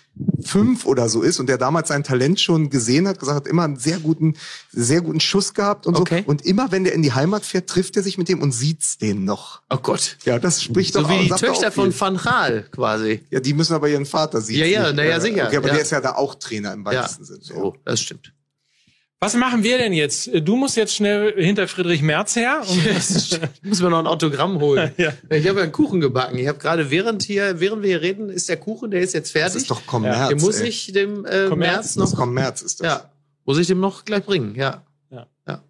fünf 0.40 0.86
oder 0.86 1.08
so 1.08 1.22
ist 1.22 1.40
und 1.40 1.48
der 1.48 1.58
damals 1.58 1.88
sein 1.88 2.04
Talent 2.04 2.40
schon 2.40 2.70
gesehen 2.70 3.08
hat, 3.08 3.18
gesagt 3.18 3.36
hat, 3.36 3.48
immer 3.48 3.64
einen 3.64 3.76
sehr 3.76 3.98
guten, 3.98 4.36
sehr 4.70 5.00
guten 5.00 5.18
Schuss 5.18 5.54
gehabt 5.54 5.86
und 5.86 5.96
okay. 5.96 6.22
so. 6.24 6.30
Und 6.30 6.44
immer 6.44 6.70
wenn 6.70 6.84
der 6.84 6.92
in 6.92 7.02
die 7.02 7.12
Heimat 7.12 7.44
fährt, 7.44 7.68
trifft 7.68 7.96
er 7.96 8.04
sich 8.04 8.18
mit 8.18 8.28
dem 8.28 8.40
und 8.40 8.52
sieht's 8.52 8.98
den 8.98 9.24
noch. 9.24 9.62
Oh 9.68 9.78
Gott. 9.78 10.16
Ja, 10.24 10.38
das 10.38 10.62
spricht 10.62 10.92
so 10.92 11.00
doch 11.00 11.10
So 11.10 11.14
wie 11.14 11.24
die 11.24 11.30
Töchter 11.30 11.72
von 11.72 11.98
Van 11.98 12.18
Gaal 12.18 12.68
quasi. 12.70 13.24
Ja, 13.30 13.40
die 13.40 13.54
müssen 13.54 13.74
aber 13.74 13.88
ihren 13.88 14.06
Vater 14.06 14.40
sehen. 14.40 14.60
Ja, 14.60 14.66
ja, 14.66 14.92
naja, 14.92 15.18
sicher. 15.18 15.46
Okay, 15.46 15.56
aber 15.56 15.68
ja. 15.68 15.74
der 15.74 15.82
ist 15.82 15.90
ja 15.90 16.00
da 16.00 16.14
auch 16.14 16.36
Trainer 16.36 16.72
im 16.72 16.84
weitesten 16.84 17.24
ja. 17.24 17.26
Sinne. 17.26 17.42
So, 17.42 17.76
das 17.84 18.00
stimmt. 18.00 18.32
Was 19.22 19.36
machen 19.36 19.62
wir 19.62 19.76
denn 19.76 19.92
jetzt? 19.92 20.30
Du 20.32 20.56
musst 20.56 20.78
jetzt 20.78 20.94
schnell 20.94 21.34
hinter 21.36 21.68
Friedrich 21.68 22.00
Merz 22.00 22.36
her. 22.36 22.62
Um 22.66 22.78
ich 22.96 23.38
muss 23.62 23.82
mir 23.82 23.90
noch 23.90 23.98
ein 23.98 24.06
Autogramm 24.06 24.58
holen. 24.60 24.92
ja. 24.96 25.12
Ich 25.28 25.46
habe 25.46 25.58
ja 25.58 25.64
einen 25.64 25.72
Kuchen 25.72 26.00
gebacken. 26.00 26.38
Ich 26.38 26.48
habe 26.48 26.58
gerade 26.58 26.90
während 26.90 27.22
hier, 27.22 27.60
während 27.60 27.82
wir 27.82 27.90
hier 27.90 28.00
reden, 28.00 28.30
ist 28.30 28.48
der 28.48 28.56
Kuchen, 28.56 28.90
der 28.90 29.02
ist 29.02 29.12
jetzt 29.12 29.32
fertig. 29.32 29.52
Das 29.52 29.62
ist 29.62 29.70
doch 29.70 29.84
Kommerz. 29.84 30.16
Ja. 30.16 30.28
Den 30.28 30.38
muss 30.38 30.60
ey. 30.60 30.68
ich 30.68 30.90
dem 30.92 31.26
äh, 31.26 31.54
März 31.54 31.96
noch. 31.96 32.06
Das 32.06 32.16
Kommerz 32.16 32.62
ist 32.62 32.80
das. 32.80 32.86
Ja. 32.86 33.10
Muss 33.44 33.58
ich 33.58 33.66
dem 33.66 33.78
noch 33.78 34.06
gleich 34.06 34.24
bringen, 34.24 34.54
ja. 34.54 34.86
Ja. 35.10 35.26
ja. 35.46 35.62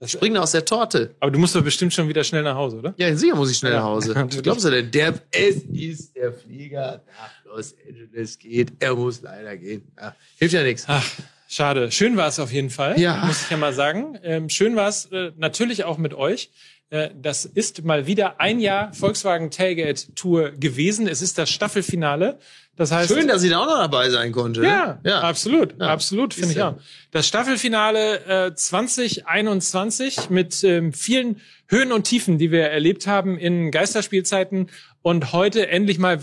Das 0.00 0.10
springt 0.10 0.36
aus 0.36 0.50
der 0.50 0.64
Torte. 0.64 1.14
Aber 1.20 1.30
du 1.30 1.38
musst 1.38 1.54
doch 1.54 1.62
bestimmt 1.62 1.94
schon 1.94 2.08
wieder 2.08 2.24
schnell 2.24 2.42
nach 2.42 2.56
Hause, 2.56 2.78
oder? 2.78 2.94
Ja, 2.96 3.14
sicher 3.14 3.36
muss 3.36 3.52
ich 3.52 3.58
schnell 3.58 3.72
nach 3.72 3.84
Hause. 3.84 4.16
Was 4.16 4.42
glaubst 4.42 4.64
du 4.64 4.70
denn? 4.70 4.90
Der, 4.90 5.14
es 5.30 5.62
ist 5.62 6.16
der 6.16 6.32
Flieger 6.32 7.04
nach 7.06 7.44
Los 7.44 7.72
Angeles 7.86 8.36
geht. 8.36 8.72
Er 8.80 8.96
muss 8.96 9.22
leider 9.22 9.56
gehen. 9.56 9.92
Ja. 9.96 10.16
Hilft 10.38 10.54
ja 10.54 10.64
nichts. 10.64 10.86
Ach. 10.88 11.08
Schade. 11.48 11.92
Schön 11.92 12.16
war 12.16 12.28
es 12.28 12.38
auf 12.38 12.52
jeden 12.52 12.70
Fall, 12.70 12.98
ja. 12.98 13.24
muss 13.24 13.42
ich 13.42 13.50
ja 13.50 13.56
mal 13.56 13.72
sagen. 13.72 14.18
Ähm, 14.22 14.48
schön 14.48 14.76
war 14.76 14.88
es 14.88 15.06
äh, 15.06 15.32
natürlich 15.36 15.84
auch 15.84 15.98
mit 15.98 16.14
euch. 16.14 16.50
Äh, 16.88 17.10
das 17.20 17.44
ist 17.44 17.84
mal 17.84 18.06
wieder 18.06 18.40
ein 18.40 18.60
Jahr 18.60 18.92
Volkswagen 18.92 19.50
Tailgate 19.50 20.14
Tour 20.14 20.52
gewesen. 20.52 21.08
Es 21.08 21.20
ist 21.20 21.36
das 21.38 21.50
Staffelfinale. 21.50 22.38
Das 22.76 22.92
heißt, 22.92 23.12
Schön, 23.12 23.26
dass 23.26 23.40
sie 23.40 23.48
da 23.48 23.60
auch 23.60 23.66
noch 23.66 23.78
dabei 23.78 24.10
sein 24.10 24.32
konnte. 24.32 24.62
Ja, 24.62 25.00
ja. 25.02 25.20
absolut, 25.20 25.80
ja. 25.80 25.88
absolut, 25.88 26.34
finde 26.34 26.52
ich 26.52 26.62
auch. 26.62 26.74
Das 27.10 27.26
Staffelfinale 27.26 28.46
äh, 28.48 28.54
2021 28.54 30.30
mit 30.30 30.62
ähm, 30.62 30.92
vielen 30.92 31.40
Höhen 31.68 31.90
und 31.90 32.04
Tiefen, 32.04 32.38
die 32.38 32.52
wir 32.52 32.64
erlebt 32.64 33.06
haben 33.06 33.38
in 33.38 33.70
Geisterspielzeiten 33.70 34.68
und 35.06 35.32
heute 35.32 35.68
endlich 35.68 36.00
mal 36.00 36.18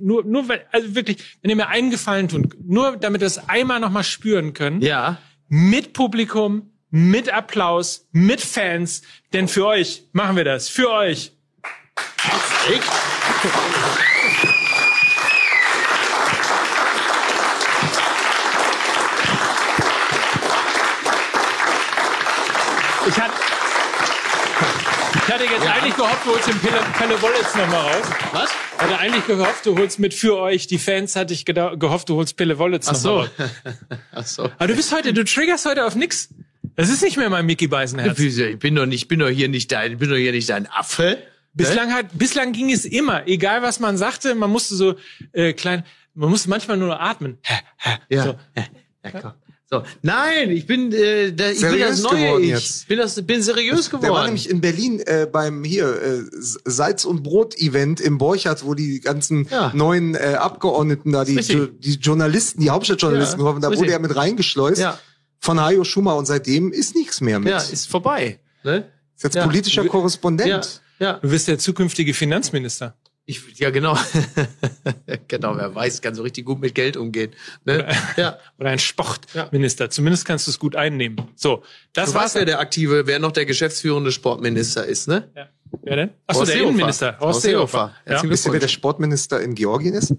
nur 0.00 0.24
nur 0.24 0.44
also 0.72 0.96
wirklich, 0.96 1.38
wenn 1.40 1.50
ihr 1.50 1.56
mir 1.56 1.68
einen 1.68 1.92
Gefallen 1.92 2.26
tut, 2.26 2.56
nur 2.66 2.96
damit 2.96 3.20
wir 3.20 3.28
es 3.28 3.48
einmal 3.48 3.78
noch 3.78 3.90
mal 3.90 4.02
spüren 4.02 4.54
können. 4.54 4.82
Ja. 4.82 5.18
Mit 5.46 5.92
Publikum, 5.92 6.72
mit 6.90 7.32
Applaus, 7.32 8.08
mit 8.10 8.40
Fans, 8.40 9.02
denn 9.32 9.46
für 9.46 9.66
euch 9.66 10.08
machen 10.10 10.34
wir 10.34 10.42
das, 10.42 10.68
für 10.68 10.90
euch. 10.90 11.30
Echt? 12.68 12.82
Hatte 25.44 25.54
jetzt 25.54 25.64
ja. 25.64 25.72
eigentlich 25.74 25.96
gehofft, 25.96 26.26
du 26.26 26.30
holst 26.30 26.48
den 26.48 26.58
Pelle, 26.58 27.22
Wollitz 27.22 27.54
nochmal 27.54 27.80
raus. 27.80 28.06
Was? 28.32 28.50
Ich 28.76 28.82
hatte 28.82 28.98
eigentlich 28.98 29.26
gehofft, 29.26 29.66
du 29.66 29.78
holst 29.78 29.98
mit 29.98 30.14
für 30.14 30.36
euch 30.36 30.66
die 30.66 30.78
Fans, 30.78 31.16
hatte 31.16 31.34
ich 31.34 31.44
gehofft, 31.44 32.08
du 32.08 32.16
holst 32.16 32.36
Pelle 32.36 32.58
Wollitz 32.58 32.86
nochmal 32.86 33.00
so. 33.00 33.18
raus. 33.20 33.30
Ach 34.12 34.26
so. 34.26 34.44
Aber 34.44 34.66
du 34.66 34.74
bist 34.74 34.94
heute, 34.94 35.12
du 35.12 35.24
triggerst 35.24 35.66
heute 35.66 35.84
auf 35.84 35.94
nix. 35.94 36.30
Das 36.76 36.88
ist 36.88 37.02
nicht 37.02 37.16
mehr 37.16 37.30
mein 37.30 37.46
Mickey 37.46 37.68
Beisenherz. 37.68 38.18
Ich 38.18 38.58
bin 38.58 38.74
doch 38.74 38.86
nicht, 38.86 39.02
ich 39.02 39.08
bin 39.08 39.20
doch 39.20 39.28
hier 39.28 39.48
nicht 39.48 39.70
dein, 39.70 39.98
bin 39.98 40.10
doch 40.10 40.16
hier 40.16 40.32
nicht 40.32 40.48
dein 40.48 40.66
Affe. 40.66 41.18
Bislang 41.52 41.92
hat, 41.92 42.06
bislang 42.14 42.52
ging 42.52 42.72
es 42.72 42.84
immer, 42.84 43.28
egal 43.28 43.62
was 43.62 43.78
man 43.78 43.96
sagte, 43.96 44.34
man 44.34 44.50
musste 44.50 44.74
so 44.74 44.96
äh, 45.32 45.52
klein, 45.52 45.84
man 46.14 46.30
musste 46.30 46.48
manchmal 46.50 46.76
nur 46.76 47.00
atmen. 47.00 47.38
Ja. 48.08 48.24
So. 48.24 48.38
Ja, 49.04 49.10
komm. 49.20 49.32
So. 49.74 49.82
Nein, 50.02 50.50
ich 50.50 50.66
bin, 50.66 50.92
äh, 50.92 51.32
da, 51.32 51.50
ich 51.50 51.60
bin 51.60 51.80
das 51.80 52.02
neue 52.02 52.40
ich. 52.40 52.48
Jetzt. 52.48 52.88
Bin, 52.88 52.98
das, 52.98 53.20
bin 53.26 53.42
seriös 53.42 53.86
geworden. 53.86 54.02
Der 54.02 54.12
war 54.12 54.24
nämlich 54.24 54.48
in 54.48 54.60
Berlin 54.60 55.00
äh, 55.00 55.26
beim 55.30 55.64
hier 55.64 56.00
äh, 56.00 56.22
Salz- 56.30 57.04
und 57.04 57.22
Brot-Event 57.24 58.00
im 58.00 58.18
Borchardt, 58.18 58.64
wo 58.64 58.74
die 58.74 59.00
ganzen 59.00 59.48
ja. 59.50 59.72
neuen 59.74 60.14
äh, 60.14 60.36
Abgeordneten 60.38 61.12
da, 61.12 61.24
die, 61.24 61.36
die 61.36 61.94
Journalisten, 61.94 62.60
die 62.60 62.70
Hauptstadtjournalisten 62.70 63.44
ja, 63.44 63.58
da 63.58 63.76
wurde 63.76 63.90
er 63.90 63.98
mit 63.98 64.14
reingeschleust 64.14 64.80
ja. 64.80 64.98
von 65.40 65.60
Hajo 65.60 65.82
Schumer 65.82 66.16
und 66.16 66.26
seitdem 66.26 66.70
ist 66.70 66.94
nichts 66.94 67.20
mehr 67.20 67.40
mit. 67.40 67.48
Ja, 67.48 67.58
ist 67.58 67.88
vorbei. 67.88 68.38
Ne? 68.62 68.86
Ist 69.16 69.24
jetzt 69.24 69.40
politischer 69.40 69.84
Korrespondent. 69.86 70.80
Ja. 70.98 71.06
ja. 71.06 71.12
Du 71.14 71.30
bist 71.30 71.48
der 71.48 71.58
zukünftige 71.58 72.14
Finanzminister. 72.14 72.94
Ich, 73.26 73.58
ja, 73.58 73.70
genau. 73.70 73.96
genau, 75.28 75.56
wer 75.56 75.74
weiß, 75.74 76.02
kann 76.02 76.14
so 76.14 76.22
richtig 76.22 76.44
gut 76.44 76.60
mit 76.60 76.74
Geld 76.74 76.98
umgehen. 76.98 77.32
Ne? 77.64 77.76
Oder, 77.76 77.92
ja. 78.16 78.38
Oder 78.58 78.70
ein 78.70 78.78
Sportminister. 78.78 79.84
Ja. 79.84 79.90
Zumindest 79.90 80.26
kannst 80.26 80.46
du 80.46 80.50
es 80.50 80.58
gut 80.58 80.76
einnehmen. 80.76 81.16
So, 81.34 81.62
das 81.94 82.12
war 82.12 82.28
wer 82.34 82.44
der 82.44 82.60
aktive, 82.60 83.06
wer 83.06 83.18
noch 83.18 83.32
der 83.32 83.46
geschäftsführende 83.46 84.12
Sportminister 84.12 84.84
ist, 84.84 85.08
ne? 85.08 85.30
Ja. 85.34 85.48
Wer 85.82 85.96
denn? 85.96 86.10
Achso, 86.26 86.44
der 86.44 86.56
Innenminister. 86.56 87.18
Horst 87.18 87.42
Seehofer. 87.42 87.94
Ja. 88.06 88.22
Wisst 88.22 88.46
ihr, 88.46 88.52
wer 88.52 88.60
der 88.60 88.68
Sportminister 88.68 89.40
in 89.40 89.54
Georgien 89.54 89.94
ist? 89.94 90.14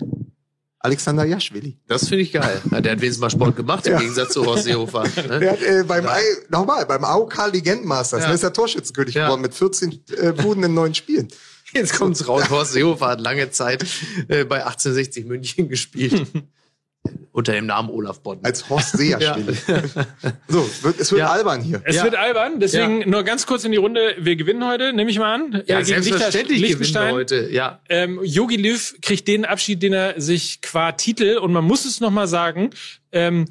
Alexander 0.79 1.25
Jaschwili. 1.25 1.79
Das 1.87 2.07
finde 2.07 2.23
ich 2.23 2.31
geil. 2.31 2.61
Ja, 2.71 2.81
der 2.81 2.91
hat 2.91 3.01
wenigstens 3.01 3.21
mal 3.21 3.29
Sport 3.29 3.55
gemacht, 3.55 3.87
im 3.87 3.93
ja. 3.93 3.99
Gegensatz 3.99 4.33
zu 4.33 4.45
Horst 4.45 4.65
Seehofer. 4.65 5.03
Ne? 5.27 5.39
Der 5.39 5.51
hat 5.51 5.61
äh, 5.61 5.83
beim, 5.83 6.05
ja. 6.05 6.15
nochmal, 6.49 6.85
beim 6.85 7.03
AOK 7.03 7.51
Legendmasters, 7.51 8.21
ja. 8.21 8.25
der 8.27 8.35
ist 8.35 8.43
der 8.43 8.53
Torschützenkönig 8.53 9.15
geworden 9.15 9.41
mit 9.41 9.53
14 9.53 10.03
äh, 10.17 10.31
Buden 10.33 10.63
in 10.63 10.73
neun 10.73 10.93
Spielen. 10.93 11.27
Jetzt 11.73 11.97
kommt's 11.97 12.27
raus. 12.27 12.49
Horst 12.49 12.73
Seehofer 12.73 13.07
hat 13.07 13.21
lange 13.21 13.49
Zeit 13.51 13.85
äh, 14.27 14.45
bei 14.45 14.57
1860 14.65 15.25
München 15.25 15.69
gespielt. 15.69 16.27
Unter 17.31 17.51
dem 17.53 17.67
Namen 17.67 17.89
Olaf 17.89 18.21
Bodden. 18.21 18.43
Als 18.43 18.67
Horst 18.67 18.97
Seerschwili. 18.97 19.55
ja. 19.67 19.81
So, 20.47 20.67
wird, 20.81 20.99
es 20.99 21.11
wird 21.11 21.19
ja. 21.19 21.29
albern 21.31 21.61
hier. 21.61 21.81
Es 21.83 21.97
ja. 21.97 22.03
wird 22.03 22.15
albern, 22.15 22.59
deswegen 22.59 23.07
nur 23.07 23.23
ganz 23.23 23.45
kurz 23.45 23.63
in 23.63 23.71
die 23.71 23.77
Runde. 23.77 24.15
Wir 24.17 24.35
gewinnen 24.35 24.65
heute, 24.65 24.91
nehme 24.91 25.11
ich 25.11 25.19
mal 25.19 25.35
an. 25.35 25.63
Ja, 25.67 25.81
gegen 25.81 26.01
selbstverständlich 26.01 26.61
Liechtenstein. 26.61 27.15
gewinnen 27.15 27.29
wir 27.29 27.37
heute. 27.37 27.53
Ja. 27.53 27.81
Ähm, 27.89 28.21
Jogi 28.23 28.55
Löw 28.55 28.95
kriegt 29.01 29.27
den 29.27 29.45
Abschied, 29.45 29.83
den 29.83 29.93
er 29.93 30.19
sich 30.19 30.61
qua 30.61 30.93
Titel, 30.93 31.37
und 31.37 31.51
man 31.51 31.63
muss 31.63 31.85
es 31.85 31.99
nochmal 31.99 32.27
sagen, 32.27 32.71
ähm, 33.11 33.45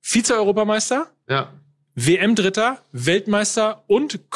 Vize-Europameister. 0.00 1.10
Ja. 1.28 1.52
WM-Dritter, 1.96 2.78
Weltmeister 2.92 3.84
und 3.88 4.30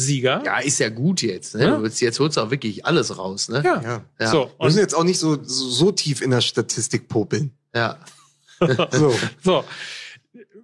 Confed-Cup-Sieger. 0.00 0.42
Ja, 0.44 0.58
ist 0.58 0.78
ja 0.78 0.88
gut 0.88 1.22
jetzt. 1.22 1.54
Ne? 1.54 1.64
Ja? 1.64 1.82
Jetzt 1.82 2.18
holst 2.20 2.36
du 2.36 2.40
auch 2.40 2.50
wirklich 2.50 2.84
alles 2.84 3.16
raus. 3.16 3.48
Ne? 3.48 3.62
Ja. 3.64 3.82
ja. 3.82 4.04
ja. 4.18 4.26
So, 4.26 4.50
Wir 4.58 4.66
müssen 4.66 4.78
jetzt 4.78 4.94
auch 4.94 5.04
nicht 5.04 5.18
so, 5.18 5.38
so, 5.42 5.68
so 5.68 5.92
tief 5.92 6.22
in 6.22 6.30
der 6.30 6.40
Statistik 6.40 7.08
popeln. 7.08 7.52
Ja. 7.74 7.98
so. 8.90 9.14
so. 9.42 9.64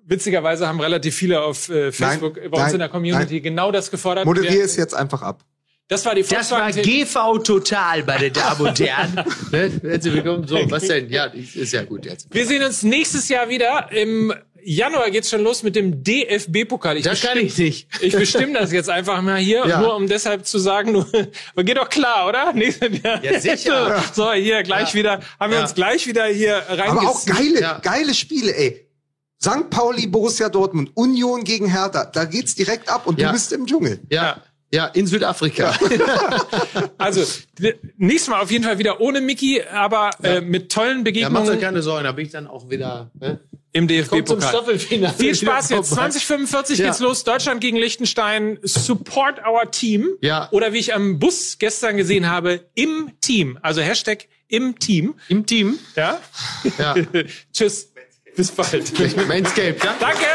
Witzigerweise 0.08 0.68
haben 0.68 0.80
relativ 0.80 1.16
viele 1.16 1.40
auf 1.40 1.68
äh, 1.68 1.90
Facebook 1.90 2.36
nein, 2.36 2.50
bei 2.50 2.56
uns 2.56 2.66
nein, 2.66 2.74
in 2.74 2.78
der 2.78 2.88
Community 2.88 3.34
nein. 3.34 3.42
genau 3.42 3.72
das 3.72 3.90
gefordert. 3.90 4.24
Moderier 4.24 4.64
es 4.64 4.76
jetzt 4.76 4.94
einfach 4.94 5.22
ab. 5.22 5.44
Das 5.88 6.04
war 6.04 6.14
die 6.14 6.22
Das 6.22 6.50
war 6.50 6.70
GV 6.70 7.38
Total, 7.38 8.02
meine 8.04 8.30
Damen 8.30 8.60
und 8.60 8.80
Herren. 8.80 9.14
ne? 9.52 9.70
Herzlich 9.82 10.14
willkommen. 10.14 10.46
So, 10.46 10.58
was 10.68 10.84
denn? 10.84 11.08
Ja, 11.10 11.26
ist 11.26 11.72
ja 11.72 11.84
gut 11.84 12.04
jetzt. 12.04 12.32
Wir 12.32 12.44
sehen 12.44 12.62
uns 12.62 12.82
nächstes 12.82 13.28
Jahr 13.28 13.48
wieder 13.48 13.90
im 13.92 14.34
Januar 14.68 15.12
geht's 15.12 15.30
schon 15.30 15.44
los 15.44 15.62
mit 15.62 15.76
dem 15.76 16.02
DFB-Pokal. 16.02 17.00
Das 17.00 17.20
kann 17.20 17.38
ich 17.38 17.56
nicht. 17.56 17.88
Ich 18.00 18.16
bestimme 18.16 18.54
das 18.54 18.72
jetzt 18.72 18.90
einfach 18.90 19.22
mal 19.22 19.38
hier, 19.38 19.64
ja. 19.64 19.80
nur 19.80 19.94
um 19.94 20.08
deshalb 20.08 20.44
zu 20.44 20.58
sagen, 20.58 20.92
du, 20.92 21.62
geht 21.62 21.76
doch 21.76 21.88
klar, 21.88 22.26
oder? 22.28 22.52
Ja, 23.22 23.40
sicher. 23.40 24.02
So, 24.12 24.32
hier 24.32 24.62
gleich 24.62 24.88
ja. 24.88 24.94
wieder, 24.94 25.20
haben 25.38 25.50
wir 25.50 25.58
ja. 25.58 25.62
uns 25.62 25.74
gleich 25.74 26.06
wieder 26.06 26.26
hier 26.26 26.56
rein. 26.68 26.90
Aber 26.90 27.08
auch 27.08 27.24
geile, 27.24 27.80
geile 27.82 28.14
Spiele, 28.14 28.56
ey. 28.56 28.88
St. 29.40 29.70
Pauli, 29.70 30.06
Borussia 30.06 30.48
Dortmund, 30.48 30.90
Union 30.94 31.44
gegen 31.44 31.70
Hertha, 31.70 32.04
da 32.06 32.24
geht's 32.24 32.54
direkt 32.54 32.88
ab 32.88 33.06
und 33.06 33.20
du 33.20 33.30
bist 33.30 33.52
im 33.52 33.66
Dschungel. 33.66 34.00
Ja. 34.10 34.42
Ja, 34.72 34.86
in 34.86 35.06
Südafrika. 35.06 35.74
also, 36.98 37.22
nächstes 37.96 38.28
Mal 38.28 38.42
auf 38.42 38.50
jeden 38.50 38.64
Fall 38.64 38.78
wieder 38.78 39.00
ohne 39.00 39.20
Mickey, 39.20 39.62
aber 39.62 40.10
äh, 40.22 40.40
mit 40.40 40.72
tollen 40.72 41.04
Begegnungen. 41.04 41.36
Ja, 41.36 41.40
mach 41.44 41.54
dir 41.54 41.60
keine 41.60 41.82
Sorgen, 41.82 42.04
da 42.04 42.12
bin 42.12 42.26
ich 42.26 42.32
dann 42.32 42.46
auch 42.46 42.68
wieder. 42.68 43.10
Ne? 43.14 43.40
im 43.76 43.86
DFB-Pokal. 43.88 44.78
Viel 44.78 45.34
Spaß 45.34 45.68
jetzt. 45.70 45.90
2045 45.90 46.78
ja. 46.78 46.86
geht's 46.86 47.00
los. 47.00 47.24
Deutschland 47.24 47.60
gegen 47.60 47.76
Liechtenstein. 47.76 48.58
Support 48.62 49.40
our 49.46 49.70
team. 49.70 50.08
Ja. 50.22 50.48
Oder 50.50 50.72
wie 50.72 50.78
ich 50.78 50.94
am 50.94 51.18
Bus 51.18 51.58
gestern 51.58 51.98
gesehen 51.98 52.28
habe, 52.28 52.64
im 52.74 53.12
Team. 53.20 53.58
Also 53.60 53.82
Hashtag 53.82 54.28
im 54.48 54.78
Team. 54.78 55.14
Im 55.28 55.44
Team. 55.44 55.78
Ja. 55.94 56.20
ja. 56.78 56.94
Tschüss. 57.52 57.92
Bis 58.34 58.50
bald. 58.50 58.92
Mainscape, 59.28 59.76
ja? 59.82 59.94
Danke. 60.00 60.26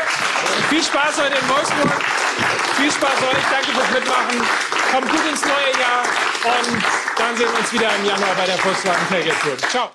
Viel 0.69 0.83
Spaß 0.83 1.17
heute 1.17 1.35
in 1.39 1.49
Wolfsburg. 1.49 2.20
Viel 2.77 2.91
Spaß 2.91 3.21
euch. 3.31 3.43
Danke 3.51 3.71
fürs 3.71 3.91
Mitmachen. 3.91 4.41
Kommt 4.91 5.09
gut 5.09 5.25
ins 5.29 5.41
neue 5.45 5.71
Jahr. 5.79 6.03
Und 6.43 6.83
dann 7.17 7.37
sehen 7.37 7.49
wir 7.51 7.59
uns 7.59 7.71
wieder 7.71 7.95
im 7.95 8.05
Januar 8.05 8.35
bei 8.35 8.45
der 8.45 8.57
Volkswagen 8.57 9.07
Tailgate 9.09 9.39
Tour. 9.41 9.57
Ciao. 9.69 9.91